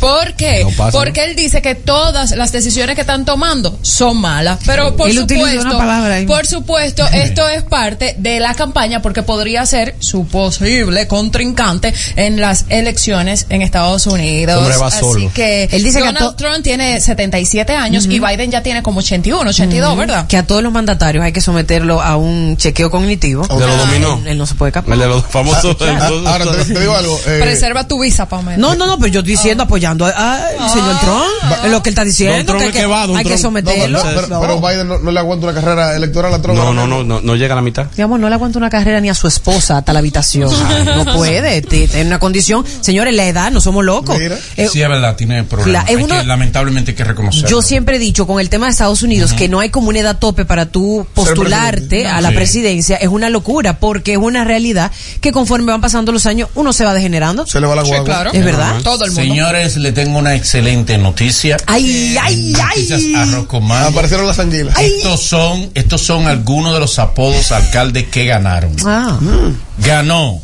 [0.00, 0.62] ¿Por qué?
[0.64, 4.58] No pasa, Porque él dice que todas las decisiones que están tomando son malas.
[4.66, 6.26] Pero por Él supuesto, una palabra ahí.
[6.26, 12.40] por supuesto, esto es parte de la campaña porque podría ser su posible contrincante en
[12.40, 14.58] las elecciones en Estados Unidos.
[14.62, 15.30] Hombre, va Así solo.
[15.34, 19.96] que Él dice Donald Trump tiene 77 años y Biden ya tiene como 81, 82,
[19.96, 20.26] ¿verdad?
[20.26, 23.46] Que a todos los mandatarios hay que someterlo a un chequeo cognitivo.
[23.46, 24.18] De los dominó.
[24.22, 24.94] Él, él no se puede escapar.
[24.94, 25.76] El de los famosos.
[25.80, 27.18] Ah, Ahora te, te digo algo.
[27.26, 28.56] eh, Preserva tu visa, Pamela.
[28.58, 31.64] No, no, no, pero yo estoy diciendo, apoyando al señor Trump.
[31.64, 32.44] Es lo que él está diciendo.
[32.44, 33.38] Trump que hay es que, va, hay Trump.
[33.40, 34.00] someterlo.
[34.02, 34.40] pero, pero- No.
[34.40, 36.58] pero Biden no, no le aguanta una carrera electoral a Trump.
[36.58, 37.86] No, no, no, no, no llega a la mitad.
[37.92, 40.50] Digamos, no le aguanta una carrera ni a su esposa hasta la habitación.
[40.84, 41.62] no puede.
[41.62, 42.64] Tiene una condición.
[42.80, 44.18] Señores, la edad, no somos locos.
[44.20, 45.84] Eh, Sí, es verdad, tiene problemas.
[45.84, 47.48] La- es Hay uno- que- lamentablemente hay que reconocerlo.
[47.48, 49.98] Yo siempre he dicho con el tema de Estados Unidos que no hay como una
[50.00, 52.34] edad tope para tú postularte a la Sí.
[52.34, 52.96] presidencia.
[52.96, 54.90] Es una locura porque es una realidad
[55.20, 57.46] que conforme van pasando los años uno se va degenerando.
[57.46, 58.04] Se le va la guagua.
[58.08, 58.30] Claro.
[58.32, 58.80] Es verdad.
[58.82, 59.22] Todo el mundo.
[59.22, 61.56] Señores, le tengo una excelente noticia.
[61.66, 63.14] Ay, ay, Noticias ay.
[63.14, 63.88] arroz con mango.
[63.88, 64.76] Aparecieron las anguilas.
[64.78, 68.74] Estos son, estos son algunos de los apodos alcaldes que ganaron.
[68.84, 69.18] Ah,
[69.78, 70.42] Ganó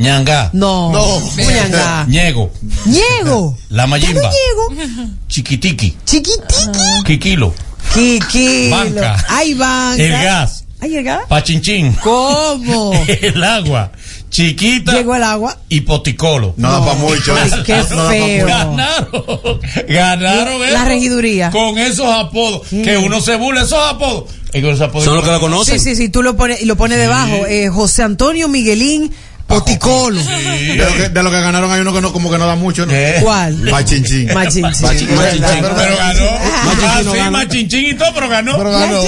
[0.00, 0.90] Ñanga, no.
[0.92, 1.20] No.
[1.20, 2.06] Muñanga.
[2.08, 2.50] Ñego,
[2.86, 3.58] Ñego.
[3.68, 5.12] La Mayimba, Ñego.
[5.28, 6.72] Chiquitiqui, Chiquitito.
[7.04, 7.54] Kikilo,
[7.92, 8.70] Kiki.
[8.70, 9.22] Banca.
[9.28, 10.02] Ay, banca.
[10.02, 11.20] el gas, Ay, el gas.
[11.28, 12.92] Pachinchín, ¿Cómo?
[13.08, 13.92] el agua,
[14.30, 15.58] Chiquita Llegó el agua.
[15.68, 16.54] y Poticolo.
[16.56, 17.34] No da pa' mucho.
[17.36, 18.46] Ay, qué No da pa' feo.
[18.46, 21.50] Ganaron, ganaron La eso, regiduría.
[21.50, 22.68] con esos apodos.
[22.68, 24.30] Que uno se burla esos apodos.
[24.52, 25.78] Esos Son los que lo conocen.
[25.78, 27.46] Sí, sí, sí, tú lo pones y lo pones debajo.
[27.46, 29.12] Eh, José Antonio Miguelín
[29.50, 30.20] Poticolo.
[30.22, 32.54] De lo, que, de lo que ganaron hay uno que no, como que no da
[32.56, 32.92] mucho, ¿no?
[33.22, 33.56] ¿Cuál?
[33.56, 34.32] Machinchín.
[34.32, 34.62] Machinchín.
[34.86, 35.08] Machinchín.
[35.16, 36.20] Pero, pero ganó.
[36.64, 38.56] Machinchín Ah, no sí, machinchín y todo, pero ganó.
[38.56, 39.02] Pero ganó.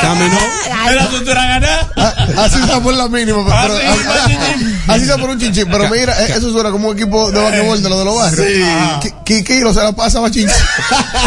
[0.00, 0.38] Caminó.
[0.90, 1.90] Era ganar.
[1.96, 3.44] Ah, Así está por la mínima.
[3.62, 3.94] Pero- sí, ah,
[4.88, 5.66] ah, Así está por un chinchín.
[5.70, 8.46] Pero mira, eso suena como un equipo de basquetbol de los de los barrios.
[9.02, 9.08] Sí.
[9.24, 10.48] Ki- Kikilo se la pasa a chinchín.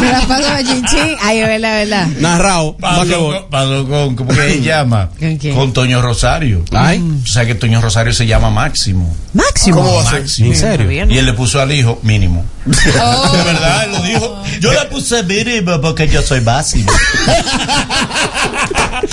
[0.01, 1.15] Me la paso a chinchín.
[1.21, 2.07] Ay, es verdad, verdad.
[2.19, 2.75] Narrado.
[2.77, 3.35] Pasó basquetbol.
[3.41, 5.09] con, pasó con, ¿cómo que se llama?
[5.19, 5.55] ¿Con quién?
[5.55, 6.63] Con Toño Rosario.
[6.73, 7.01] Ay.
[7.23, 9.15] O sea que Toño Rosario se llama Máximo.
[9.33, 9.77] Máximo.
[9.77, 10.21] ¿Cómo va a ser?
[10.21, 10.49] Máximo.
[10.49, 10.91] ¿En serio?
[10.91, 12.45] Y él le puso al hijo mínimo.
[12.65, 14.43] De verdad, él lo dijo.
[14.59, 16.91] Yo le puse mínimo porque yo soy máximo.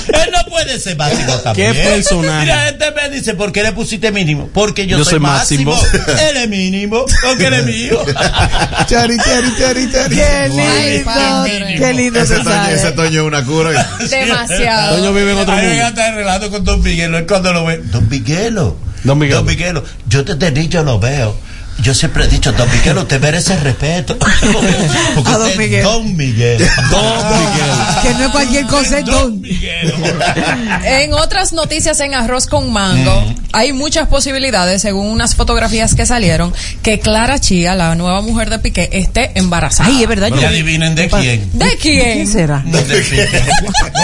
[0.09, 1.73] él no puede ser máximo también.
[1.75, 2.47] Qué personaje.
[2.47, 4.49] Mira, este me dice, ¿por qué le pusiste mínimo?
[4.55, 5.75] Porque yo, Yo soy, soy máximo.
[5.75, 6.03] máximo.
[6.31, 7.99] él es mínimo porque él es mío.
[8.87, 10.17] Chari, chari, chari, chari.
[10.17, 11.45] Qué lindo.
[11.79, 12.93] Qué lindo Ese se Toño, ese.
[12.93, 13.97] Toño es una cura.
[14.09, 14.97] Demasiado.
[14.97, 16.03] Toño vive en otro mundo.
[16.07, 17.19] el relato con Don Miguelo.
[17.19, 18.77] Él cuando lo ve, Don Miguelo.
[19.05, 19.39] Don Miguelo.
[19.39, 19.85] Don Miguelo.
[20.09, 21.37] Yo desde niño lo veo.
[21.83, 24.17] Yo siempre he dicho, Don Miguelo, usted merece respeto.
[25.15, 25.83] Porque A Don Miguel.
[25.83, 26.65] Don Miguelo.
[26.91, 28.03] Don Miguel.
[28.03, 29.41] Que no es cualquier cosa, es don.
[29.41, 29.95] Miguelo.
[30.85, 36.53] En otras noticias en Arroz con Mango, hay muchas posibilidades, según unas fotografías que salieron,
[36.83, 39.89] que Clara Chía, la nueva mujer de Piqué, esté embarazada.
[39.89, 40.31] Ay, es verdad.
[40.33, 41.51] Adivinen de quién.
[41.53, 42.13] ¿De quién?
[42.15, 42.63] ¿Quién será?
[42.65, 43.29] De Piqué.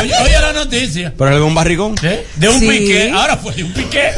[0.00, 1.12] Oye, oye la noticia.
[1.16, 1.94] Pero es un barrigón.
[2.02, 2.26] ¿Eh?
[2.36, 2.68] De un Sí.
[2.68, 3.10] piqué.
[3.12, 4.10] Ahora fue de un piqué.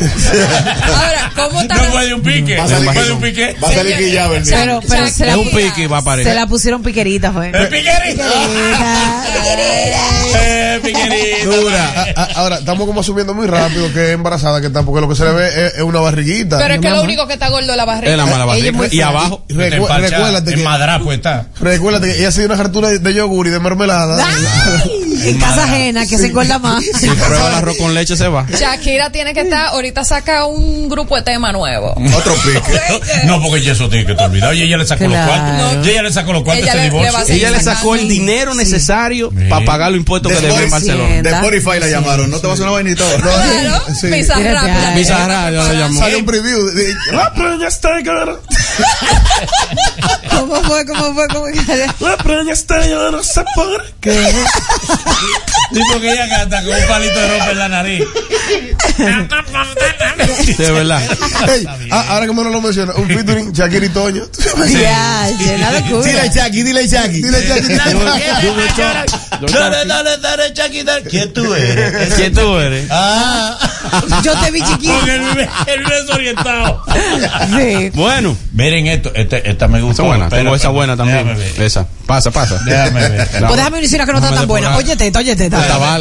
[0.94, 1.74] Ahora, ¿cómo está?
[1.76, 2.20] No fue de un
[2.60, 3.49] a salir Fue de un piqué.
[3.62, 4.47] Va a salir que ya, ¿verdad?
[4.51, 6.35] Pero, pero se Es la, un pique y va a se aparecer.
[6.35, 7.48] la pusieron piquerita, fue.
[7.48, 8.22] El piquerito.
[10.43, 11.60] Eh, piquerito.
[11.60, 12.05] Dura.
[12.16, 15.09] A- a- Ahora, estamos como asumiendo muy rápido que es embarazada que está, porque lo
[15.09, 16.59] que se le ve es, es una barriguita.
[16.59, 18.12] Pero es que lo único que está gordo es la barriga.
[18.12, 18.89] Es la mala barriga.
[18.90, 19.44] Y abajo.
[19.48, 21.47] Recu- recuérdate en que, madrapo está.
[21.60, 24.24] recuérdate que ella ha sido una hartura de, de yogur y de mermelada.
[24.24, 26.82] Ay, en casa ajena, que se engorda más.
[26.85, 28.47] Si prueba el arroz con leche, se va.
[28.48, 31.94] Shakira tiene que estar, ahorita saca un grupo de tema nuevo.
[32.16, 32.81] Otro pique.
[33.31, 34.51] No, porque eso tiene que te olvidar.
[34.51, 35.27] Oye, ella le sacó Claro.
[35.32, 35.86] los cuartos.
[35.86, 37.27] Y ella le sacó los cuartos Ella de le- ese le divorcio.
[37.27, 38.09] seguir Ella le sacó el Sí.
[38.09, 39.44] dinero necesario Sí.
[39.48, 41.23] para pagar los impuestos que De debe en Barcelona.
[41.23, 42.31] De Spotify la llamaron.
[42.31, 43.05] ¿No te vas a una vainita?
[43.20, 44.07] Claro, Sí.
[44.55, 44.82] rápida.
[44.90, 44.94] ya.
[44.97, 46.01] Visa Radio lo llamó.
[46.01, 46.59] Sale un preview.
[47.12, 48.32] La preña está llena.
[50.31, 50.86] ¿Cómo fue?
[50.86, 51.28] ¿Cómo fue?
[51.28, 51.86] ¿Cómo fue?
[52.01, 54.32] La preña está llena, no sé por qué.
[55.72, 58.05] Sí, porque ella canta con un palito de ropa en la nariz.
[60.59, 61.02] De verdad.
[61.48, 64.24] Ey, ah, ahora que me lo menciona, un featuring Shakira y Toño.
[64.70, 66.02] Ya, llena de cura.
[66.06, 67.22] Dile a Chucky, dile a Chucky.
[67.22, 69.05] Dile Shakira.
[69.40, 71.01] Dale, dale, dale, Chaquita.
[71.09, 72.14] ¿Quién tú eres?
[72.14, 72.86] ¿Quién tú eres?
[72.90, 73.59] Ah.
[74.22, 74.92] Yo te vi chiquito.
[74.94, 76.84] Porque él vive, él vive desorientado.
[77.56, 77.90] Sí.
[77.94, 78.36] Bueno.
[78.52, 80.02] Miren esto, este- esta me gustó.
[80.02, 80.28] Esa buena.
[80.28, 81.36] Tengo esa buena también.
[81.59, 81.86] Esa.
[82.06, 82.59] Pasa, pasa.
[82.64, 83.28] Déjame ver.
[83.28, 84.76] Pues déjame decir una que no está tan buena.
[84.76, 84.94] depurar.
[84.94, 84.97] Oye,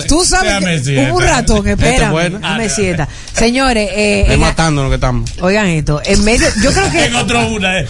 [0.08, 2.12] Tú sabes que hubo un ratón, espera.
[2.40, 3.08] Dame sieta.
[3.34, 5.30] Señores, eh, en- matando lo que estamos.
[5.42, 6.02] oigan esto.
[6.06, 7.06] En medio, yo creo que.
[7.08, 7.88] Encontró una, eh.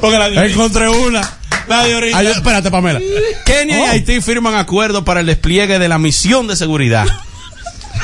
[0.00, 1.20] Porque la Encontré una.
[1.68, 2.12] La de.
[2.14, 3.00] Ay, espérate, Pamela.
[3.44, 7.06] Kenia y Haití firman acuerdo para el despliegue de la misión de seguridad.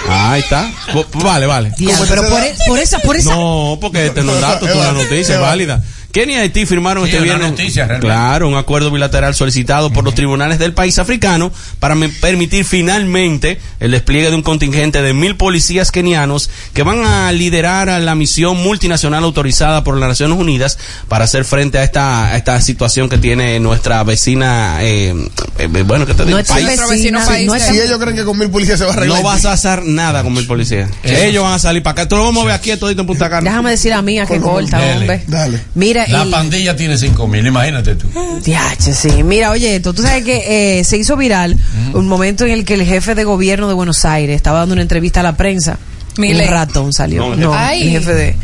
[0.08, 0.70] Ahí está.
[1.14, 1.72] Vale, vale.
[2.08, 3.30] Pero por, e- por esa, por esa.
[3.34, 5.82] No, porque este no es un dato, esto es una noticia, es válida.
[6.14, 8.06] Kenia y Haití firmaron Sí, este viernes noticia, realmente.
[8.06, 11.50] claro, un acuerdo bilateral solicitado por los tribunales del país africano
[11.80, 17.32] para permitir finalmente el despliegue de un contingente de mil policías kenianos que van a
[17.32, 20.78] liderar a la misión multinacional autorizada por las Naciones Unidas
[21.08, 25.12] para hacer frente a esta, a esta situación que tiene nuestra vecina, eh,
[25.58, 26.36] eh, bueno, ¿qué te digo?
[26.36, 26.66] Nuestra País.
[26.68, 29.18] Vecina, vecino país no Si ellos creen que con mil policías se va a arreglar.
[29.18, 30.88] No vas a hacer nada con mil policías.
[31.02, 32.08] Ellos van a salir para acá.
[32.08, 33.50] Tú lo vamos a ver aquí todito en Punta Cana.
[33.50, 34.92] Déjame decir a mía que corta, Dele.
[35.00, 35.24] hombre.
[35.26, 35.60] Dale.
[35.74, 38.08] Mira, La y- pandilla tiene cinco mil, imagínate tú.
[38.44, 39.22] Diache, sí.
[39.22, 41.56] Mira, oye, esto, tú sabes que eh, se hizo viral
[41.92, 44.82] un momento en el que el jefe de gobierno de Buenos Aires estaba dando una
[44.82, 45.78] entrevista a la prensa.
[46.16, 46.46] Milei.
[46.46, 47.20] Un ratón salió.
[47.30, 47.82] No, No, el jefe.
[47.84, 48.36] el jefe de,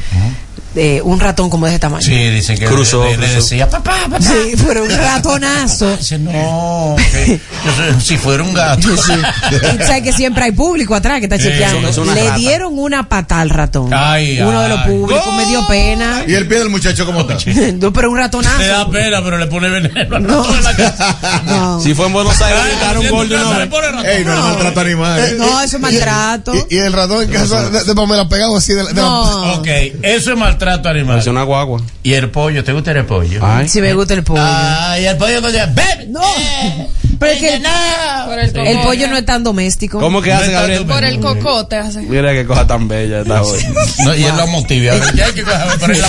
[0.75, 2.03] de un ratón como de ese tamaño.
[2.03, 4.21] Sí, dicen que Cruzó, le, le decía, papá, papá.
[4.25, 5.97] Sí, pero un ratonazo.
[5.97, 8.89] Dice, no, que yo soy- si fuera un gato.
[8.91, 11.89] Y tú sabes que siempre hay público atrás que está Sí, chequeando.
[11.89, 12.37] es Le rata.
[12.37, 13.91] dieron una pata al ratón.
[13.93, 16.23] Ay, Uno de los públicos me dio pena.
[16.27, 17.37] ¿Y el pie del muchacho cómo está?
[17.81, 18.91] No, pero un Te da ratonazo.
[18.91, 20.43] pena, pero le pone veneno al No.
[20.43, 21.43] ratón en la casa.
[21.47, 21.81] No.
[21.81, 24.11] Si fue en Buenos Aires, Ay, gritaron haciendo gol de una le.
[24.11, 25.21] Ey, no es maltrato animal.
[25.21, 26.53] Eh, No, eso es maltrato.
[26.69, 29.03] Y, y el ratón en casa de, de Pamela pegado así de, la- de la-
[29.03, 29.53] No.
[29.55, 29.67] Ok,
[30.03, 31.19] eso es maltrato animal.
[31.19, 31.81] Es una guagua.
[32.03, 33.41] Y el pollo, ¿te gusta el pollo?
[33.45, 33.69] Ay.
[33.69, 34.43] Si me gusta el pollo.
[34.43, 35.41] Ay, el pollo.
[36.09, 36.23] No.
[37.21, 40.01] Pero es que el, pollo no es tan doméstico.
[40.01, 40.87] ¿Cómo que No hace, Gabriel?
[40.87, 42.01] Por el cocote hace.
[42.01, 43.61] Mira qué cosa tan bella esta hoy.
[44.05, 44.95] No, y él lo motiva.
[45.15, 46.09] Ya hay que coger, pero él la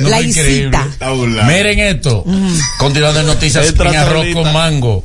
[0.00, 0.88] No, la incita.
[1.46, 2.24] Miren esto.
[2.78, 5.04] Continuando en noticias en arroz con mango.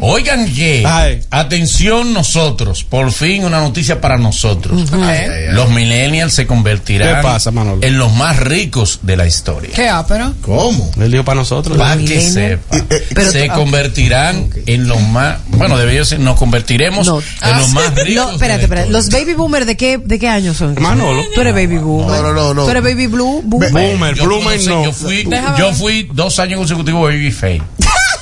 [0.00, 0.84] Oigan que,
[1.30, 4.82] atención nosotros, por fin una noticia para nosotros.
[4.90, 5.02] Ujú.
[5.02, 5.54] Ay, ay, ay.
[5.54, 7.82] Los millennials se convertirán ¿Qué pasa, Manolo?
[7.82, 9.70] en los más ricos de la historia.
[9.74, 10.34] ¿Qué ápero?
[10.42, 10.90] ¿Cómo?
[11.00, 11.76] Él dijo para nosotros.
[11.78, 12.76] Para que sepa.
[13.14, 13.54] Pero- se ah.
[13.54, 18.26] convertirán en los más, bueno, debería ser, nos convertiremos en Ah, los más ricos.
[18.26, 18.90] No, espérate, espérate.
[18.90, 20.74] ¿Los baby boomers de qué, de qué año son?
[20.80, 21.22] Manolo.
[21.34, 22.22] Tú eres baby boomer.
[22.22, 22.64] No, no, no.
[22.64, 23.70] Tú eres baby blue, boomer.
[23.72, 24.84] Boomer, Bloomer no.
[24.84, 25.28] Yo fui,
[25.58, 27.62] yo fui dos años consecutivos baby face.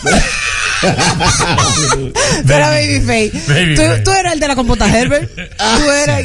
[2.47, 3.31] Tú eres baby
[3.77, 5.31] tú, tú eras el de la compota Herbert.
[5.35, 6.23] tú eras.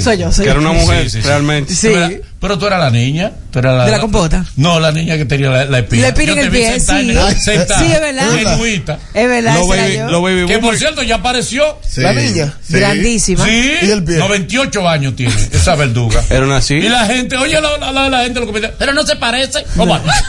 [0.00, 1.74] Soy yo, soy Que era una mujer, realmente.
[1.74, 1.92] Sí.
[2.40, 3.32] Pero tú eras la niña.
[3.52, 4.46] Tú eras la, ¿De la compota?
[4.56, 6.02] No, la niña que tenía la, la espina.
[6.04, 7.50] La espina Yo en el pie, sentada sí.
[7.92, 8.30] es verdad.
[8.34, 8.98] genuita.
[9.12, 11.78] Es verdad, era baby- los baby Que, por cierto, ya apareció.
[11.96, 12.54] La niña.
[12.66, 12.74] Sí.
[12.78, 13.44] Grandísima.
[13.44, 13.72] Sí.
[13.82, 14.16] ¿Y el pie?
[14.16, 16.22] 98 años tiene esa verduga.
[16.30, 16.76] Era una así.
[16.76, 19.62] Y la gente, oye, la, la, la, la gente lo dice, pero no se parece.
[19.76, 20.10] Oh, bárbaro.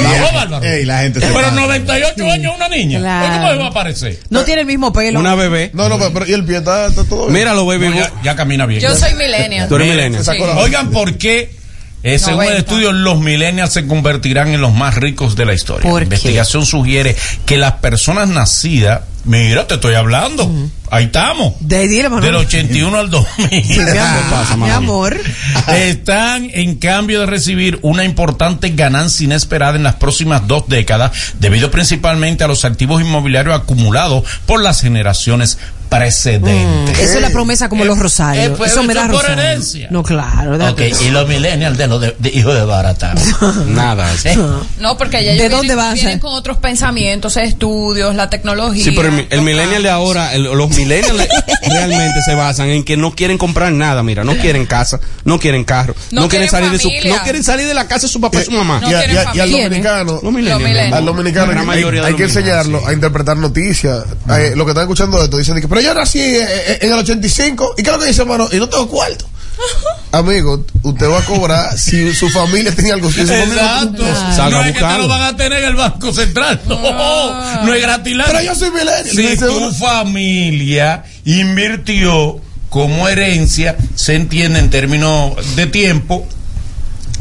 [0.00, 0.64] Oh, bárbaro.
[0.64, 1.50] Ey, la gente se Pero pasa.
[1.54, 2.98] 98 años una niña.
[3.00, 3.34] Claro.
[3.34, 4.18] ¿Cómo le va a parecer?
[4.30, 5.18] No tiene el mismo pelo.
[5.20, 5.70] Una bebé.
[5.74, 7.34] No, no, pero, y el pie está, está todo bien.
[7.34, 8.80] Mira los baby No, ya, ya camina bien.
[8.80, 9.68] Yo soy millennial.
[9.68, 10.24] Tú eres millennial.
[10.24, 11.59] se Oigan, ¿por qué?
[12.02, 12.58] Eh, según el 90.
[12.58, 15.82] estudio, los millennials se convertirán en los más ricos de la historia.
[15.82, 16.14] ¿Por la qué?
[16.14, 17.14] investigación sugiere
[17.44, 20.50] que las personas nacidas, mira, te estoy hablando,
[20.90, 23.64] ahí estamos, De dile, del 81 al 2000.
[23.64, 24.56] Sí, mi amor.
[24.56, 25.20] mi amor.
[25.68, 31.70] Están en cambio de recibir una importante ganancia inesperada en las próximas dos décadas, debido
[31.70, 35.58] principalmente a los activos inmobiliarios acumulados por las generaciones
[35.90, 36.98] precedentes.
[36.98, 38.46] Eso es la promesa como los rosarios.
[38.46, 39.42] Eh, pues, eso me da por rosario.
[39.42, 39.88] herencia.
[39.90, 40.54] No, claro.
[40.70, 43.14] Ok, y los millennials de los de, de hijos de barata.
[43.66, 44.08] Nada.
[44.24, 44.36] ¿Eh?
[44.78, 48.84] No, porque ya ¿De dónde vienen, vas con otros pensamientos, estudios, la tecnología.
[48.84, 51.26] Sí, pero el, el millennial de ahora, el- los millennials
[51.68, 55.64] realmente se basan en que no quieren comprar nada, mira, no quieren casa, no quieren
[55.64, 58.12] carro, no, No quieren quieren salir de su, no quieren salir de la casa de
[58.12, 58.80] su papá y su mamá.
[58.82, 60.60] y, a- quieren y a- y al dominicano, Los millennials.
[60.62, 60.92] millennials.
[60.92, 64.04] al dominicano La hay, de que enseñarlo a interpretar noticias.
[64.30, 66.98] Eh, lo que están escuchando esto dicen que, pero yo nací eh, eh, en el
[66.98, 69.26] 85 y qué es lo que dice hermano y no tengo cuarto.
[70.12, 73.10] Amigo, usted va a cobrar si su familia tiene algo.
[73.10, 74.02] Si su Exacto.
[74.50, 76.60] No es que te lo van a tener en el Banco Central.
[76.66, 78.16] No, no es gratis.
[78.26, 79.06] Pero yo soy millennial.
[79.08, 79.72] Si tu uno.
[79.72, 86.26] familia invirtió como herencia, se entiende en términos de tiempo,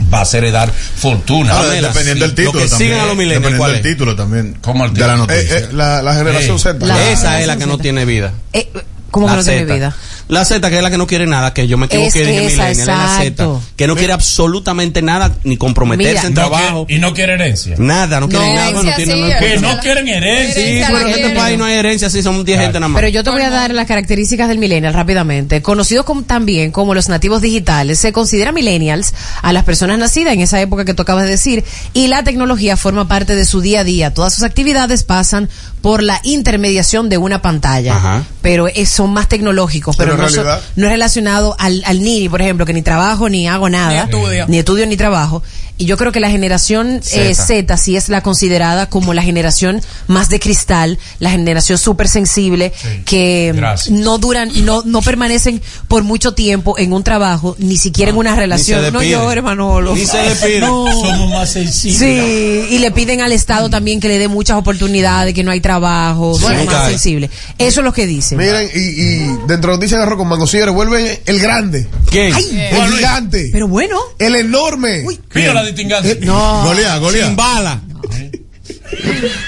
[0.10, 1.54] vas a heredar fortuna.
[1.54, 2.32] Ahora, Pamela, dependiendo sí.
[2.32, 2.90] del título Lo que también.
[2.92, 4.58] sigan a los millennials, Dependiendo ¿cuál del título también.
[4.62, 5.28] ¿Cómo el De la título?
[5.28, 5.58] noticia.
[5.58, 6.60] Eh, eh, la, la generación Ey.
[6.62, 6.86] Z.
[6.86, 8.34] La- Esa es la que no tiene vida.
[8.54, 8.70] Eh,
[9.12, 9.96] ¿Cómo que La no tiene vida?
[10.30, 12.46] La Z, que es la que no quiere nada, que yo me equivoqué, Es dije
[12.46, 13.60] esa, millennial, es la Z.
[13.76, 16.22] Que no quiere absolutamente nada, ni comprometerse Mira.
[16.28, 16.86] en No trabajo.
[16.86, 17.76] quiere- y no quiere herencia.
[17.80, 20.54] Nada, no quiere No, nada, no tiene sí, no- Que no quieren herencia.
[20.64, 23.00] Sí, pero en este país no hay herencia, sí, son 10 gente nada más.
[23.02, 25.64] Pero yo te voy a dar las características del millennial rápidamente.
[25.64, 30.42] Conocidos como, también como los nativos digitales, se considera millennials a las personas nacidas en
[30.42, 33.80] esa época que tú acabas de decir y la tecnología forma parte de su día
[33.80, 34.14] a día.
[34.14, 35.50] Todas sus actividades pasan
[35.82, 37.96] por la intermediación de una pantalla.
[37.96, 38.24] Ajá.
[38.44, 42.66] Pero es- son más tecnológicos, pero, Pero no, es relacionado al, al NINI, por ejemplo,
[42.66, 44.06] que ni trabajo ni hago nada.
[44.06, 44.46] Ni estudio.
[44.48, 45.44] Ni estudio ni trabajo.
[45.80, 47.34] Y yo creo que la generación eh.
[47.34, 52.74] Z sí es la considerada como la generación más de cristal, la generación súper sensible,
[53.06, 53.90] que Gracias.
[53.98, 58.36] no duran, no, no permanecen por mucho tiempo en un trabajo, ni siquiera en una
[58.36, 58.92] relación.
[58.92, 59.96] No llores, Manolo.
[59.96, 60.60] Ni se despiden.
[60.62, 60.86] No.
[60.92, 61.98] Somos más sensibles.
[61.98, 65.62] Sí, y le piden al Estado también que le dé muchas oportunidades, que no hay
[65.62, 67.30] trabajo, bueno, nunca más sensible.
[67.58, 68.38] Eso es lo que dicen.
[68.38, 72.36] Miren, y, y dentro de noticias agarró con Mango Señores, vuelve el grande, ¿Quién?
[72.36, 75.06] el gigante, Pero bueno, el enorme.
[75.34, 76.18] Mira la distingancia.
[76.22, 76.64] no.
[76.66, 77.26] Goliat, Goliat.
[77.28, 77.82] Sin bala.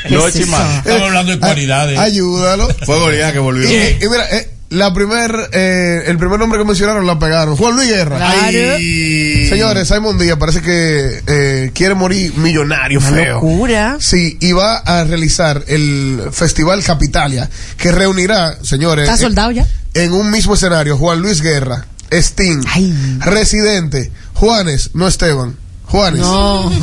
[0.10, 0.56] No, es eso?
[0.78, 1.98] Estamos hablando de cualidades.
[1.98, 2.68] Ayúdalo.
[2.86, 3.70] Fue Goliat que volvió.
[3.70, 7.56] Y, y mira, eh, la primer, eh, el primer nombre que mencionaron la pegaron.
[7.56, 8.18] Juan Luis Guerra.
[8.18, 8.36] Claro.
[8.76, 9.48] Ay.
[9.50, 13.34] Señores, Simon Díaz parece que eh, quiere morir millonario Una feo.
[13.36, 13.98] locura.
[14.00, 19.66] Sí, y va a realizar el Festival Capitalia, que reunirá, señores, ¿Está soldado ya?
[19.94, 22.94] en un mismo escenario, Juan Luis Guerra, Sting, Ay.
[23.20, 25.56] Residente, Juanes, no Esteban,
[25.92, 26.22] Juanes.
[26.22, 26.72] No.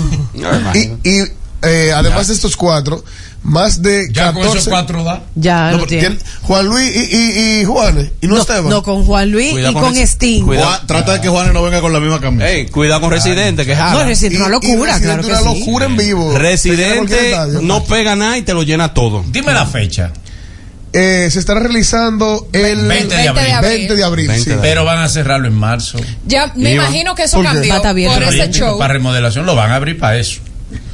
[0.74, 1.22] Y, y
[1.62, 3.02] eh, además de estos cuatro,
[3.43, 4.59] más de Ya con 14.
[4.59, 5.22] esos cuatro da.
[5.35, 6.16] Ya No, lo pero tiene.
[6.16, 8.68] tiene Juan Luis y, y, y Juanes, y no, No, Esteban.
[8.68, 10.68] no, con Juan Luis Cuidado y con con cuidado.
[10.68, 12.48] Juan- trata de que Juanes no venga con la misma camisa.
[12.48, 14.10] Ey, cuidado con Residente, que No, jala.
[14.10, 15.44] es una Y- locura, y claro que una sí.
[15.44, 16.39] locura en vivo.
[16.39, 19.24] Residente no pega nada y te lo llena todo.
[19.28, 20.12] Dime la fecha.
[21.01, 23.53] Eh, se estará realizando el 20 de 20 de abril.
[23.53, 23.70] abril.
[23.79, 24.29] 20 de abril.
[24.29, 24.51] 20 sí.
[24.51, 24.70] de abril.
[24.70, 25.99] Pero van a cerrarlo en marzo.
[26.27, 28.79] Ya me imagino que eso ¿por cambió por pero ese show.
[28.79, 30.41] Para remodelación lo van a abrir para eso.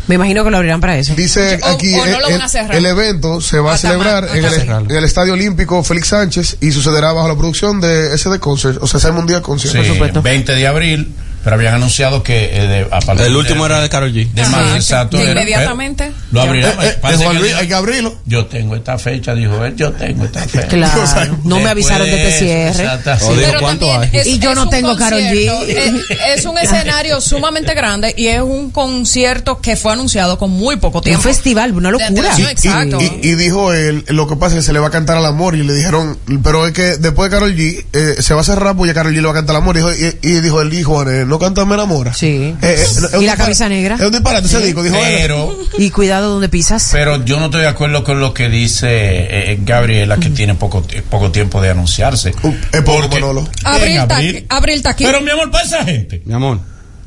[0.06, 1.14] Me imagino que lo abrirán para eso.
[1.14, 4.51] Dice O- aquí o no eh, lo el, evento se va a celebrar en el,
[4.51, 4.90] cerrarlo.
[4.90, 8.86] en el Estadio Olímpico Félix Sánchez y sucederá bajo la producción de SD Concert, o
[8.86, 9.82] sea, Simon Díaz Concert.
[9.82, 11.14] Sí, 20 de abril,
[11.44, 14.28] pero habían anunciado que eh, de- a partir El último era de Karol G.
[14.32, 15.16] de marzo, exacto.
[15.18, 16.10] De era- inmediatamente.
[16.32, 16.72] Lo abrirán.
[16.82, 18.16] Eh, eh, Juan que hay que abrirlo.
[18.26, 20.66] Yo tengo esta fecha, dijo él, yo tengo esta fecha.
[20.68, 22.82] Claro, no me avisaron de este cierre.
[22.84, 23.26] Exacto, así.
[23.36, 25.50] Pero también es- Y yo es no un tengo Karol G.
[25.68, 30.76] Es, es un escenario sumamente grande y es un concierto que fue anunciado con muy
[30.76, 31.22] poco Un tiempo.
[31.22, 32.10] festival, una locura.
[32.50, 32.98] exacto.
[33.00, 35.26] Y, y dijo él, lo que pasa es que se le va a cantar al
[35.26, 38.44] amor y le dijeron, pero es que después de Carol G, eh, se va a
[38.44, 39.76] cerrar porque Carol G le va a cantar al amor.
[39.76, 42.15] Y dijo, y, y dijo él, dijo, eh, no canta me enamora.
[42.15, 42.55] Sí.
[42.62, 42.77] Eh,
[43.12, 43.97] eh, y la camisa negra.
[43.97, 44.97] Es un disparate ese disco, dijo.
[45.01, 46.90] Pero, Y cuidado donde pisas.
[46.93, 50.55] pero yo no estoy de acuerdo con lo que dice eh, eh, Gabriela, que tiene
[50.55, 52.32] poco, poco tiempo de anunciarse.
[52.73, 53.48] Es poco, Manolo.
[53.65, 55.05] Abril, En Taqui- Abril Taqui.
[55.05, 56.23] Pero mi amor, para esa gente.
[56.24, 56.61] Mi amor.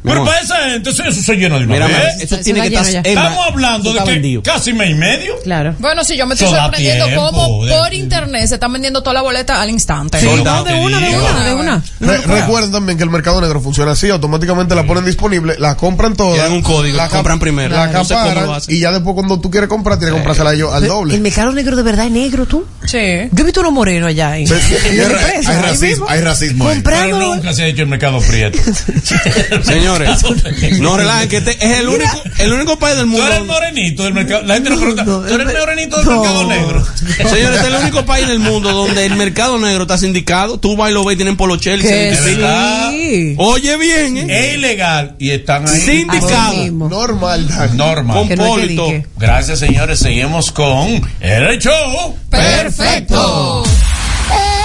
[0.07, 1.97] Pero para esa gente, eso, se llena de una Mira, vez.
[1.97, 2.88] mira, eso tiene que estar.
[2.88, 4.43] Emma, Estamos hablando de que vendido.
[4.43, 5.35] casi mes y medio.
[5.43, 5.75] Claro.
[5.79, 9.13] Bueno, sí, yo me estoy sorprendiendo tiempo cómo de- por internet se están vendiendo toda
[9.15, 10.19] la boleta al instante.
[10.19, 11.84] Sí, no, de una, de una, de una.
[11.99, 16.15] Re- recuerden también que el mercado negro funciona así, automáticamente la ponen disponible, la compran
[16.15, 16.35] todas.
[16.35, 17.75] Tienen un código, la compran primero.
[17.75, 18.75] La No sé acaparan lo hacen.
[18.75, 21.15] y ya después cuando tú quieres comprar, tienes que comprársela ellos al doble.
[21.15, 22.65] El mercado negro de verdad es negro, tú.
[22.85, 22.97] Sí.
[23.31, 24.35] Yo he visto unos morenos allá.
[24.35, 26.07] Mismo.
[26.07, 26.67] racismo.
[26.67, 26.75] ahí.
[26.75, 27.17] Comprando.
[27.19, 28.57] Pero nunca se ha hecho el mercado prieto.
[29.98, 33.28] Señores, no relajen, que este es el único, el único país del Tú mundo.
[33.28, 34.44] eres el morenito del mercado.
[34.44, 36.22] La gente nos pregunta, ¿tú eres el morenito del no.
[36.22, 36.86] mercado negro?
[37.07, 40.60] Señores, este es el único país del mundo donde el mercado negro está sindicado.
[40.60, 43.36] Tú vas y lo ves y tienen polochel sí.
[43.38, 44.49] Oye bien, ¿eh?
[44.49, 45.80] Es ilegal y están ahí.
[45.82, 46.72] Sindicado.
[46.72, 47.48] Normal.
[47.48, 47.78] Dan.
[47.78, 48.30] Normal.
[48.36, 49.06] No dique.
[49.18, 49.99] Gracias, señores.
[49.99, 52.15] Seguimos con el show.
[52.30, 53.64] Perfecto.
[53.65, 54.56] Este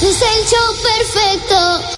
[0.00, 1.97] Es el show perfecto.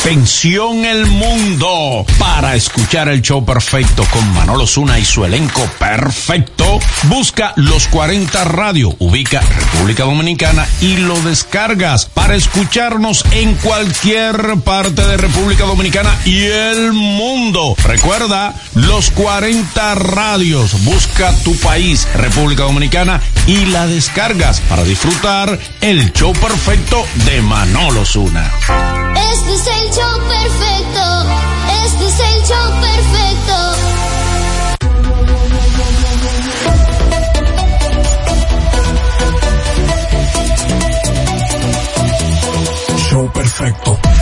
[0.00, 6.80] Atención el mundo para escuchar el show perfecto con Manolo Zuna y su elenco perfecto.
[7.02, 15.06] Busca los 40 radio, ubica República Dominicana y lo descargas para escucharnos en cualquier parte
[15.06, 17.74] de República Dominicana y el mundo.
[17.84, 26.10] Recuerda los 40 radios, busca tu país, República Dominicana y la descargas para disfrutar el
[26.14, 28.50] show perfecto de Manolo Zuna.
[29.30, 31.04] Este es el show perfecto.
[31.84, 33.56] Este es el show perfecto.
[43.08, 44.19] Show perfecto.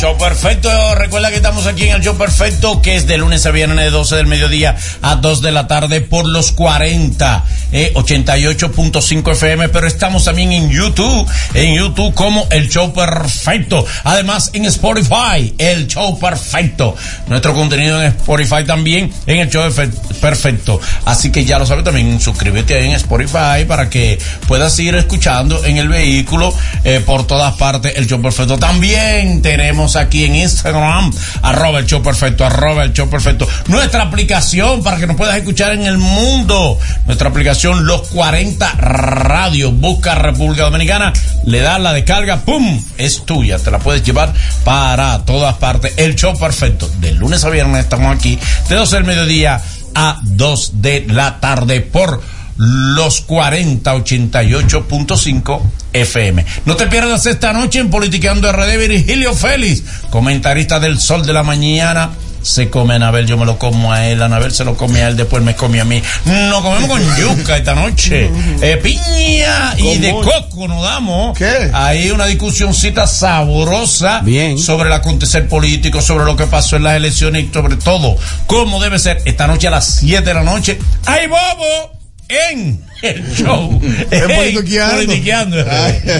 [0.00, 0.94] Show perfecto.
[0.94, 3.90] Recuerda que estamos aquí en el show perfecto, que es de lunes a viernes de
[3.90, 9.68] 12 del mediodía a 2 de la tarde por los 40, eh, 88.5 FM.
[9.68, 13.84] Pero estamos también en YouTube, en YouTube como el show perfecto.
[14.04, 16.96] Además en Spotify, el show perfecto.
[17.26, 19.70] Nuestro contenido en Spotify también en el show
[20.18, 20.80] perfecto.
[21.04, 24.18] Así que ya lo sabes también, suscríbete ahí en Spotify para que
[24.48, 26.54] puedas ir escuchando en el vehículo
[26.84, 28.56] eh, por todas partes el show perfecto.
[28.56, 31.12] También tenemos aquí en Instagram,
[31.42, 33.48] arroba el show perfecto, arroba el show perfecto.
[33.68, 36.78] Nuestra aplicación para que nos puedas escuchar en el mundo.
[37.06, 39.72] Nuestra aplicación Los 40 Radio.
[39.72, 41.12] Busca República Dominicana,
[41.44, 42.82] le das la descarga, ¡pum!
[42.96, 43.58] Es tuya.
[43.58, 44.32] Te la puedes llevar
[44.64, 45.94] para todas partes.
[45.96, 46.90] El show perfecto.
[46.98, 48.38] De lunes a viernes estamos aquí,
[48.68, 49.60] de 12 del mediodía
[49.94, 52.22] a 2 de la tarde por
[52.60, 55.60] los 4088.5
[55.94, 56.44] FM.
[56.66, 61.42] No te pierdas esta noche en Politicando RD Virgilio Félix, comentarista del Sol de la
[61.42, 62.10] Mañana.
[62.42, 65.16] Se come Anabel, yo me lo como a él, Anabel se lo come a él,
[65.16, 66.02] después me come a mí.
[66.26, 68.30] Nos comemos con yuca esta noche.
[68.62, 71.38] Eh, piña y de coco nos damos.
[71.38, 71.70] ¿Qué?
[71.72, 74.58] Hay una discusioncita sabrosa Bien.
[74.58, 78.82] sobre el acontecer político, sobre lo que pasó en las elecciones y sobre todo cómo
[78.82, 80.78] debe ser esta noche a las 7 de la noche.
[81.06, 81.99] ¡Ay, bobo!
[82.30, 83.80] En el show.
[84.10, 84.96] En Politiqueando.
[84.96, 85.56] Politiqueando.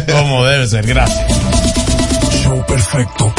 [0.12, 0.84] Como debe ser.
[0.84, 1.24] Gracias.
[2.42, 3.32] Show perfecto.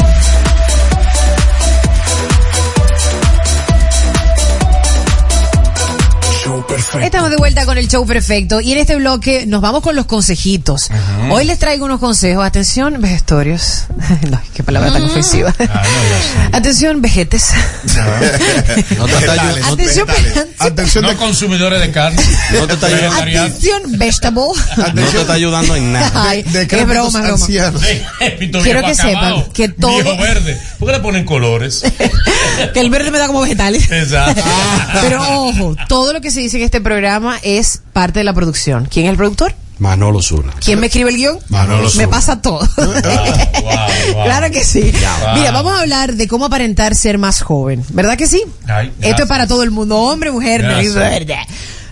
[6.42, 7.00] Show perfecto.
[7.00, 10.06] Estamos de vuelta con el show perfecto y en este bloque nos vamos con los
[10.06, 10.88] consejitos.
[11.30, 12.44] Hoy les traigo unos consejos.
[12.44, 13.84] Atención, vejestorios.
[14.30, 15.54] no, qué palabra tan ofensiva.
[16.52, 17.50] Atención, vejetes.
[18.96, 19.60] No te está ayudando.
[19.60, 20.08] no Atención,
[20.66, 22.22] Atención, No de, consumidores de carne.
[22.52, 23.16] No te está ayudando.
[23.22, 24.42] Atención, vegetable.
[24.94, 26.10] No te está ayudando en nada.
[26.14, 27.80] Ay, de broma, es broma.
[28.20, 30.60] Épito Quiero que sepan que todo- Viejo verde.
[30.78, 31.82] ¿Por qué le ponen colores?
[32.74, 33.90] que el verde me da como vegetales.
[33.90, 34.42] Exacto.
[35.02, 38.86] Pero ojo, todo lo que se dice en este programa es parte de la producción.
[38.90, 39.54] ¿Quién es el productor?
[39.82, 40.52] Manolo Zuna.
[40.64, 41.38] ¿Quién me escribe el guion?
[41.48, 42.08] Manolo Me Zuna.
[42.08, 42.60] pasa todo.
[43.62, 44.24] Wow, wow.
[44.24, 44.92] Claro que sí.
[45.34, 47.84] Mira, vamos a hablar de cómo aparentar ser más joven.
[47.90, 48.42] ¿Verdad que sí?
[48.66, 51.42] Ay, Esto es para todo el mundo, hombre, mujer, no verdad.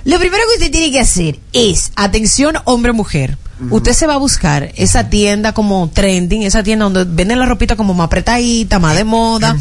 [0.05, 3.37] Lo primero que usted tiene que hacer es, atención, hombre, mujer.
[3.71, 7.77] Usted se va a buscar esa tienda como trending, esa tienda donde venden la ropita
[7.77, 9.57] como más apretadita, más de moda.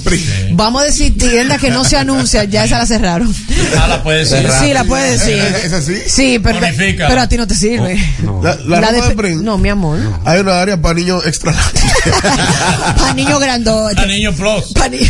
[0.51, 3.33] Vamos a decir tienda que no se anuncia, ya esa la cerraron.
[3.77, 4.47] Ah, la puede decir.
[4.59, 5.35] Sí, la puede decir.
[5.63, 5.95] ¿Es así?
[6.07, 6.59] Sí, pero,
[7.07, 7.97] pero a ti no te sirve.
[8.41, 9.43] La, la La ropa de- de Prince.
[9.43, 9.99] no, mi amor.
[10.25, 11.53] Hay una área para niños extra.
[12.97, 13.99] Para niños grandote.
[13.99, 14.73] A niño plus.
[14.73, 14.99] Pa' ni-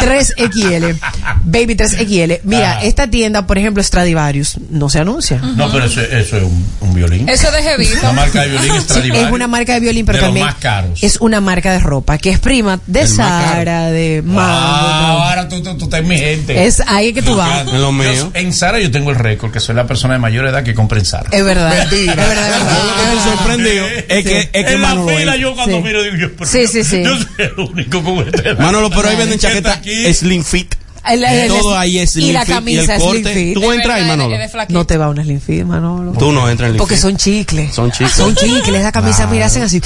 [0.00, 0.98] 3XL.
[1.44, 2.40] Baby 3XL.
[2.44, 2.84] Mira, Ah.
[2.84, 5.38] esta tienda, por ejemplo, Stradivarius, no se anuncia.
[5.38, 7.28] No, pero eso, eso es un, un violín.
[7.28, 7.62] Eso de
[8.02, 9.26] Una marca de violín Sí, Stradivarius.
[9.28, 11.02] es una marca de violín, pero de los también más caros.
[11.02, 15.22] es una marca de ropa que es prima de El más Sara, de Wow, Mango.
[15.22, 16.64] ahora tú, tú, tú estás en mi gente.
[16.66, 17.66] Es ahí que tú vas.
[17.66, 18.12] En lo mío.
[18.12, 20.74] Yo- en Sara yo tengo el récord, que soy la persona de mayor edad que
[20.74, 21.28] compra en Sara.
[21.32, 21.74] Es verdad.
[21.76, 22.12] Mentira.
[22.12, 22.84] Es verdad, es verdad.
[22.84, 25.82] Lo que estoy sorprendido es que, es que en la fila es- yo cuando Sí.
[25.82, 27.02] miro digo yo, pero Sí, sí, sí.
[27.02, 28.58] yo soy el único con esta edad.
[28.58, 30.74] Manolo, pero ahí venden ¿Qué está chaquetas slim fit.
[31.06, 33.22] El- el- Todo ahí es y la camisa y el es corte.
[33.22, 33.54] slim fit.
[33.54, 34.36] Tú entras Manolo.
[34.70, 36.12] No te va una slim fit, Manolo.
[36.12, 37.02] Tú no entras en slim Porque fit.
[37.02, 37.74] son chicles.
[37.74, 38.12] Son chicles.
[38.12, 38.80] Son chicles.
[38.80, 39.80] Esa camisa, mira, hacen así.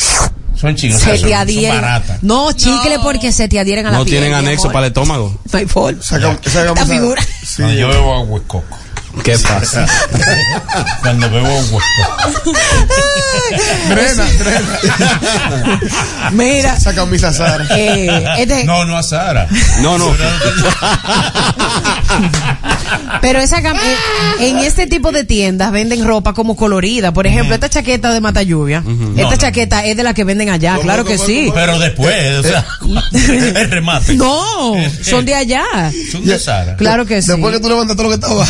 [0.54, 1.80] Son chicos, Se son, te son adhieren.
[1.80, 2.22] baratas.
[2.22, 4.16] No, chicles porque se te adhieren a la No piel.
[4.16, 4.72] tienen mi anexo amor.
[4.72, 5.38] para el estómago.
[5.52, 6.00] No hay forma.
[6.00, 7.22] Esa figura.
[7.46, 8.76] Sí, No, yo bebo agua de coco.
[9.24, 9.86] ¿Qué pasa?
[11.02, 12.52] Cuando bebo agua de coco.
[13.88, 15.80] Drena, drena.
[16.32, 16.74] Mira.
[16.74, 17.66] Esa camisa Sara.
[17.76, 19.46] Eh, este- No, no a Sara.
[19.80, 20.12] No, no.
[23.20, 27.12] Pero esa cam- eh, en este tipo de tiendas venden ropa como colorida.
[27.12, 28.78] Por ejemplo, esta chaqueta de mata lluvia.
[28.78, 29.36] Esta No, no.
[29.36, 31.42] chaqueta es de la que venden allá, ¿Cómo, claro que cómo, sí.
[31.46, 31.54] cómo?
[31.54, 32.64] Pero después, o sea,
[33.12, 34.14] el remate.
[34.14, 35.64] No, son de allá.
[36.12, 36.76] Son de Sara.
[36.76, 37.28] Claro que sí.
[37.28, 38.46] Después que tú levantas todo lo que estaba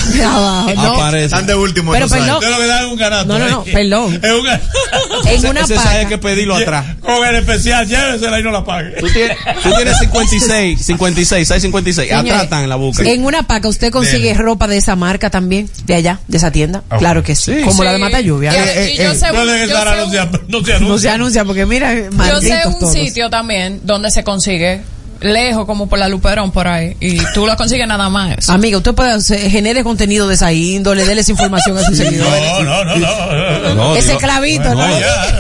[0.67, 0.95] no.
[0.95, 1.25] Aparece.
[1.27, 1.93] Están de último.
[1.93, 2.41] Pero esos perdón.
[2.51, 3.27] Lo que dan un garato.
[3.27, 3.73] No, no, no, ahí.
[3.73, 4.21] perdón.
[4.23, 5.29] Es un.
[5.29, 6.09] En una Ese sabe paca.
[6.09, 6.85] que pedirlo atrás.
[7.01, 8.91] Con el especial, llévesela y no la pague.
[9.01, 12.09] Tú tienes, tú tienes 56, 56, 656.
[12.09, 13.03] Señores, Atrás están en la boca.
[13.03, 14.39] En una paca usted consigue Bien.
[14.39, 16.83] ropa de esa marca también, de allá, de esa tienda.
[16.91, 16.99] Ok.
[16.99, 17.55] Claro que sí.
[17.59, 17.63] Sí.
[17.65, 18.03] Como la de Sí.
[18.05, 18.53] Mata Lluvia.
[18.55, 21.15] Eh, eh, sé No Sara sé no se, no se No se anuncia.
[21.15, 22.93] anuncia porque mira, Yo sé un todos.
[22.93, 24.83] sitio también donde se consigue
[25.21, 28.49] lejos como por la Luperón por ahí y tú lo consigues nada más.
[28.49, 32.43] Amiga, usted puede hacer- genere contenido de esa índole, déle esa información a sus seguidores.
[32.63, 33.75] No, no, no, no.
[33.75, 34.87] No, Ese clavito, no.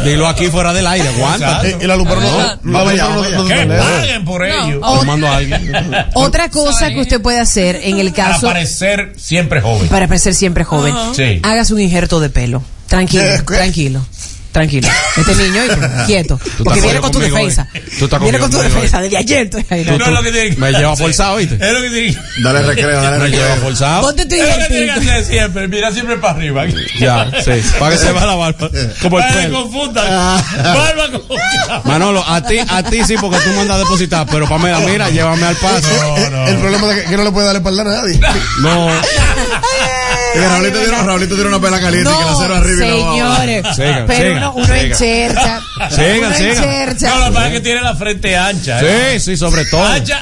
[0.05, 1.63] Dilo aquí fuera del aire, aguanta.
[1.81, 2.25] Y la Luperón
[2.63, 2.85] no.
[2.85, 4.81] La Que paguen por ello.
[4.83, 5.73] O- Tomando a alguien.
[6.15, 9.89] Otra cosa que usted puede hacer en el Para caso parecer siempre joven.
[9.89, 11.41] para parecer siempre joven, Sí.
[11.43, 12.63] hágase un injerto de pelo.
[12.89, 14.07] Tranquilo, tranquilo.
[14.53, 14.89] Tranquilo.
[15.17, 15.61] Este niño,
[16.07, 16.41] quieto.
[16.65, 17.43] Porque viene con tu conmigo hoy.
[17.49, 17.69] defensa.
[17.99, 19.43] Tú estás Viene con tu defensa de ayer.
[19.45, 19.99] estoy ahí, ¿no?
[19.99, 21.55] No es lo que tiene que Me lleva forzado, ¿viste?
[21.61, 23.63] Es lo que tiene que Dale recreo, dale Me lleva recreo.
[23.65, 24.03] forzado.
[24.03, 25.69] Ponte tu es lo que tiene que hacer siempre.
[25.69, 26.65] Mira siempre para arriba.
[26.99, 27.51] Ya, sí.
[27.79, 28.71] Para que se vea la barba.
[29.03, 29.63] Como el Para que pelo.
[29.63, 30.07] confundan.
[30.65, 31.23] Barba con
[31.85, 35.47] Manolo, a ti, a ti sí, porque tú mandas a depositar, pero Pamela, mira, llévame
[35.47, 35.89] al paso.
[35.91, 36.49] No, no.
[36.49, 38.19] El problema es que, que no le puede dar espalda a nadie.
[38.63, 38.89] No.
[40.35, 43.37] Y Raulito tiene, Raulito tiene una pela caliente que la cero arriba y la abajo.
[43.41, 43.77] señores.
[43.77, 45.61] Sigan, pero uno, uno enchercha.
[45.91, 46.97] Sigan, sigan.
[47.01, 48.81] No, lo que pasa es que tiene la frente ancha.
[48.83, 49.13] ¿eh?
[49.15, 49.85] Sí, sí, sobre todo.
[49.85, 50.21] Ancha.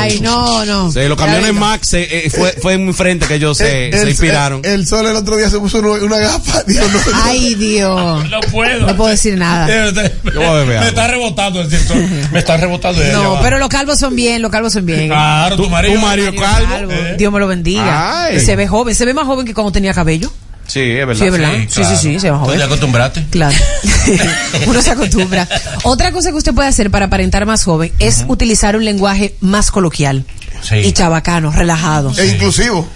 [0.00, 0.92] Ay, no, no.
[0.92, 4.60] Sí, los camiones Max eh, eh, fue, fue en mi frente que ellos se, inspiraron.
[4.64, 6.64] El, el sol el otro día se puso uno- una gafas.
[6.66, 7.22] Dijo, no, no.
[7.24, 8.30] Ay, Dios.
[8.30, 8.86] No puedo.
[8.86, 9.66] No puedo decir nada.
[9.66, 11.94] Me- está rebotando el cierto.
[12.32, 13.40] Me está rebotando ella, No, va.
[13.42, 15.08] pero los calvos son bien, los calvos son bien.
[15.08, 15.94] Claro, tu marido.
[15.94, 16.92] tu marido Mario calvo.
[17.16, 18.24] Dios me lo bendiga.
[18.24, 18.36] Ay.
[18.36, 20.32] Y se ve joven, se ve más joven que cuando tenía cabello.
[20.66, 21.14] Sí, es verdad.
[21.20, 21.52] Sí, es verdad.
[21.68, 22.58] Sí, sí, sí, se va ¿Tú joven.
[22.58, 23.26] ya acostumbraste?
[23.30, 23.56] Claro.
[24.66, 25.48] Uno se acostumbra.
[25.84, 29.70] Otra cosa que usted puede hacer para aparentar más joven es utilizar un lenguaje más
[29.70, 30.24] coloquial
[30.62, 30.76] Sí.
[30.76, 32.12] y chabacano, relajado.
[32.18, 32.86] E inclusivo.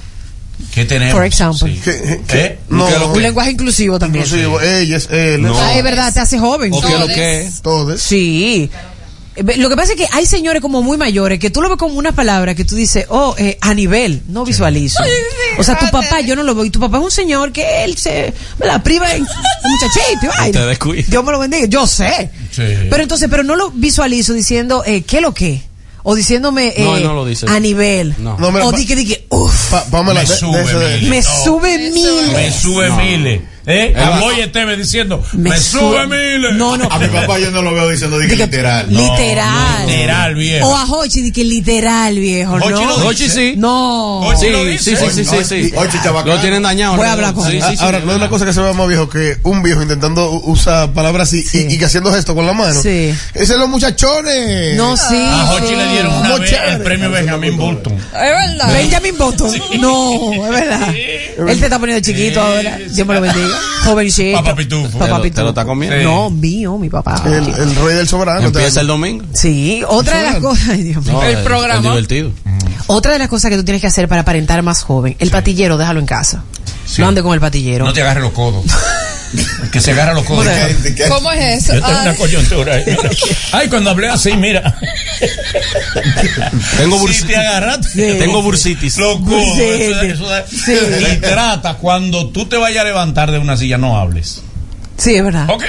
[0.74, 1.14] ¿Qué tenemos?
[1.14, 1.72] For example.
[1.74, 1.80] Sí.
[1.80, 2.58] Que- que- ¿Eh?
[2.68, 4.24] no, ¿Qué Un que- lenguaje inclusivo también.
[4.24, 4.60] inclusivo.
[4.60, 5.42] Ella es él.
[5.42, 5.58] No.
[5.58, 6.72] Ah, es verdad, te hace joven.
[6.74, 7.62] ¿O qué es lo que es?
[7.62, 8.00] Todos.
[8.00, 8.70] Sí.
[8.72, 8.76] Eh,
[9.56, 11.94] Lo que pasa es que hay señores como muy mayores que tú lo ves como
[11.94, 15.02] una palabra que tú dices, oh, eh, a nivel, no visualizo.
[15.58, 16.64] O sea, tu papá, yo no lo veo.
[16.64, 20.32] Y tu papá es un señor que él se, me la priva en muchachito.
[20.38, 20.50] Ay.
[21.06, 21.66] Dios me lo bendiga.
[21.66, 22.30] Yo sé.
[22.50, 22.62] Sí.
[22.88, 25.62] Pero entonces, pero no lo visualizo diciendo, eh, ¿qué lo que?
[26.04, 27.46] O diciéndome, eh, No, lo dice.
[27.48, 28.14] a nivel.
[28.18, 28.36] No.
[28.64, 32.54] O di que, di que, uff, Me de- de sube, de- me sube Me miles.
[32.56, 33.42] sube miles.
[33.66, 33.94] ¿Eh?
[33.96, 36.54] A Boy Esteve diciendo, me, sube miles.
[36.54, 36.88] No, no.
[36.90, 38.86] A mi papá yo no lo veo diciendo de que literal.
[38.88, 39.86] Literal.
[39.86, 40.68] Literal, viejo.
[40.68, 42.54] O a Hochi, di que literal, viejo.
[42.54, 42.98] Hochi no.
[42.98, 43.06] lo.
[43.06, 43.54] Hochi sí.
[43.56, 44.20] No.
[44.20, 44.96] Hochi Sí, lo sí, dice.
[44.96, 45.72] sí, sí, sí, sí.
[45.76, 46.34] Oye, chabacano.
[46.34, 46.96] Lo tienen dañado.
[46.96, 47.62] Voy a hablar con Sí, él.
[47.62, 47.84] sí, sí.
[47.84, 50.92] Ahora, no es una cosa que se ve más viejo que un viejo intentando usar
[50.92, 51.66] palabras así Sí.
[51.70, 52.80] y, y que haciendo gesto con la mano.
[52.82, 53.14] Sí.
[53.34, 54.76] Ese es los muchachones.
[54.76, 55.04] No, sí.
[55.16, 57.92] A Hochi le dieron una vez el premio Benjamin Bolton.
[57.94, 58.72] Es verdad.
[58.72, 59.52] Benjamin Button.
[59.80, 60.88] No, es verdad.
[60.94, 62.76] Él te está poniendo chiquito ahora.
[62.90, 63.51] Dios me lo bendiga.
[63.84, 64.38] Jovencito.
[64.38, 64.98] Papá Pitufo.
[64.98, 65.34] Papá Te lo- Pitufo.
[65.36, 65.96] te lo está comiendo.
[65.98, 66.04] Sí.
[66.04, 67.22] No, mío, mi papá.
[67.26, 68.46] El, el rey del soberano.
[68.46, 69.24] Empieza el domingo.
[69.32, 70.68] Sí, otra de las cosas.
[70.70, 71.12] Ay, Dios mío.
[71.14, 71.76] No, El programa.
[71.76, 72.30] es divertido.
[72.86, 75.16] Otra de las cosas que tú tienes que hacer para aparentar más joven.
[75.18, 76.44] El patillero, déjalo en casa.
[76.98, 77.84] No ande con el patillero.
[77.86, 78.64] No te agarres los codos.
[79.70, 80.46] Que se agarra los codos.
[81.08, 81.74] ¿Cómo es eso?
[81.74, 82.16] Yo tengo una Ay.
[82.16, 82.74] coyuntura.
[82.74, 82.84] ahí.
[83.52, 84.76] Ay, cuando hablé así, mira.
[86.78, 87.26] Tengo Si bursitis.
[87.26, 88.14] te agarraste.
[88.14, 88.98] Tengo bursitis.
[88.98, 90.44] Loco, eso- eso da-
[91.12, 94.42] Y trata, cuando tú te vayas a levantar de una silla, no hables.
[94.98, 95.48] Sí, es verdad.
[95.48, 95.62] Ok.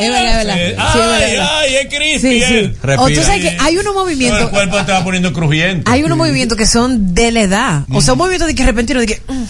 [0.00, 0.54] Es verdad, es verdad.
[0.56, 1.48] Sí, Ay, es verdad.
[1.58, 2.18] ay, es Cristi.
[2.40, 2.54] Sí, sí.
[2.54, 2.76] él.
[2.98, 4.40] O tú sabes que hay unos No, movimientos.
[4.42, 5.90] el cuerpo te va poniendo crujiente.
[5.90, 7.82] Hay unos movimientos que son de la edad.
[7.92, 9.22] O sea, un movimiento de que repentino de que.
[9.28, 9.44] mm,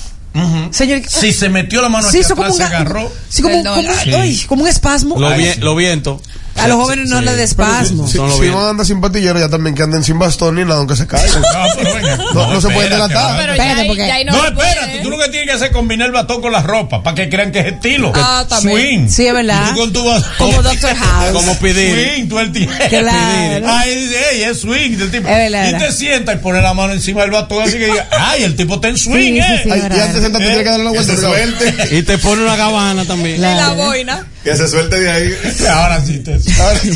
[0.72, 1.02] Señor.
[1.08, 3.12] Si se metió la mano Sí, aquí eso como atrás, un, se ga- agarró.
[3.28, 4.12] sí, como, como- Sí.
[4.14, 5.18] ay, como un espasmo.
[5.18, 6.20] Lo, vi- lo viento.
[6.56, 8.06] A los jóvenes no les da espasmo.
[8.06, 10.76] Si, si van a andar sin patillero, ya también que anden sin bastón ni nada,
[10.76, 11.42] aunque se caigan.
[12.34, 13.36] No, no se pueden delatar.
[13.36, 15.52] Pero Espérate, ya, ahí- porque- ya ahí no, No, espérate, tú lo que tienes que
[15.54, 18.12] hacer es combinar el batón con la ropa para que crean que es estilo.
[18.14, 18.76] Ah, también.
[18.78, 19.08] Swing.
[19.08, 19.70] Sí, es verdad.
[19.72, 20.30] Tú con tu batón.
[20.38, 21.32] Como Doctor House.
[21.32, 22.14] Como pedir.
[22.14, 22.72] Swing, tú el tiempo.
[22.88, 23.68] Claro.
[23.68, 25.28] Ahí dice, ey, es swing del tipo.
[25.28, 25.92] Es verdad, y te verdad.
[25.96, 28.88] sientas y pones la mano encima del batón así que diga, ay, el tipo está
[28.88, 29.60] en swing, Sí, sí, eh.
[29.64, 29.96] sí, Ay, verdad.
[29.96, 31.94] y antes de sentarte, Eh, tienes que darle la vuelta.
[31.94, 33.36] Y te pone una gabana también.
[33.36, 34.26] Y la boina.
[34.44, 35.34] Que se suelte de ahí.
[35.70, 36.38] Ahora sí te.
[36.60, 36.90] Ahora sí.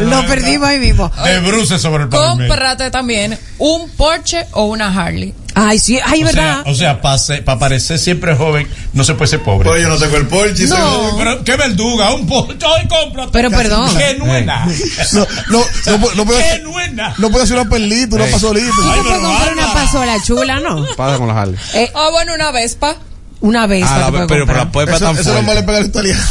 [0.00, 1.10] Lo perdimos ahí mismo.
[1.24, 2.46] De bruces sobre el pavimento.
[2.52, 5.34] Cómprate también un Porsche o una Harley.
[5.54, 6.62] Ay, sí, ay, O sea, ¿verdad?
[6.66, 9.68] o sea, para parecer siempre joven, no se puede ser pobre.
[9.68, 10.66] Pues yo no tengo el Porsche.
[10.66, 10.76] No.
[10.76, 11.16] seguro.
[11.18, 13.30] Pero qué verduga, un Porsche, ay, cómprate.
[13.32, 13.96] Pero perdón.
[13.96, 14.66] Que no es nada.
[15.12, 18.66] No, no, no, puede- no no no puede hacer una perlita, una pasolita.
[18.68, 20.86] Ay, puedes pero comprar una pasola chula, ¿no?
[20.96, 21.56] Pasa con la Harley.
[21.74, 22.96] Eh, Ah, bueno, una Vespa.
[23.42, 23.84] Una vez.
[23.86, 25.54] Ah, la pero, pero la Vespa Eso, tan eso no fuerte.
[25.54, 26.22] le pega al italiano.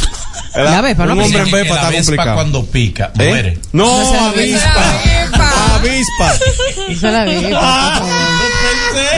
[0.54, 1.12] La Vespa, ¿no?
[1.14, 2.34] Un hombre en Vespa la está Vespa complicado.
[2.34, 3.28] cuando pica, ¿Eh?
[3.28, 3.58] muere.
[3.72, 4.84] No, la avispa.
[5.04, 5.74] Vespa.
[5.76, 6.32] Avispa.
[6.90, 8.02] Esa es la Vespa.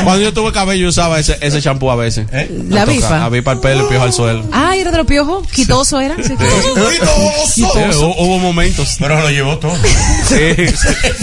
[0.05, 2.27] Cuando yo tuve cabello usaba ese ese champú a veces.
[2.33, 2.51] ¿Eh?
[2.69, 3.25] La toca avispa.
[3.25, 4.45] Avispa el pelo y piojo al suelo.
[4.53, 5.47] Ah, era de los piojos.
[5.49, 6.17] Quitoso era.
[6.17, 7.47] Sí, quitoso.
[7.47, 8.97] Sí, hubo, hubo momentos.
[8.99, 9.75] Pero lo llevó todo.
[10.25, 10.55] Sí,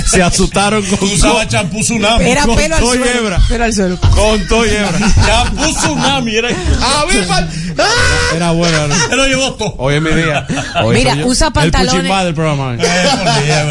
[0.06, 2.24] se, asustaron con Tú usabas champú tsunami.
[2.24, 3.06] Era con pelo al suelo.
[3.06, 3.42] hebra.
[3.50, 3.98] Pelo al suelo.
[4.00, 5.00] Con todo y hebra.
[5.26, 6.36] Champú tsunami.
[6.36, 6.50] Era,
[7.00, 7.48] Avispa.
[8.36, 8.88] Era bueno.
[8.88, 8.96] ¿no?
[9.12, 9.76] Él lo llevó todo.
[9.78, 10.46] Hoy es mi día.
[10.84, 11.28] Hoy Mira, soy yo.
[11.28, 12.12] usa pantalones.
[12.12, 12.76] El del programa.
[12.76, 12.78] Eh,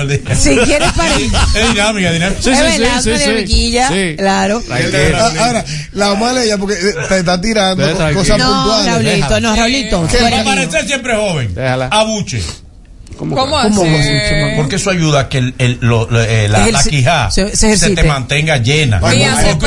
[0.08, 0.36] día.
[0.36, 1.30] Si quieres parecer.
[1.54, 2.42] Es dinámica, dinámica.
[2.42, 4.14] Sí, es sí, verdad, sí, dinamiquilla, sí.
[4.18, 4.62] Claro.
[4.70, 8.86] Ah, Ahora, la mala ella porque eh, te está tirando cosas No, puntuales.
[8.94, 10.06] Raulito, no, Raulito.
[10.20, 11.54] Para parecer siempre joven.
[11.54, 11.88] Déjala.
[11.90, 12.42] Abuche.
[13.16, 13.60] ¿Cómo ¿Cómo?
[13.60, 13.84] ¿Cómo?
[14.56, 17.76] Porque eso ayuda a que el, el- lo- lo- eh, la, la quijada se- se
[17.76, 18.98] se, te mantenga llena.
[19.02, 19.58] Ay, ay.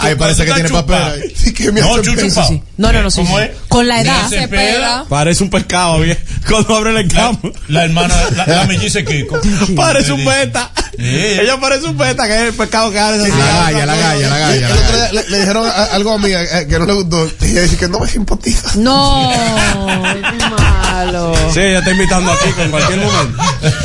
[0.00, 1.32] Ahí, parece que tiene papel.
[1.36, 3.50] Sí, que me No, hace No, no, no, sí, ¿Cómo es?
[3.68, 4.28] Con la edad.
[4.30, 6.18] Mía Cepeda, Parece un pescado, bien.
[6.48, 7.52] Cuando abre el la, campo.
[7.68, 9.40] la hermana, la, la melliza Kiko.
[9.76, 10.70] Parece un beta.
[10.96, 11.02] Sí.
[11.04, 13.18] Ella parece un beta, que es el pescado que abre.
[13.18, 14.66] La galla, la galla, la galla.
[14.68, 17.30] el otro día le, le dijeron a- algo a mí eh, que no le gustó.
[17.42, 18.70] Y ella dice que no me simpatiza.
[18.76, 19.32] No,
[20.58, 21.34] malo.
[21.52, 23.42] Sí, ella está invitando a Kiko en cualquier momento.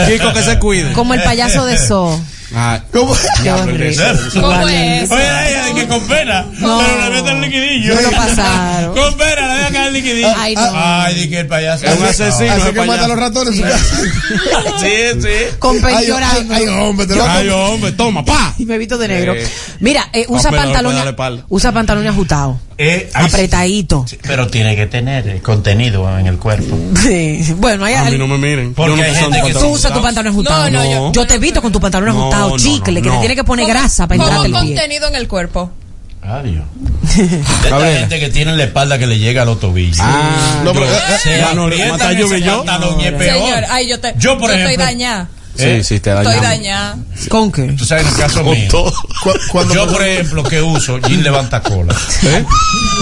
[0.08, 0.94] Kiko que se cuide.
[0.94, 2.20] Como el payaso de So.
[2.56, 3.14] Ah, ¿Cómo?
[3.14, 4.04] ¿Cómo Igualito.
[4.44, 6.80] Oye, ella de que con pena, No.
[6.80, 7.94] pero le mete el liquidillo.
[7.96, 8.96] No lo pasaron.
[8.96, 10.34] Con pena, le deja caer el liquidillo.
[10.36, 10.72] Ay, no.
[10.74, 11.86] Ay, di que el payaso.
[11.86, 12.54] Es un asesino.
[12.54, 14.80] Así que mata a los ratones en su casa.
[14.80, 15.56] Sí, sí.
[15.60, 16.54] Con Ay, pen ay, llorando.
[16.56, 18.54] ay, hombre, te lo Ay, hombre, toma, pa.
[18.58, 19.36] Y me visto de negro.
[19.80, 21.04] Mira, eh, usa le pantalones.
[21.50, 22.58] Usa pantalones ajustados.
[22.82, 24.06] Eh, Apretadito.
[24.08, 26.78] sí, Pero tiene que tener contenido en el cuerpo.
[27.02, 27.54] Sí.
[27.58, 28.74] Bueno, hay A mí al- no me miren.
[28.74, 29.54] Porque Yo no hay gente que.
[29.54, 30.72] Tú usas tu pantalón ajustado.
[30.72, 33.04] No, no, yo- yo te he visto con tu pantalón No, ajustado, no, chicle, no,
[33.04, 33.20] que te no.
[33.20, 34.76] tiene que poner grasa para ¿Cómo entrarte el pie.
[34.76, 35.72] contenido en el cuerpo?
[36.22, 36.64] Adiós.
[37.64, 39.98] Esta gente que tiene la espalda que le llega a los tobillos.
[40.00, 40.92] Ah, No, pero, yo-
[41.22, 41.38] Se
[42.42, 42.64] yo.
[43.08, 43.34] es peor.
[43.46, 44.14] Señor, ay, yo te.
[44.18, 45.28] Yo, por estoy ejemplo- dañada.
[45.60, 46.42] Eh, Sí, sí, te Estoy dañamos.
[46.44, 46.98] dañada.
[47.30, 47.64] ¿Con qué?
[47.78, 48.68] Tú sabes, en el caso mío.
[48.70, 48.94] todo.
[49.24, 51.94] Cu- Cuando Yo, por ejemplo, que uso, Jean levanta cola.
[52.24, 52.46] ¿Eh?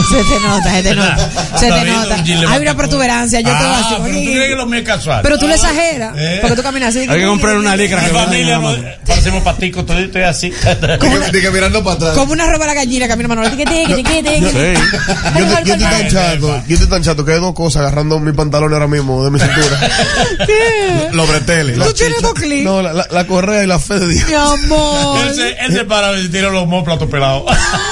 [0.09, 1.29] Se te nota, se te nota.
[1.57, 2.15] Se te nota.
[2.53, 3.39] Hay una protuberancia.
[3.41, 3.97] Yo te voy a Ah, decir.
[4.03, 5.19] pero tú crees que lo mío es casual.
[5.23, 6.13] Pero tú le exageras.
[6.17, 6.37] Eh.
[6.41, 6.99] Porque tú caminas así.
[7.09, 8.59] Hay que comprar una licra Mi familia,
[9.07, 10.51] parecemos paticos, todo esto es así.
[11.37, 12.15] Que mirando para atrás.
[12.15, 13.51] Como una roba la gallina, camina Manuel.
[13.51, 18.73] Yo estoy tan chato, yo estoy tan chato que hay dos cosas agarrando mi pantalón
[18.73, 19.79] ahora mismo de mi cintura.
[20.45, 21.09] ¿Qué?
[21.11, 21.77] Los breteles.
[21.79, 22.33] Tú tienes dos
[22.63, 24.27] No, la, la- la correa y la fe de Dios.
[24.27, 25.19] Mi amor.
[25.27, 27.43] él, se, él se para y tira los homóplatos pelados.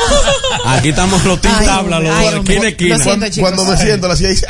[0.65, 2.95] Aquí estamos los tabla, ay, esquina esquina.
[2.95, 3.51] Siento, Cuando, chicos.
[3.51, 4.47] cuando me siento, la silla dice.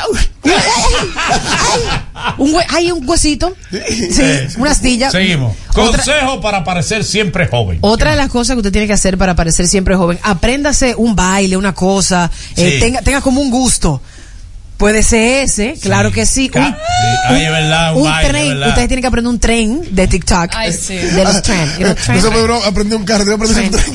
[2.37, 3.55] Un hue- hay un huesito.
[3.71, 3.77] Sí,
[4.21, 5.11] Eh, una astilla.
[5.11, 5.55] Seguimos.
[5.75, 7.79] Otra, Consejo para parecer siempre joven.
[7.81, 11.15] otra de las cosas que usted tiene que hacer para parecer siempre joven, apréndase un
[11.15, 12.79] baile, una cosa, eh, Sí.
[12.79, 14.01] tenga, tenga como un gusto.
[14.77, 16.49] Puede ser ese, claro que sí.
[16.49, 16.59] Ca-
[17.29, 17.35] Un.
[17.35, 18.49] Ay, verdad, un baile, tren.
[18.49, 18.67] verdad.
[18.69, 20.51] Ustedes tienen que aprender un tren de TikTok.
[20.53, 20.95] Ay, sí.
[20.97, 21.41] De los
[22.31, 23.85] me bro, aprendí un carro, yo aprendí un tren.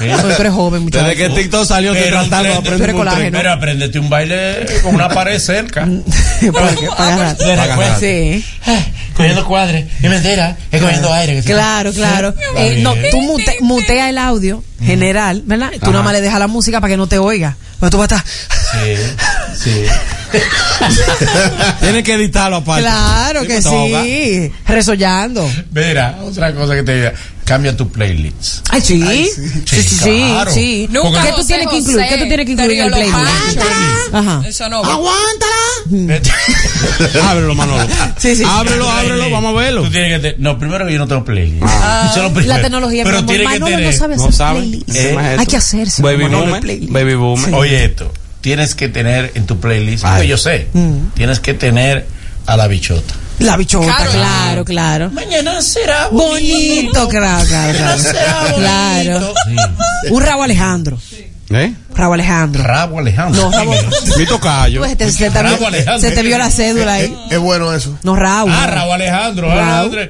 [0.38, 1.04] Eres joven, muchacho.
[1.06, 3.32] Desde que TikTok salió, estoy Pero un tratando de tren de- aprender un tren.
[3.32, 5.88] Pero aprendete un baile con una pared cerca.
[6.52, 7.36] para, agarrar.
[7.68, 8.00] Recuerdo.
[8.00, 8.44] Sí.
[9.14, 9.86] Cogiendo cuadres.
[10.02, 11.42] Y mentira, es cogiendo aire.
[11.42, 12.34] Claro, claro.
[12.58, 15.72] Eh, no, tú mute, mutea el audio general, ¿verdad?
[15.82, 17.56] Tú nada más le dejas la música para que no te oiga.
[17.80, 18.32] Pero tú vas a estar.
[18.72, 18.96] Sí.
[19.62, 19.84] Sí.
[21.80, 22.82] Tienes que editarlo aparte.
[22.82, 24.52] Claro que pues, sí.
[24.66, 25.50] Resollando.
[25.72, 27.12] Mira, otra cosa que te diga,
[27.46, 28.66] cambia tu playlist.
[28.70, 29.00] Ay, sí.
[29.64, 30.24] Sí, sí, sí.
[30.28, 30.50] claro.
[30.52, 30.88] sí.
[30.90, 32.02] Nunca ¿Qué tú José tienes que incluir?
[32.04, 33.58] José, ¿Qué tú tienes que incluir en el playlist?
[34.12, 34.42] Ajá.
[34.46, 34.92] Eso no va.
[34.92, 36.20] ¡Aguántala!
[37.30, 37.86] Ábrelo, Manolo.
[38.18, 38.42] Sí, sí.
[38.46, 39.82] Ábrelo, ábrelo, vamos a verlo.
[39.84, 41.62] Tú tienes que te- no, primero que yo no tengo playlist.
[41.64, 42.08] Ah.
[42.10, 42.54] Eso es lo primero.
[42.56, 43.28] La tecnología, Pero amor.
[43.30, 43.94] tiene que Manolo no tener.
[43.94, 44.58] sabe No hacer sabe.
[44.60, 44.92] playlist.
[44.92, 46.02] ¿Qué más es Hay que hacerse.
[46.02, 46.62] Baby boomer.
[46.90, 47.54] Baby boomer.
[47.54, 50.28] Oye esto, tienes que tener en tu playlist, Ay.
[50.28, 51.08] yo sé, Mm.
[51.14, 52.06] tienes que tener
[52.46, 53.14] a la bichota.
[53.38, 54.10] La bichota, Claro.
[54.12, 55.10] claro, claro.
[55.10, 57.78] Mañana será Bonito, claro, claro.
[58.02, 58.54] Claro.
[58.56, 59.34] claro.
[60.10, 60.98] Un Rabo Alejandro.
[61.50, 61.72] ¿Eh?
[61.94, 62.62] Rabo Alejandro.
[62.64, 63.42] Rabo Alejandro.
[63.42, 63.74] No, Rabo.
[64.18, 64.80] Mi tocayo.
[64.80, 66.08] Pues te- se, te Rabo vio, Alejandro.
[66.08, 67.14] se te vio la cédula ahí.
[67.30, 67.96] Es bueno eso.
[68.02, 68.50] No, Raúl.
[68.52, 69.52] Ah, Raúl Alejandro.
[69.52, 70.00] Alejandro.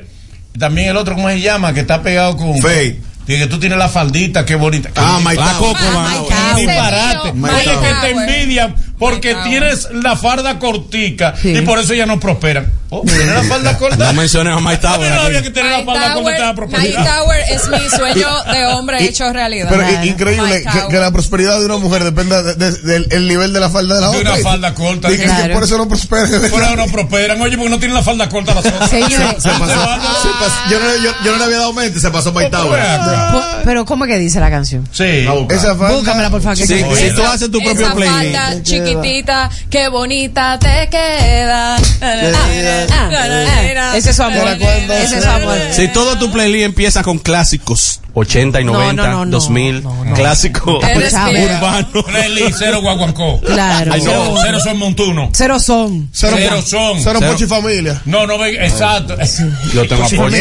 [0.58, 1.74] También el otro, ¿cómo se llama?
[1.74, 2.58] Que está pegado con.
[2.62, 3.00] Fey.
[3.26, 4.88] Dice que tú tienes la faldita, qué bonita.
[4.94, 5.18] Ah,
[5.58, 6.56] coco, Ah, Qué Tower.
[6.66, 7.32] disparate.
[7.32, 7.80] Tower.
[7.80, 12.72] que te envidian porque tienes la farda cortica y por eso ya no prosperan.
[12.88, 13.96] Oh, tienes la falda corta.
[14.06, 16.30] No menciones a Mike Tower No había que tener la falda corta
[16.80, 19.66] y te da Tower, es mi sueño de hombre hecho realidad.
[19.68, 23.52] Pero increíble Mike que, la prosperidad de una mujer dependa de- de- del el nivel
[23.52, 24.32] de la falda de la De otra.
[24.34, 25.08] una falda corta.
[25.08, 25.54] Que Claro.
[25.54, 26.28] por eso no prospera.
[26.48, 27.40] Por eso no prosperan.
[27.40, 28.88] Oye, porque no tienen la falda corta las otras.
[28.88, 29.40] Se pasó.
[29.40, 32.80] se pasó- Yo, no, yo, yo no le había dado mente, se pasó Mike Tower.
[33.32, 34.88] Po- Pero, ¿cómo que dice la canción?
[34.92, 35.26] Sí.
[35.50, 35.92] Esa falda.
[35.96, 36.56] Búscamela, por favor.
[36.56, 38.64] Sí, si tú haces tu propio playlist.
[38.86, 41.76] Chiquitita, qué bonita te queda.
[43.94, 44.48] Ese es su amor.
[44.48, 45.58] Ese es su amor.
[45.72, 49.84] Si todo tu playlist empieza con clásicos 80 y No, 90, no, no, no, 2000,
[50.14, 51.88] clásico urbano.
[52.06, 53.38] Playlist cero guaguancó.
[53.40, 53.92] Claro.
[53.92, 54.10] Ay, no.
[54.10, 55.28] Cero, cero son montuno.
[55.34, 56.08] Cero son.
[56.12, 56.98] Cero, Cero son.
[57.02, 57.32] Cero Cero.
[57.32, 58.00] pocho y familia.
[58.06, 59.18] No, no exacto.
[59.74, 60.36] Yo tengo Pochi apoyo.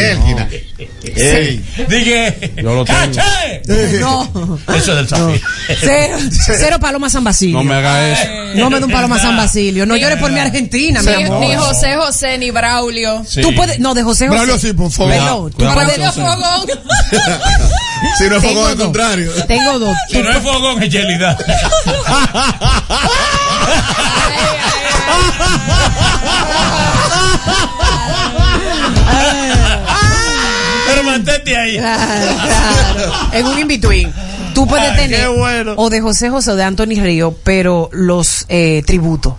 [1.16, 1.64] Ey.
[1.88, 2.98] Dije, Yo lo tengo.
[2.98, 3.62] ¡caché!
[4.00, 4.58] No.
[4.74, 5.42] Eso es del Zafir.
[5.78, 6.18] Cero,
[6.58, 7.58] cero Paloma San Basilio.
[7.58, 8.30] No me hagas eso.
[8.54, 9.84] No me dé un Paloma San Basilio.
[9.84, 11.40] No llores por mi Argentina, mi Ni, amor.
[11.40, 13.22] ni José José ni Braulio.
[13.26, 13.42] Sí.
[13.42, 14.34] Tú puedes, no, de José José.
[14.36, 15.12] Braulio sí, por favor.
[15.12, 15.98] Perdón, tú puedes.
[17.66, 18.16] Fogón.
[18.18, 19.30] Si no es foco al contrario.
[19.46, 19.96] Tengo dos.
[20.10, 21.38] Si no es fogón, es gelidad.
[30.88, 31.78] Pero mantente ahí.
[31.78, 33.12] Claro, claro.
[33.32, 34.12] En un in-between.
[34.54, 35.74] Tú puedes Ay, tener bueno.
[35.76, 39.34] o de José José o de Anthony Río, pero los eh, tributos.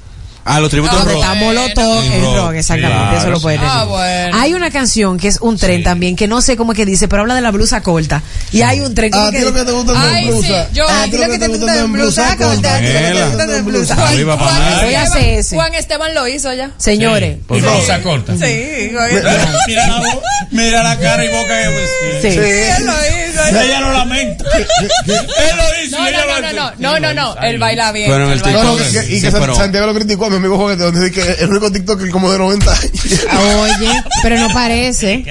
[0.47, 1.23] Ah, los tributos Donde rock.
[1.23, 2.35] está Molotov, el rock.
[2.37, 4.37] rock, exactamente, Claro, eso lo pueden Ah, bueno.
[4.39, 7.07] Hay una canción que es un tren también, que no sé cómo es que dice,
[7.07, 8.23] pero habla de la blusa corta.
[8.51, 9.43] Y hay un tren A como ti que...
[9.43, 10.65] lo que te gusta Ay, es blusa.
[10.67, 12.75] sí, yo- A ti lo que te gusta es blusa corta.
[12.75, 13.95] a ti lo que te gusta es blusa.
[13.95, 14.83] Juan, abajo.
[14.83, 15.55] Voy a hacer ese.
[15.55, 16.71] Juan Esteban lo hizo ya.
[16.77, 18.33] Señores, Y rosa corta.
[18.37, 18.91] Sí,
[19.67, 20.21] Mira la, bo-
[20.51, 21.47] mira la cara y boca.
[21.47, 22.27] que- sí.
[22.37, 23.59] Él lo hizo.
[23.59, 24.45] Ella lo lamenta.
[24.57, 25.17] Él
[25.57, 25.97] lo hizo.
[25.97, 28.11] No, no, no, no, no, no, no, él baila bien.
[28.11, 28.37] En
[29.09, 32.09] y que Santiago lo criticó a mi amigo Juguete, donde dice que el único TikTok
[32.09, 32.91] como de 90 años.
[33.61, 35.25] Oye, pero no parece.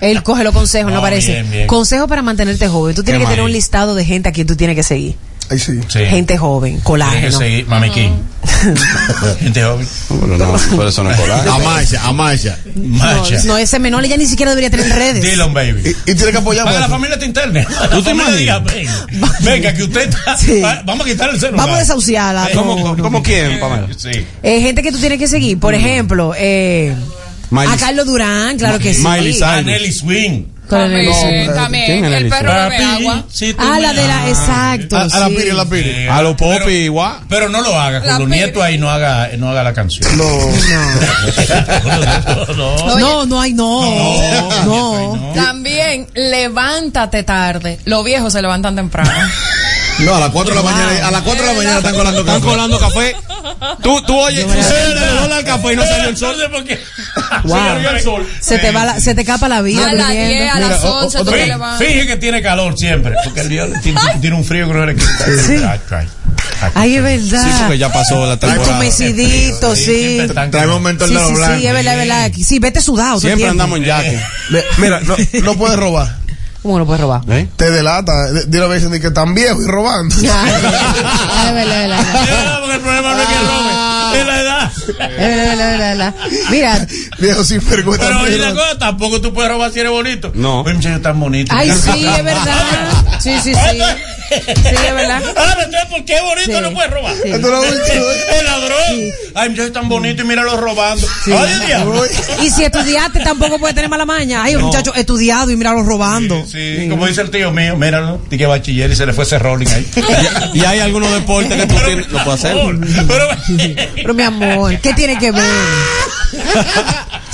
[0.00, 1.32] Él coge los consejos, no, No, parece.
[1.32, 1.66] bien, bien.
[1.66, 2.94] Consejo para mantenerte joven.
[2.94, 5.16] Tú tienes ¿Qué que tener un listado de gente a quien tú tienes que seguir.
[5.48, 5.78] Ay, sí.
[5.88, 6.00] Sí.
[6.06, 7.38] Gente joven, Tiene que colágeno.
[7.38, 8.10] seguir Mami King.
[9.40, 9.86] Gente joven.
[10.08, 11.48] Pero no, por eso no es colar.
[11.48, 12.58] Amacha, amacha.
[12.74, 13.42] Macha.
[13.44, 15.22] No, ese menor ya ni siquiera debería tener redes.
[15.22, 15.82] Dylan Baby.
[16.06, 17.66] Y, y tiene que apoyar Para que la familia te interne.
[17.90, 18.38] ¿Tú te imaginas?
[18.38, 19.06] diga, venga,
[19.40, 20.36] venga, que usted está.
[20.36, 20.60] Sí.
[20.60, 21.60] va- Vamos a quitar el celular.
[21.60, 22.48] Vamos a desahuciarla.
[22.54, 23.02] ¿Cómo, no, cómo, no.
[23.04, 23.88] cómo quién, Pamela?
[23.96, 24.26] Sí.
[24.42, 25.58] Eh, gente que tú tienes que seguir.
[25.60, 26.94] Por ejemplo, eh,
[27.50, 29.02] Miley- a Carlos Durán, claro que sí.
[29.06, 29.42] Miley Cyrus.
[29.42, 30.44] A Nelly Swing.
[30.68, 31.86] También, también.
[31.86, 33.24] ¿Quién es El perro bebe agua.
[33.38, 34.16] tú Ah, la de la.
[34.18, 34.28] amas.
[34.28, 34.96] Exacto.
[34.96, 35.34] A, a la sí.
[35.36, 35.90] piri, a la piri.
[35.90, 37.16] Eh, A los Popi pero- igual.
[37.28, 38.38] Pero no lo haga, con La los piri.
[38.40, 40.16] nietos ahí no haga, no haga la canción.
[40.16, 40.24] No.
[40.24, 40.52] no,
[42.56, 42.98] no.
[42.98, 43.82] No, no hay no.
[44.64, 45.32] No.
[45.34, 47.78] También, levántate tarde.
[47.84, 49.10] Los viejos se levantan temprano.
[49.98, 52.20] No, a las 4 de la mañana, a las 4 de la mañana están colando
[52.20, 52.46] Están café.
[52.50, 53.16] colando café.
[53.82, 56.36] Tú, tú oyes, tú se le el café y no salió el sol.
[56.38, 56.78] No por qué.
[57.46, 57.56] Wow.
[57.58, 58.26] Salió el sol.
[58.40, 59.88] Se te va la, se te capa la vida.
[59.88, 60.34] A las durmiendo.
[60.34, 61.78] 10, a las Mira, o- 11 tú te levantas.
[61.86, 63.14] Que tiene calor siempre.
[63.24, 65.24] Porque el viejo tiene, tiene un frío que no le quita.
[65.72, 66.08] Ay, ay.
[66.74, 67.42] Ay, es verdad.
[67.44, 68.64] Sí, porque ya pasó la temporada.
[68.66, 69.84] Entumecidito, sí.
[69.84, 71.58] siempre están Traemos un mentor Sí, de los sí, blancos.
[71.60, 72.32] sí, es verdad, es verdad.
[72.46, 73.20] Sí, vete sudado.
[73.20, 74.20] Siempre andamos en jaque.
[74.78, 76.16] Mira, no, no puedes robar.
[76.62, 77.20] ¿Cómo no puedes robar?
[77.28, 77.46] ¿Eh?
[77.56, 78.32] Te delata.
[78.32, 80.16] De, de una vez dicen que tan viejo y robando.
[80.16, 80.50] Ay,
[81.48, 82.58] es verdad, es verdad.
[82.60, 83.70] Porque el problema no es que robe,
[84.14, 84.72] es la edad.
[85.18, 86.14] Es es verdad.
[86.50, 86.86] Mira,
[87.18, 88.06] Viejo sin vergüenza.
[88.06, 90.30] Pero oye la cosa, tampoco tú puedes robar si eres bonito.
[90.34, 90.60] No.
[90.62, 91.52] Oye, muchacho tan bonito.
[91.54, 92.92] ay, sí, es verdad.
[93.20, 93.78] Sí, sí, sí.
[94.30, 95.22] Es verdad.
[95.36, 96.60] Ahora, entonces, ¿por qué bonito Sí.
[96.62, 97.14] no puede robar?
[97.14, 97.28] Sí.
[97.28, 97.34] ¿eh?
[98.38, 99.12] El ladrón.
[99.34, 101.06] Ay, muchacho tan bonito y míralo robando.
[101.26, 102.02] Ay, diablo.
[102.42, 104.42] Y si estudiaste tampoco puede tener mala maña.
[104.42, 104.66] Ay, un No.
[104.68, 106.44] muchacho estudiado y míralo robando.
[106.46, 109.66] Sí, como dice el tío mío, míralo, que bachiller y se le fue ese rolling
[109.68, 109.86] ahí.
[110.54, 112.56] Y hay algunos deportes que tú tienes, lo puedes hacer.
[113.96, 115.42] Pero mi amor, ¿qué tiene que ver?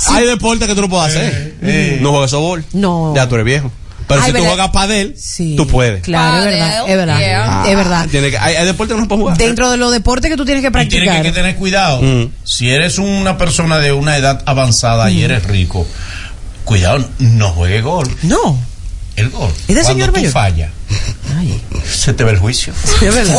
[0.09, 1.53] Hay deportes que tú no puedes hacer.
[2.01, 2.63] No juegas softball.
[2.73, 3.13] No.
[3.15, 3.71] Ya tú eres viejo.
[4.07, 4.47] Pero Ay, si tú ¿verdad?
[4.49, 5.15] juegas padel,
[5.55, 6.01] tú puedes.
[6.03, 7.17] Claro, es verdad, es verdad,
[7.47, 8.07] Ah, es verdad.
[8.11, 9.37] tiene que- hay, hay deportes que no puedes jugar.
[9.37, 11.23] Dentro de los deportes que tú tienes que Y tienes que, practicar.
[11.23, 12.01] que tener cuidado.
[12.01, 12.29] Mm.
[12.43, 15.87] Si eres una persona de una edad avanzada y eres rico,
[16.65, 18.07] cuidado, no juegue gol.
[18.23, 18.59] No.
[19.15, 19.49] El gol.
[19.51, 20.31] ¿Es de Cuando señor tú mayor?
[20.31, 20.71] fallas,
[21.91, 22.73] se te ve el juicio.
[23.01, 23.37] Es verdad.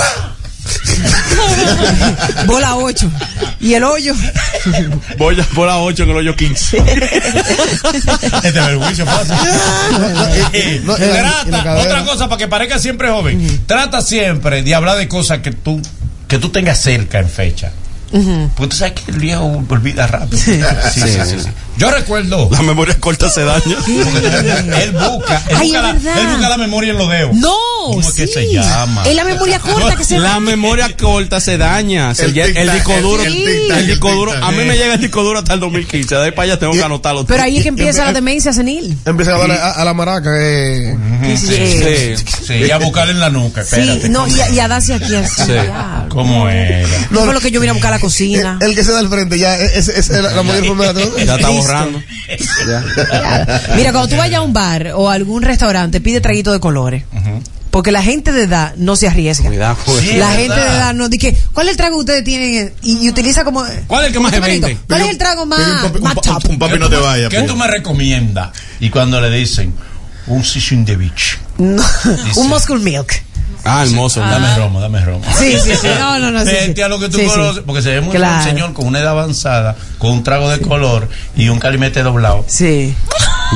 [2.47, 3.11] Bola 8.
[3.61, 4.15] ¿Y el hoyo?
[5.19, 6.83] Voy a por a 8 en el hoyo 15.
[8.43, 9.35] Se te ve el juicio fácil.
[10.85, 13.61] No, Trata, otra cosa para que parezca siempre joven.
[13.67, 15.81] Trata siempre de hablar de cosas que tú,
[16.29, 17.73] que tú tengas cerca en fecha.
[18.57, 20.41] Porque tú sabes que el viejo olvida rápido.
[20.43, 20.61] Sí,
[20.95, 21.49] sí, sí, sí.
[21.77, 22.49] Yo recuerdo.
[22.53, 23.77] La memoria corta se daña.
[24.81, 26.19] Él busca, él, Ay, busca la, verdad.
[26.21, 27.35] él busca la memoria en los dedos.
[27.35, 27.53] No.
[27.87, 29.03] ¿Cómo es que se llama?
[29.05, 32.15] Es la memoria corta que se La memoria corta se daña.
[32.15, 32.33] Se- El
[32.73, 33.25] disco duro.
[33.25, 34.33] el El, tic-tac, el disco duro.
[34.33, 36.15] A mí me llega el disco duro hasta el 2015.
[36.15, 37.27] De ahí para allá tengo que anotarlo.
[37.27, 38.97] Pero ahí es que Y- empieza y- la demencia senil.
[39.05, 40.31] Empieza a darle a, a la maraca.
[40.37, 40.97] Eh.
[41.37, 42.15] Sí.
[42.17, 42.25] Sí.
[42.47, 44.09] Sí, ya buscarle en la nuca, Sí, espérate.
[44.09, 45.43] no, y, a- y a darse aquí así.
[46.09, 46.87] ¿Cómo era?
[47.11, 48.59] No lo que yo vine a buscar a la cocina.
[48.61, 50.93] El, el que se da al frente ya es, es- es la, la mayor forma
[50.93, 52.03] de la Ya está borrando.
[53.77, 57.05] Mira, cuando tú vayas a un bar o a algún restaurante, pide traguito de colores.
[57.71, 59.49] Porque la gente de edad no se arriesga.
[59.49, 59.99] Cuidado, pues.
[60.01, 60.71] Sí, la gente verdad.
[60.71, 62.73] de edad no dice, ¿cuál es el trago que ustedes tienen?
[62.83, 63.65] Y, y utiliza como...
[63.89, 64.79] ¿Cuál es el que más se vende?
[64.87, 66.51] ¿Cuál es el trago más, un papi- un más pa- top?
[66.51, 67.29] un papi no te vaya.
[67.29, 68.51] ¿Qué tú me recomiendas?
[68.79, 69.75] Y cuando le dicen
[70.29, 71.39] un sishin de beach.
[71.59, 71.83] No,
[72.37, 73.21] un Muscle Milk.
[73.65, 74.21] Ah, hermoso.
[74.21, 75.25] Dame romo, dame romo.
[75.39, 75.87] Sí, sí, sí.
[75.99, 76.45] No, no, no.
[76.45, 77.31] Sí, a lo que tú Sí, sí.
[77.31, 78.37] conoces, porque se ve mucho Claro.
[78.39, 82.45] un señor con una edad avanzada, con un trago de color y un calimete doblado.
[82.49, 82.95] Sí.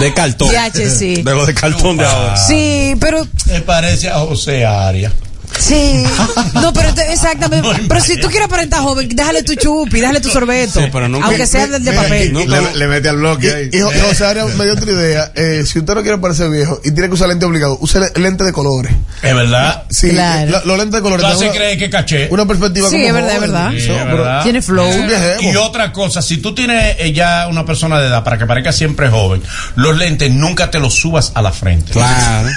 [0.00, 0.48] De cartón.
[0.50, 2.36] De los de cartón de ahora.
[2.36, 3.26] Sí, pero...
[3.46, 5.12] Me parece a José Arias.
[5.58, 6.04] Sí.
[6.54, 7.68] No, pero te- exactamente.
[7.88, 10.80] Pero si tú quieres aparentar joven, déjale tu chupi, déjale tu sorbeto.
[10.80, 12.34] Sí, pero nunca- aunque sea del de Mira, papel.
[12.34, 13.70] Le, le mete al bloque ahí.
[13.72, 15.32] Y, y José Arias me dio otra idea.
[15.34, 18.10] Eh, si usted no quiere parecer viejo y tiene que usar lente obligado, use le-
[18.20, 18.92] lente de colores.
[19.22, 19.84] Es verdad.
[19.90, 20.50] Sí, Claro.
[20.50, 21.26] la- los lentes de colores.
[21.36, 22.28] Una, creer que caché.
[22.30, 23.70] una perspectiva Sí, como es verdad, es verdad.
[23.70, 24.42] Sí, es pero- verdad.
[24.42, 24.86] Tiene flow.
[24.88, 25.42] Es un viejeo.
[25.52, 28.72] Y otra cosa, si tú tienes eh, ya una persona de edad para que parezca
[28.72, 29.42] siempre joven,
[29.76, 31.92] los lentes nunca te los subas a la frente.
[31.92, 32.48] Claro.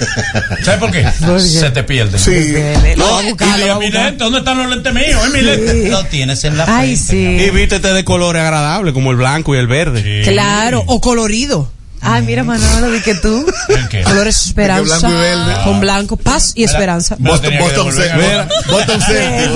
[0.63, 1.05] ¿Sabes por qué?
[1.39, 2.19] Se te pierden.
[2.19, 2.55] Sí.
[2.95, 5.21] Lo va a buscar, Y a mi lente, ¿dónde están los lentes míos?
[5.25, 5.89] Es mi lente.
[5.89, 6.81] Lo tienes en la frente.
[6.81, 7.17] Ay, sí.
[7.17, 10.21] Y vístete de colores agradables, como el blanco y el verde.
[10.23, 11.71] Claro, o colorido.
[12.03, 13.45] Ay, mira, Manolo, di que tú.
[13.69, 14.01] ¿El qué?
[14.01, 14.97] Colores esperanza.
[14.97, 15.53] blanco y verde.
[15.63, 17.15] Con blanco, paz y esperanza.
[17.19, 18.99] Me la Boston, Boston.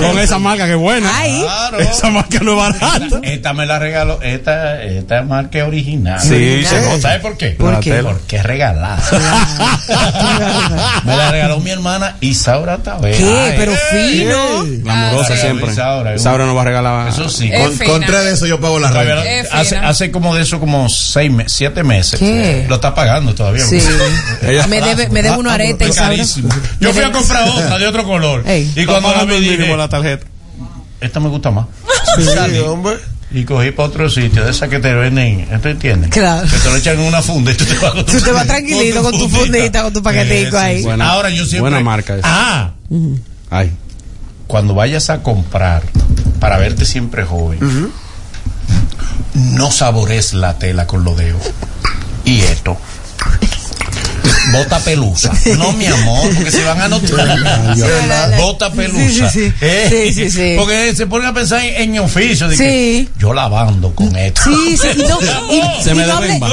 [0.00, 1.10] Con esa marca que es buena.
[1.12, 1.40] Ay.
[1.42, 1.80] Claro.
[1.80, 3.20] Esa marca no es barata.
[3.22, 6.20] Esta me la regaló, esta, esta marca es original.
[6.20, 6.68] Sí, ¿Sabes?
[6.68, 7.00] se nota.
[7.00, 7.50] ¿Sabes por qué?
[7.50, 8.02] ¿Por qué?
[8.02, 9.02] Porque es regalada.
[11.04, 13.16] me la regaló mi hermana Isaura Tavera.
[13.16, 13.24] ¿Qué?
[13.24, 14.64] Ay, Pero fino.
[14.84, 15.72] La amorosa Ay, siempre.
[15.72, 17.08] Isaura, Isaura no va a regalar.
[17.08, 17.50] Eso sí.
[17.50, 17.90] Con, fina.
[17.92, 19.58] con tres de eso yo pago la renta.
[19.58, 22.20] Hace, hace como de eso como seis meses, siete meses.
[22.20, 22.35] ¿Qué?
[22.68, 23.64] Lo está pagando todavía.
[23.64, 23.80] Sí.
[24.42, 26.10] Ella- Me debe, me debe unos aretes, Es Isaura.
[26.10, 26.48] carísimo.
[26.80, 28.42] Yo fui a comprar otra de otro color.
[28.46, 28.72] Ey.
[28.76, 30.26] Y cuando la vi dije, la tarjeta.
[31.00, 31.66] esta me gusta más.
[32.16, 32.96] Sí, hombre.
[33.32, 36.10] Y cogí para otro sitio, de esas que te venden, ¿tú entiendes?
[36.10, 36.48] Claro.
[36.48, 38.46] Que te lo echan en una funda y tú te vas con Tú te vas
[38.46, 40.82] tranquilito con tu fundita, con tu paquetico ahí.
[40.82, 41.60] Buena- Ahora yo siempre.
[41.60, 42.22] buena marca esa.
[42.24, 42.70] Ah,
[43.50, 43.72] Ay.
[44.46, 45.82] cuando vayas a comprar
[46.38, 47.58] para verte siempre joven,
[49.34, 51.42] no sabores la tela con los dedos.
[52.26, 52.76] Y esto.
[54.52, 55.32] Bota pelusa.
[55.58, 57.38] No, mi amor, porque se van a notar.
[58.38, 59.28] Bota pelusa.
[59.30, 59.52] Sí, sí, sí.
[59.60, 60.54] Eh, Sí, sí, sí.
[60.56, 62.48] Porque se ponen a pensar en, en oficio.
[62.48, 62.62] De Sí.
[62.62, 64.42] que yo lavando con esto.
[64.44, 65.18] Sí, sí, y no,
[65.50, 66.38] y, Se y me no hable.
[66.38, 66.48] No,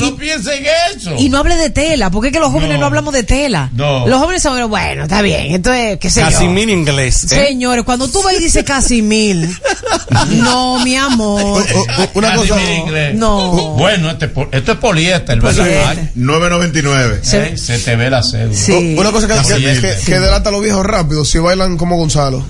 [0.00, 0.64] no piensen
[0.94, 1.14] eso.
[1.18, 3.70] y no hable de tela, porque es que los jóvenes no, hablamos de tela.
[3.74, 4.06] No.
[4.06, 6.50] Los jóvenes son, bueno, está bien, esto es, qué sé Casi yo.
[6.50, 7.24] mini inglés.
[7.24, 7.46] ¿eh?
[7.48, 9.48] Señores, cuando tú vas y dices casi mil,
[10.30, 11.42] no, mi amor.
[11.74, 12.60] O- o- una Casi cosa.
[12.60, 13.14] mira inglés.
[13.14, 13.50] No.
[13.78, 15.56] Bueno, este, esto es poliéster, ¿verdad?
[15.64, 15.86] Poliéster.
[15.88, 17.18] Ay, 9.99.
[17.56, 18.54] se te ve la cédula.
[18.56, 18.94] Sí.
[18.98, 19.96] Una cosa que, que, siguiente.
[20.04, 22.44] que- que delata a los viejos rápido, si bailan como Gonzalo.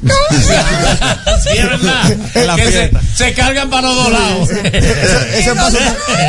[0.00, 0.08] sí,
[1.58, 2.12] es verdad.
[2.34, 4.50] En la Que se, se cargan para los dos lados.
[4.50, 5.76] Ese, ese paso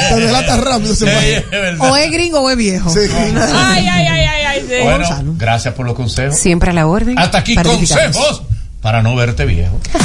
[0.10, 0.94] te delata rápido.
[0.94, 1.12] Ese Sí,
[1.52, 1.80] es.
[1.80, 2.90] O es gringo o es viejo.
[2.90, 3.00] Sí.
[3.12, 4.66] Ay, ay, ay, ay, ay.
[4.68, 4.74] sí.
[4.84, 5.08] Bueno,
[5.38, 6.36] gracias por los consejos.
[6.40, 7.18] Siempre a la orden.
[7.20, 8.42] Hasta aquí consejos
[8.82, 9.80] para no verte viejo.
[9.86, 10.00] Este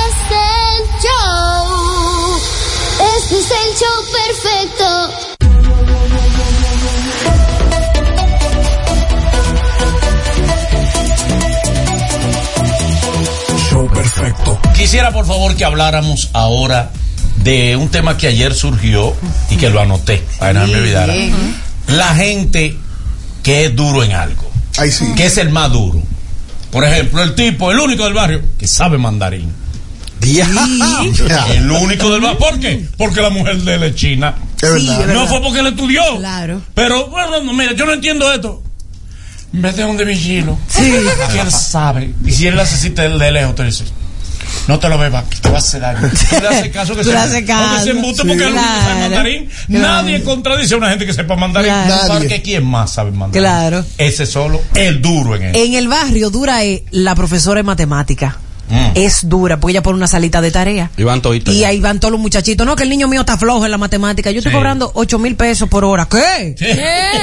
[0.00, 2.40] es el show.
[3.18, 5.33] Este es el show perfecto.
[14.76, 16.90] Quisiera por favor que habláramos ahora
[17.36, 19.14] de un tema que ayer surgió
[19.50, 21.14] y que lo anoté para que no me olvidara.
[21.88, 22.76] La gente
[23.42, 24.50] que es duro en algo.
[25.16, 26.02] Que es el más duro.
[26.70, 29.52] Por ejemplo, el tipo, el único del barrio que sabe mandarín.
[30.24, 32.38] el único del barrio.
[32.38, 32.84] ¿Por qué?
[32.96, 34.34] Porque la mujer de él es china.
[34.56, 34.78] Es verdad.
[34.78, 35.28] Sí, es no verdad.
[35.28, 36.02] fue porque él estudió.
[36.18, 36.62] Claro.
[36.74, 38.62] Pero, bueno, no, mira, yo no entiendo esto.
[39.52, 40.58] Vete donde mi chino.
[40.68, 40.92] Sí.
[41.32, 42.12] Que él sabe.
[42.24, 43.84] Y si él necesita el de lejos, te dice.
[44.68, 46.00] No te lo bebas, que te va a hacer daño.
[46.30, 47.12] Tú le haces caso que se,
[47.44, 47.74] caso.
[47.76, 48.28] porque embute Sí.
[48.28, 49.00] porque él no sabe Claro.
[49.00, 49.48] mandarín.
[49.66, 49.82] Claro.
[50.02, 51.70] Nadie contradice a una gente que sepa mandarín.
[51.70, 52.06] Claro.
[52.06, 53.42] ¿Sabe que quién más sabe mandarín?
[53.42, 53.84] Claro.
[53.98, 55.56] Ese solo, el duro en él.
[55.56, 58.38] En el barrio dura es la profesora de matemática.
[58.68, 58.90] Mm.
[58.94, 60.90] Es dura, porque ella pone una salita de tarea.
[60.96, 61.20] Y van.
[61.46, 62.66] Y ahí van todos los muchachitos.
[62.66, 64.30] No, que el niño mío está flojo en la matemática.
[64.30, 64.56] Yo estoy Sí.
[64.56, 66.06] cobrando 8 mil pesos por hora.
[66.10, 66.54] ¿Qué?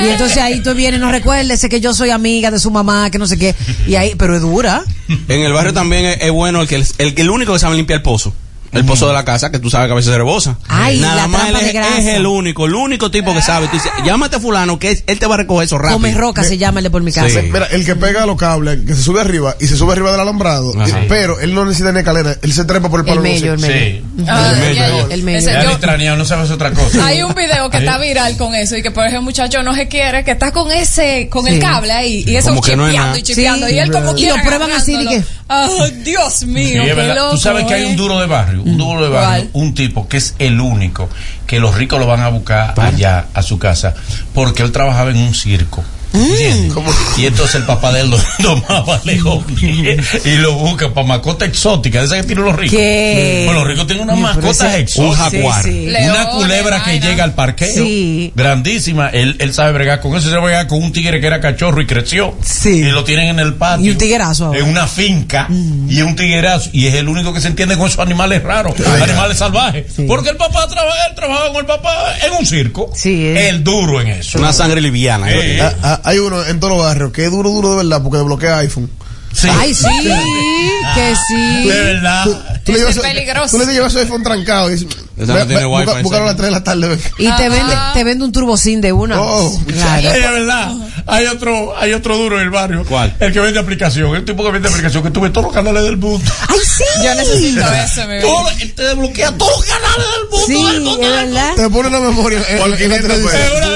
[0.03, 3.17] Y entonces ahí tú vienes, no recuérdese que yo soy amiga de su mamá, que
[3.17, 3.55] no sé qué.
[3.87, 4.83] Y ahí, pero es dura.
[5.27, 7.75] En el barrio también es, es bueno el que, el que el único que sabe
[7.75, 8.33] limpiar el pozo.
[8.71, 10.57] El pozo de la casa, que tú sabes que a veces se rebosa.
[10.67, 13.67] Ay, Nada la más él es, es el único, el único tipo que sabe.
[13.67, 15.97] Tú dices, llámate a fulano que es- él te va a recoger eso rápido.
[15.97, 17.41] Come roca se llama el de por mi casa.
[17.41, 17.49] Sí.
[17.51, 20.21] Mira, el que pega los cables, que se sube arriba y se sube arriba del
[20.21, 21.03] alambrado, Ajá.
[21.03, 23.21] y- pero él no necesita ni escalera, él se trepa por el El palo.
[23.21, 23.67] medio, el Sí.
[23.67, 24.03] medio.
[24.27, 25.09] Ah, el medio.
[25.09, 25.39] El medio.
[25.39, 27.05] Ese- yo- no sabes otra cosa.
[27.05, 29.73] Hay un video que está viral con eso y que por ejemplo el muchacho no
[29.75, 31.59] se quiere, que está con ese, con el Sí.
[31.59, 33.17] cable ahí y eso que no chipeando nada.
[33.19, 33.73] y chipeando Sí.
[33.73, 35.25] y él como Y lo prueban así, de agarrándolo.
[35.49, 35.67] Ah,
[36.03, 37.31] Dios Sí, mío, qué loco.
[37.31, 37.95] Tú sabes que hay un ¿eh?
[37.95, 39.63] duro de barrio, un duro de barrio, ¿Cuál?
[39.63, 41.09] un tipo que es el único
[41.47, 43.93] que los ricos lo van a buscar allá a su casa
[44.33, 45.83] porque él trabajaba en un circo.
[46.13, 46.73] ¿Entiendes?
[47.17, 51.99] Y entonces el papá de él lo tomaba leones y lo busca para mascota exótica,
[51.99, 52.77] de esas que tienen los ricos.
[52.77, 53.43] ¿Qué?
[53.45, 55.33] Bueno, los ricos tienen unas mascotas exóticas.
[55.33, 55.63] Un jaguar.
[55.63, 56.09] Sí, sí.
[56.09, 57.73] Una culebra que llega al parqueo.
[57.73, 58.31] Sí.
[58.35, 59.09] Grandísima.
[59.09, 60.21] Él, él sabe bregar con eso.
[60.25, 62.35] Se sabe bregar con un tigre que era cachorro y creció.
[62.43, 62.69] Sí.
[62.69, 63.85] Y lo tienen en el patio.
[63.85, 64.59] Y un tiguerazo ahora.
[64.59, 65.47] En una finca.
[65.89, 66.69] Y es un tiguerazo.
[66.73, 68.73] Y es el único que se entiende con esos animales raros.
[69.01, 69.85] animales salvajes.
[70.07, 72.91] Porque el papá trabaja, él trabajaba con el papá en un circo.
[72.95, 73.45] Sí, es.
[73.49, 74.37] El duro en eso.
[74.39, 75.27] Una sangre liviana.
[75.31, 78.17] Eh, Ah, hay uno en todos los barrios que es duro, duro de verdad porque
[78.17, 78.89] desbloquea iPhone.
[79.33, 79.47] sí.
[79.49, 79.85] Ay, sí,
[80.95, 81.67] que sí.
[81.67, 82.23] De verdad.
[82.63, 83.57] Tú le Ese llevas, es peligroso.
[83.57, 84.87] tú le llevas su iPhone trancado y dices,
[85.21, 86.87] Esa no tiene wifi, busca- búscalo a las 3 de la tarde.
[86.89, 86.99] ven.
[87.17, 89.21] Y te vende, te vende un turbocín de una.
[89.21, 90.09] Oh, claro.
[90.11, 90.71] Es verdad.
[91.07, 92.85] Hay otro, hay otro duro en el barrio.
[92.87, 93.15] ¿Cuál?
[93.19, 94.15] El que vende aplicación.
[94.15, 96.23] El tipo que vende aplicación que tuve todos los canales del mundo.
[96.47, 96.83] Ay, sí.
[97.03, 98.75] Yo necesito eso, mi vida.
[98.75, 100.45] Te desbloquea todos los canales del mundo.
[100.47, 101.09] Sí, del es mundo.
[101.09, 101.55] verdad.
[101.55, 103.31] Te pone memoria la televisión.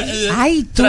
[0.07, 0.83] Eh, Ay, tú.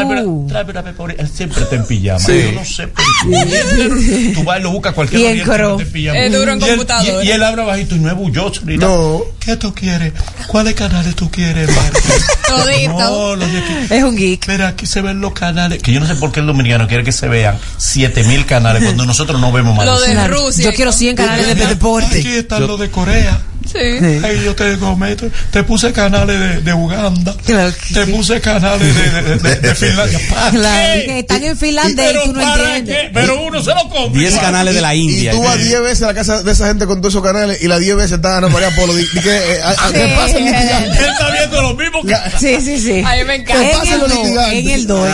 [0.48, 1.16] Tráeme una memoria.
[1.18, 2.18] Él siempre está en pijama.
[2.26, 4.32] Yo no sé por qué.
[4.34, 6.18] Tú vas y lo buscas cualquier día y en pijama.
[6.18, 7.24] Es duro en computadora.
[7.24, 8.62] Y, él habla bajito y no es bulloso.
[8.64, 9.22] No.
[9.40, 10.12] ¿Qué tú quieres?
[10.47, 11.68] ¿Cuáles canales tú quieres?
[12.47, 12.93] Todito.
[12.93, 13.94] No, los de aquí.
[13.94, 14.48] Es un geek.
[14.48, 15.82] Mira, aquí se ven los canales.
[15.82, 19.05] Que yo no sé por qué el dominicano quiere que se vean 7000 canales cuando
[19.05, 19.86] nosotros no vemos más.
[19.86, 20.28] Lo de.
[20.28, 20.64] Rusia.
[20.64, 22.18] Yo quiero 100 canales de deporte.
[22.18, 23.40] Aquí están los de Corea.
[23.70, 23.78] Sí.
[23.78, 25.26] Ay, yo te comento.
[25.50, 27.34] Te puse canales de, de Uganda.
[27.44, 30.20] Claro que Te puse canales de, de, de- de Finlandia.
[30.30, 31.06] ¿Para Claro, qué?
[31.06, 32.96] que están en finlandés y Pero tú no ¿para entiendes.
[33.06, 33.10] qué?
[33.12, 34.18] Pero uno se lo come.
[34.18, 35.32] 10 canales de la Y India.
[35.32, 37.66] tú vas 10 veces a la casa de esa gente con todos esos canales y
[37.68, 38.94] las 10 veces está Ana María Polo.
[38.94, 40.14] Di que, eh, a- a- ¿Qué Sí.
[40.16, 42.14] pasa en el Él está viendo lo mismo que.
[42.38, 43.02] Sí, sí, sí.
[43.04, 43.60] A mí me encanta.
[43.62, 44.58] ¿Qué En pasa el los 2, litigantes?
[44.64, 45.08] en el 2,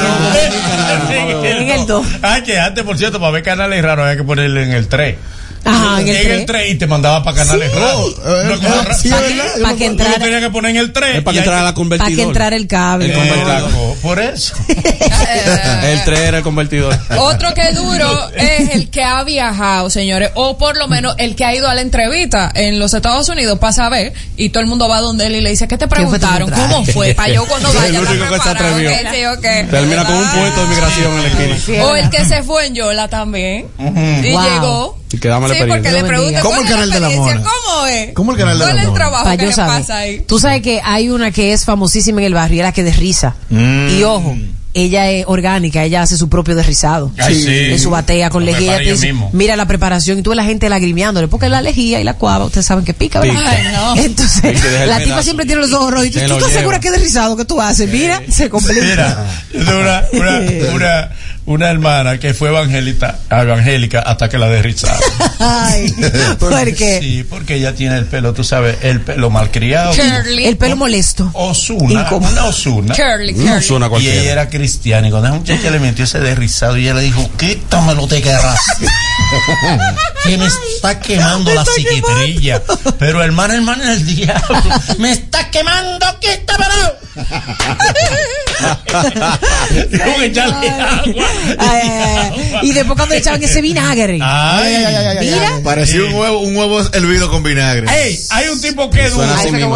[1.45, 2.07] en el 2.
[2.23, 5.17] Ay, que antes, por cierto, para ver canales raros había que ponerle en el 3.
[5.65, 6.71] Ajá, en el 3.
[6.73, 7.79] y te mandaba para canales Sí.
[7.79, 8.11] raros.
[8.11, 11.17] eh, No, eh, ra- sí, Pa' es que- yo me que poner en el 3.
[11.19, 12.11] Es para que entrara la convertidor.
[12.11, 13.07] Para que entrara el cable.
[13.07, 13.71] El convertidor.
[14.03, 14.55] Por eso.
[15.83, 16.99] El 3 era el convertidor.
[17.19, 21.45] Otro que duro es el que ha viajado, señores, o por lo menos el que
[21.45, 24.89] ha ido a la entrevista en los Estados Unidos para saber y todo el mundo
[24.89, 26.49] va donde él y le dice, ¿qué te fue que te preguntaron?
[26.49, 26.71] preguntaron?
[26.85, 27.15] ¿Cómo fue?
[27.15, 28.91] Para yo cuando El vaya único estar que se atrevió.
[28.91, 28.97] ¿ok?
[29.13, 29.71] Sí, ok.
[29.71, 31.59] Termina con un puesto de migración en la esquina.
[31.65, 34.43] Sí, es O el que se fue en Yola también y Wow.
[34.43, 35.02] llegó.
[35.13, 36.03] Y que dame la Sí, porque experiencia.
[36.03, 37.35] le preguntan ¿Cómo ¿cuál el canal de la experiencia?
[37.41, 37.51] mona?
[37.67, 38.13] ¿Cómo es?
[38.15, 40.21] ¿Cómo el canal de ¿Cuál la es el trabajo Pa' que yo le pasa ahí?
[40.27, 43.35] Tú sabes que hay una que es famosísima en el barrio, es la que desriza.
[43.51, 44.37] Y ojo,
[44.75, 47.13] ella es orgánica, ella hace su propio desrizado.
[47.19, 47.55] Ay, sí.
[47.73, 48.79] En su batea con Lo lejía.
[48.79, 49.13] dice.
[49.33, 52.47] Mira la preparación y tú ves la gente lagrimeándole, porque la lejía y la cuava,
[52.47, 53.35] ustedes saben que pica, ¿verdad?
[53.39, 53.51] Pica.
[53.51, 53.97] Ay, no.
[54.03, 55.23] Entonces, Sí, la tipa pedazo.
[55.25, 57.61] siempre tiene los ojos rojos y tú, ¿tú estás segura que es desrizado que tú
[57.61, 57.87] haces?
[57.91, 58.83] Mira, se complica.
[58.83, 60.41] Mira, una, una,
[60.75, 61.11] una,
[61.45, 65.01] una hermana que fue evangélica, evangélica hasta que la derrizaron.
[65.41, 65.93] Ay,
[66.39, 67.01] ¿por qué?
[67.01, 69.95] Sí, porque ella tiene el pelo, tú sabes, el pelo malcriado.
[69.95, 70.47] Curly.
[70.47, 71.31] El pelo molesto.
[71.35, 72.95] Osuna, una Osuna.
[72.95, 73.63] Curly, curly.
[73.63, 76.95] suena Y ella era cristiana y cuando esa muchacha le metió ese derrizado y ella
[76.95, 78.61] le dijo, quítamelo te querrás.
[80.25, 82.63] que me está quemando la psiquitrilla.
[82.99, 84.63] Pero hermano, hermano, el diablo.
[84.99, 87.03] Me está quemando, quítamelo.
[89.91, 91.27] Tengo que echarle agua.
[91.59, 92.31] Ay.
[92.63, 94.19] Y después cuando le echaban ese vinagre.
[94.23, 95.57] Ay, ay, ay, ay, ay, Mira.
[95.57, 95.63] ay.
[95.65, 97.87] Parecía un huevo, un huevo hervido con vinagre.
[97.93, 99.25] Ey, hay un tipo que es duro.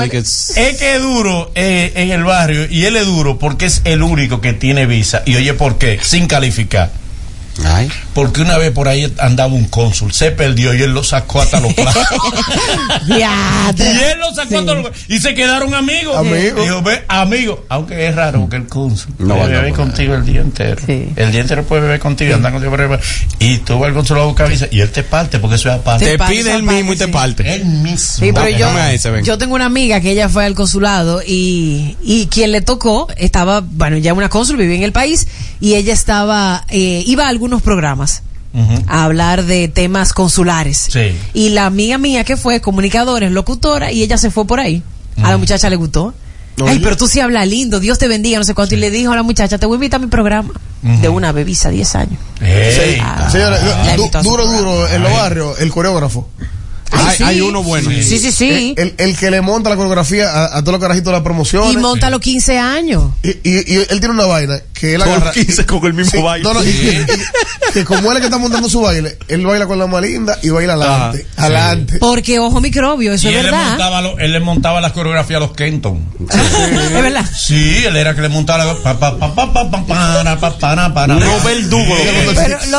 [0.03, 4.03] Es que es duro eh, en el barrio y él es duro porque es el
[4.03, 5.23] único que tiene visa.
[5.27, 5.99] Y oye, ¿por qué?
[6.03, 6.93] Sin calificar.
[7.65, 7.89] Ay.
[8.15, 11.61] Porque una vez por ahí andaba un cónsul, se perdió y él lo sacó hasta
[11.61, 12.03] los platos.
[13.07, 16.17] Y él lo sacó hasta los Y se quedaron amigos.
[16.17, 16.63] Amigos.
[16.63, 17.65] Dijo, ve, amigo.
[17.69, 19.77] Aunque es raro que el cónsul No, puede no, beber no.
[19.77, 20.77] contigo el día entero.
[20.85, 21.09] Sí.
[21.17, 22.99] El día entero puede beber contigo, andar contigo por ahí.
[23.39, 25.77] Y tú vas al consulado a buscar visa y él te parte porque eso es
[25.77, 26.05] aparte.
[26.05, 27.13] Te pide el pasa, mismo y te sí.
[27.13, 27.55] parte.
[27.55, 27.97] Él mismo.
[27.99, 32.27] Sí, pero yo, ahí, yo tengo una amiga que ella fue al consulado y, y
[32.27, 35.27] quien le tocó estaba, bueno, ya una cónsul, vivía en el país
[35.61, 38.23] y ella estaba, eh, iba a algunos programas
[38.89, 40.89] a hablar de temas consulares.
[40.91, 41.13] Sí.
[41.35, 44.83] Y la amiga mía que fue comunicadora, es locutora y ella se fue por ahí.
[45.23, 46.15] A la muchacha le gustó.
[46.67, 48.75] Ay, pero tú sí hablas lindo, Dios te bendiga, no sé cuánto.
[48.75, 50.53] Y le dijo a la muchacha, te voy a invitar a mi programa.
[50.83, 52.19] De una bebisa, 10 años.
[53.03, 54.71] Ah, Señores, la du- invitó a su duro, programa.
[54.71, 56.29] duro, en los barrios, el coreógrafo.
[56.93, 57.25] Hay, sí.
[57.25, 57.91] hay uno bueno.
[57.91, 58.75] Sí, sí, sí.
[58.79, 61.73] El, el que le monta la coreografía a, a todos los carajitos de la promoción.
[61.73, 63.11] Y monta a los 15 años.
[63.25, 65.33] Y, y- y él tiene una vaina que él Con agarra.
[65.33, 66.45] 15 con el mismo Sí, baile.
[66.45, 69.17] no, no, y- y- y- que como él es el que está montando su baile,
[69.29, 71.27] él baila con la más linda y baila adelante.
[71.37, 71.99] Ah, adelante.
[71.99, 73.69] Porque, ojo, microbio, eso Y es él le, verdad.
[73.71, 76.07] montaba lo- él le montaba las coreografías a los Kenton.
[76.31, 77.25] Es verdad.
[77.37, 80.59] Sí, él era que le montaba la- pa, pa, pa, pa, pa, pa, para, pa,
[80.59, 81.15] para, para.
[81.15, 81.97] No verdugo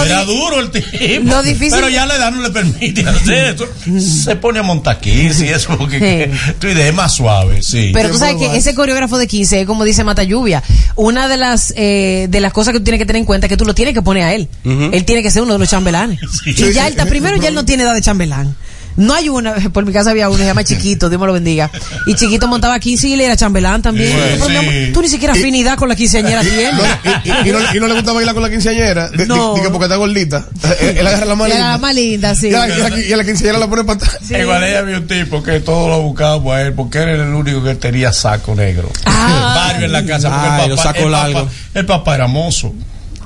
[0.06, 0.88] era di- duro el tipo.
[1.24, 3.68] lo difícil- Pero ya la edad no le permite hacer eso.
[4.00, 6.54] Se pone a montar aquí, sí, eso porque Sí.
[6.60, 7.92] tu idea es más suave, sí.
[7.94, 10.64] Pero tú sabes que ese coreógrafo de 15 es como dice Mata Lluvia.
[10.96, 11.87] Una de las eh,
[12.30, 13.94] de las cosas que tú tienes que tener en cuenta es que tú lo tienes
[13.94, 14.48] que poner a él.
[14.64, 16.20] Él tiene que ser uno de los chambelanes.
[16.44, 16.52] Sí.
[16.56, 18.56] Y ya él está, primero ya él no tiene edad de chambelán.
[18.98, 21.72] No hay una, por mi casa había uno, se llama Chiquito, Dios me lo bendiga.
[22.06, 24.12] Y Chiquito montaba 15 y él era chambelán también.
[24.12, 24.58] Sí, Pero, mi sí.
[24.58, 26.74] amor, tú ni siquiera afinidad con la quinceañera tienes.
[26.74, 29.10] No, y, y- y no, y no le gusta bailar con la quinceañera.
[29.10, 29.56] de- No.
[29.72, 30.48] porque está gordita.
[30.82, 31.68] Él, él agarra la más linda.
[31.72, 32.50] la más linda, sí.
[32.50, 34.18] Y a la, y a la- y a la quinceañera la pone para atrás.
[34.32, 37.34] Igual ella había un tipo que todo lo buscábamos a él porque él era el
[37.34, 38.90] único que tenía saco negro.
[39.06, 39.54] Ah.
[39.68, 42.74] Varios en la casa porque Ay, el, los papá, el, papá, el papá era mozo.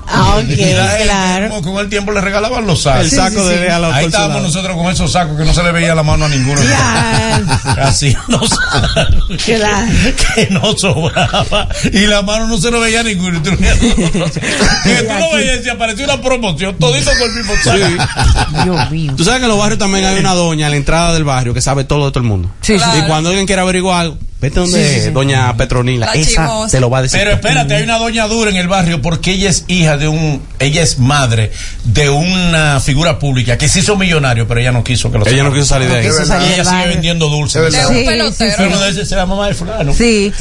[0.06, 0.44] Ah, ok,
[1.04, 1.62] claro.
[1.62, 3.04] Con el tiempo le regalaban los sacos.
[3.04, 5.72] El saco de a los Ahí estábamos nosotros con esos sacos que no se le
[5.72, 6.60] veía la mano a ninguno.
[7.78, 8.50] Así nos
[9.44, 9.86] Claro.
[10.34, 13.42] que no sobraba y la mano no se lo veía a ninguno.
[13.42, 18.62] Que tú lo veías y apareció una promoción, todito con el mismo saco.
[18.64, 19.12] Dios mío.
[19.16, 21.54] Tú sabes que en los barrios también hay una doña a la entrada del barrio
[21.54, 22.50] que sabe todo de todo el mundo.
[22.60, 22.84] Sí, sí.
[22.98, 25.10] Y cuando alguien quiere averiguar algo, vete donde Sí, sí, sí.
[25.10, 26.06] doña Petronila.
[26.06, 27.18] La Esa te lo va a decir.
[27.18, 30.42] Pero espérate, hay una doña dura en el barrio porque ella es hija de un,
[30.58, 31.52] ella es madre
[31.84, 35.44] de una figura pública que se hizo millonario, pero ella no quiso que lo Ella
[35.44, 36.06] no quiso salir de ahí.
[36.08, 37.72] No Y ella sigue vendiendo dulces.
[37.72, 38.54] De un pelotero.
[38.58, 39.94] Pero de ese la mamá de fulano.
[39.94, 40.32] Sí,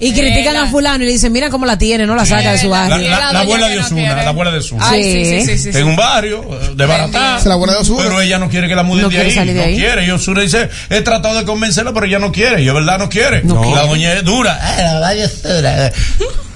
[0.00, 2.58] y, critican a fulano y le dicen, mira cómo la tiene, no la saca de
[2.58, 2.96] su barrio.
[2.98, 4.88] la- La la doña abuela de Osuna, la abuela de Osuna.
[4.88, 5.78] Ay, sí, sí, sí, sí, sí.
[5.78, 7.40] En un barrio eh, de Baratá.
[7.44, 8.02] La abuela de Osuna.
[8.04, 9.34] Pero ella no quiere que la muden de ahí.
[9.36, 10.06] no quiere.
[10.06, 12.62] Y Osuna dice, he tratado de convencerla, pero ella no quiere.
[12.62, 13.42] Y es verdad, no quiere.
[13.42, 13.86] No la quiere.
[13.88, 14.58] doña es dura.
[14.62, 15.92] Ah, la doña es dura.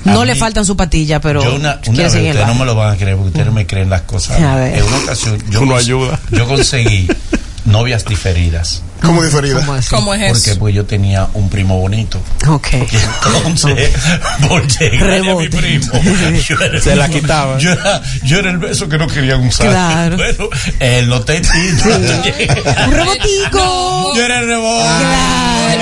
[0.05, 2.55] No A le mí- faltan su patilla, pero yo una, una quiere vez, ustedes no
[2.55, 4.41] me lo van a creer porque ustedes me creen las cosas.
[4.41, 4.79] A ver.
[4.79, 6.21] En una ocasión yo, cons- ayuda.
[6.31, 7.07] yo conseguí
[7.71, 8.83] novias difereridas.
[9.01, 9.61] Como diferida.
[9.65, 9.79] ¿Cómo?
[9.91, 10.59] ¿Cómo es Porque eso?
[10.59, 12.21] pues yo tenía un primo bonito.
[12.49, 12.69] Ok.
[12.75, 12.77] Y
[13.47, 13.91] entonces,
[14.47, 15.93] por llegarle a mi primo,
[16.49, 17.59] yo era el Se la quitaba.
[17.59, 19.69] Yo era, yo era el beso que no querían usar.
[19.69, 20.17] Claro.
[20.31, 21.87] Bueno, el tetitos.
[21.87, 24.15] ¡Un rebotico!
[24.17, 24.95] Yo era el rebote.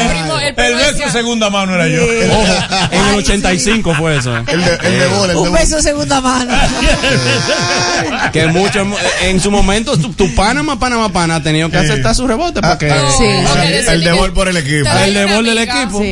[0.00, 2.02] El primo, el beso de segunda mano era yo.
[2.02, 4.36] Ojo, en el 85 fue eso.
[4.36, 4.42] eh.
[4.48, 5.60] El de, el de bola, el de Un bola.
[5.60, 6.52] beso de segunda mano.
[8.32, 8.86] Que mucho,
[9.22, 12.90] en su momento, tu, tu Panamá, Panamá, Pana ha tenido que aceptar su rebote porque.
[12.90, 13.24] ah, Sí.
[13.24, 14.88] Ok, El, de gol por el equipo.
[15.04, 16.02] El de una bol del equipo.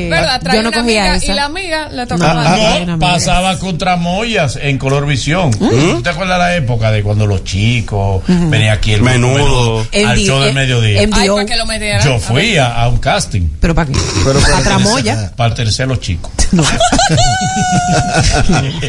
[0.53, 1.33] Yo no cogía esa.
[1.33, 2.45] Y la amiga le No, tocaba.
[2.87, 2.95] no.
[2.95, 5.51] Ah, pasaba contra Moyas en Color Visión.
[5.53, 9.87] ¿Tú te acuerdas la época de cuando los chicos venía aquí el Menudo.
[10.07, 11.03] al show del eh, mediodía?
[11.07, 11.15] MD.
[11.15, 12.03] Ay, Dio- para que lo metieran.
[12.05, 13.99] Yo fui a, a un casting ¿Pero para qué?
[14.31, 15.33] A tramoya.
[15.37, 16.31] para pertenecer a los chicos.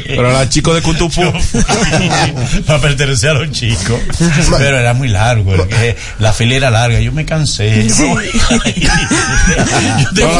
[0.05, 1.21] Pero la chico de Cutupú.
[2.65, 3.99] para pertenecer a los chicos.
[4.57, 6.99] Pero era muy largo, el que- la fila era larga.
[6.99, 7.87] Yo me cansé.
[7.87, 8.89] Yo, me voy a ir.
[9.99, 10.39] Yo tengo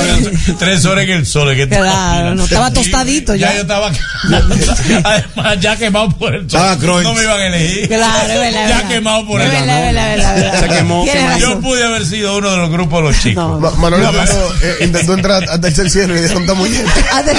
[0.60, 1.50] tres horas en el sol.
[1.52, 3.54] en esta Claro, no, estaba tostadito ya.
[3.56, 3.92] yo estaba.
[5.04, 6.78] Además, ya quemado por el sol.
[6.80, 7.04] Crunch.
[7.04, 7.88] No me iban a elegir.
[7.88, 10.60] Claro, es verdad, Ya quemado por el verdad.
[10.60, 11.06] Se quemó.
[11.40, 13.62] Yo pude haber sido uno de los grupos de los chicos.
[13.62, 13.68] No.
[13.68, 16.86] Aparo, eh, intentó entrar al tercer cielo y dijeron tamuñete.
[17.12, 17.34] Ah, de-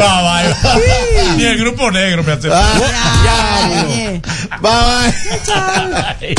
[0.00, 0.76] Va, va, va.
[1.36, 2.56] Ni el grupo negro me aceptó.
[2.56, 4.20] Ay,
[4.60, 5.08] Bye,
[6.20, 6.38] Este es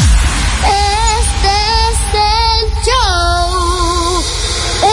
[2.13, 4.23] el show.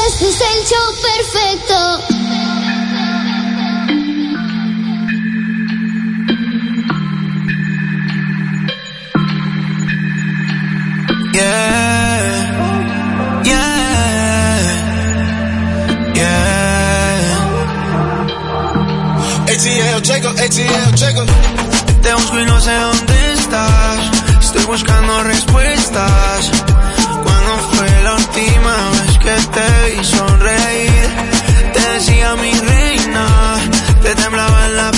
[0.08, 1.78] Este es el show perfecto.
[20.54, 24.10] Te busco y no sé dónde estás.
[24.38, 26.50] Estoy buscando respuestas.
[27.24, 31.08] ¿Cuándo fue la última vez que te vi sonreír?
[31.72, 33.26] Te decía mi reina,
[34.02, 34.91] te temblaban las piernas.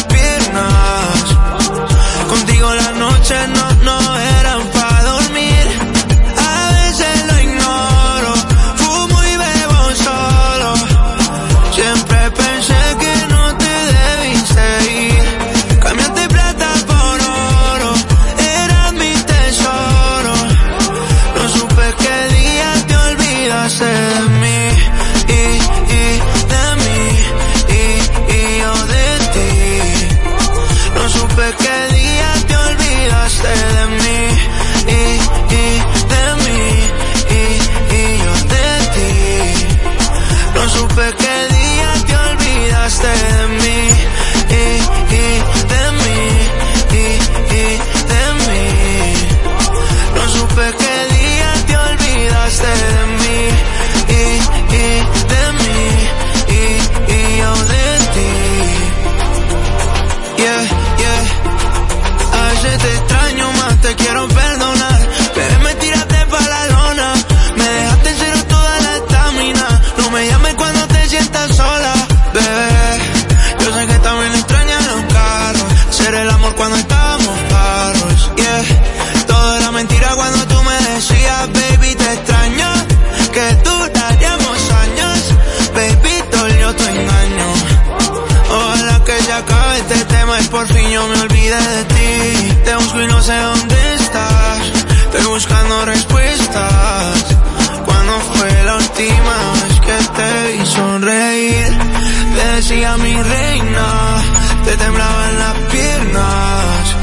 [102.75, 104.17] Te decía mi reina,
[104.65, 106.97] te temblaban las piernas.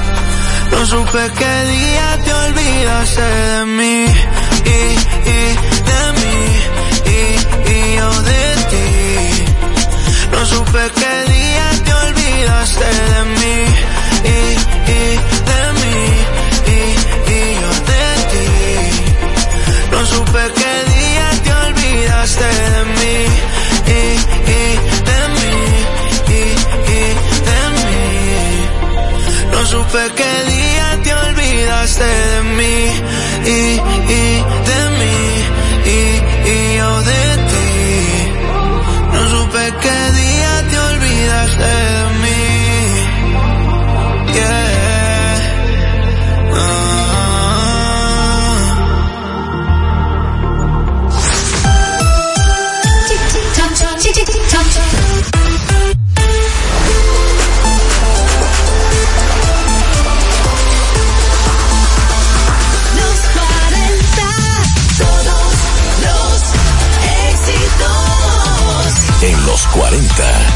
[0.70, 4.06] No supe qué día te olvidaste de mí.
[29.94, 30.22] Mí.
[30.22, 30.31] No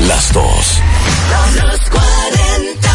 [0.07, 0.81] las dos.
[1.61, 2.89] Los 40.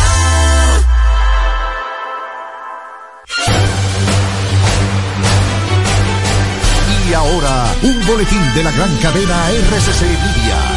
[7.09, 10.70] Y ahora, un boletín de la gran cadena RCC Media.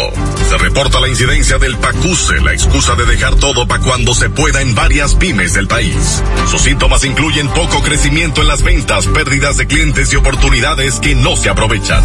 [0.48, 4.62] Se reporta la incidencia del PACUSE, la excusa de dejar todo para cuando se pueda
[4.62, 6.22] en varias pymes del país.
[6.48, 11.34] Sus síntomas incluyen poco crecimiento en las ventas, pérdidas de clientes y oportunidades que no
[11.34, 12.04] se aprovechan.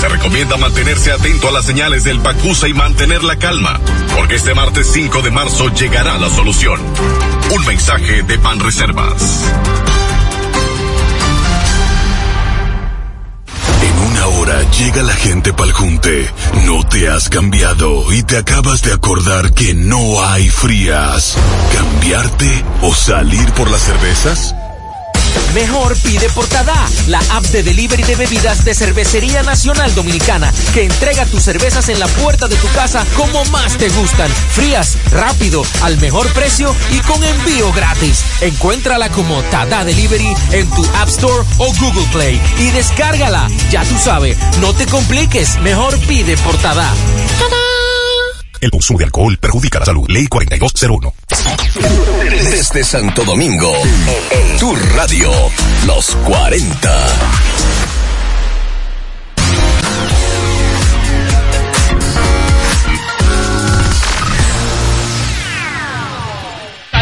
[0.00, 3.80] Se recomienda mantenerse atento a las señales del PACUSE y mantener la calma,
[4.14, 6.80] porque este martes 5 de marzo llegará la solución.
[7.50, 9.50] Un mensaje de Pan Reservas.
[14.30, 16.30] En una hora llega la gente pa'l junte.
[16.64, 21.36] No te has cambiado y te acabas de acordar que no hay frías.
[21.74, 24.54] ¿Cambiarte o salir por las cervezas?
[25.54, 30.84] Mejor pide por Tada, la app de delivery de bebidas de Cervecería Nacional Dominicana, que
[30.84, 35.62] entrega tus cervezas en la puerta de tu casa como más te gustan, frías, rápido,
[35.82, 38.24] al mejor precio y con envío gratis.
[38.40, 43.48] Encuéntrala como Tada Delivery en tu App Store o Google Play y descárgala.
[43.70, 46.90] Ya tú sabes, no te compliques, mejor pide por Tada.
[48.60, 50.06] El consumo de alcohol perjudica la salud.
[50.10, 51.14] Ley 4201.
[52.50, 53.72] Desde Santo Domingo,
[54.30, 55.30] en tu radio,
[55.86, 57.06] los 40.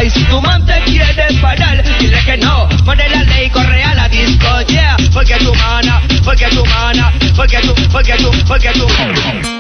[0.00, 2.68] Y si tu man te quiere parar, dile que no.
[2.84, 4.96] Pone la ley, corre a la disco, yeah.
[5.12, 9.57] Porque tu mana, porque tu mana, porque tu, porque tu, porque tu.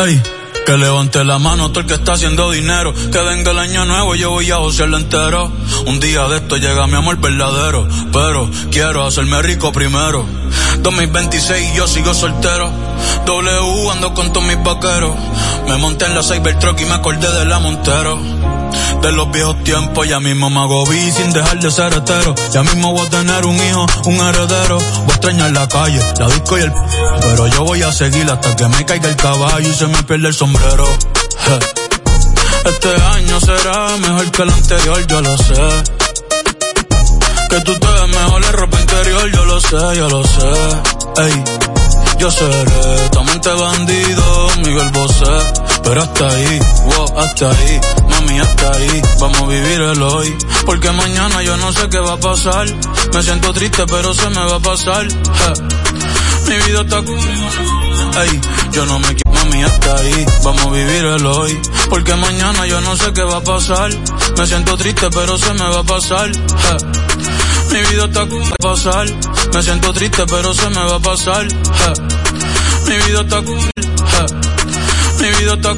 [0.00, 2.94] Que levante la mano todo el que está haciendo dinero.
[2.94, 5.52] Que venga el año nuevo, yo voy a josearlo entero.
[5.84, 7.86] Un día de esto llega mi amor verdadero.
[8.10, 10.24] Pero quiero hacerme rico primero.
[10.78, 12.70] 2026 y yo sigo soltero.
[13.26, 15.14] W ando con todos mis vaqueros.
[15.68, 18.18] Me monté en la Cybertruck y me acordé de la Montero.
[19.02, 22.34] De los viejos tiempos, ya mismo me hago vi sin dejar de ser hetero.
[22.52, 24.78] Ya mismo voy a tener un hijo, un heredero.
[24.78, 26.72] Voy a extrañar la calle, la disco y el.
[27.20, 30.28] Pero yo voy a seguir hasta que me caiga el caballo y se me pierda
[30.28, 30.86] el sombrero.
[32.66, 35.54] Este año será mejor que el anterior, yo lo sé.
[37.48, 41.22] Que tú te ves mejor en ropa interior, yo lo sé, yo lo sé.
[41.22, 41.44] Ey,
[42.18, 45.24] yo seré tu amante bandido, Miguel Bosé.
[45.82, 47.80] Pero hasta ahí, wow, hasta ahí,
[48.20, 49.02] mami, hasta ahí.
[49.20, 50.36] Vamos a vivir el hoy.
[50.66, 52.66] Porque mañana yo no sé qué va a pasar.
[53.12, 55.06] Me siento triste, pero se me va a pasar.
[56.46, 58.40] Mi vida está Ey,
[58.72, 60.26] yo no me quiero, mami, hasta ahí.
[60.44, 61.60] Vamos a vivir el hoy.
[61.88, 63.90] Porque mañana yo no sé qué va a pasar.
[64.36, 66.30] Me siento triste, pero se me va a pasar.
[67.72, 69.06] Mi vida está a pasar.
[69.52, 71.46] Me siento triste, pero se me va a pasar.
[72.86, 75.22] Mi vida está Je.
[75.22, 75.74] Mi vida está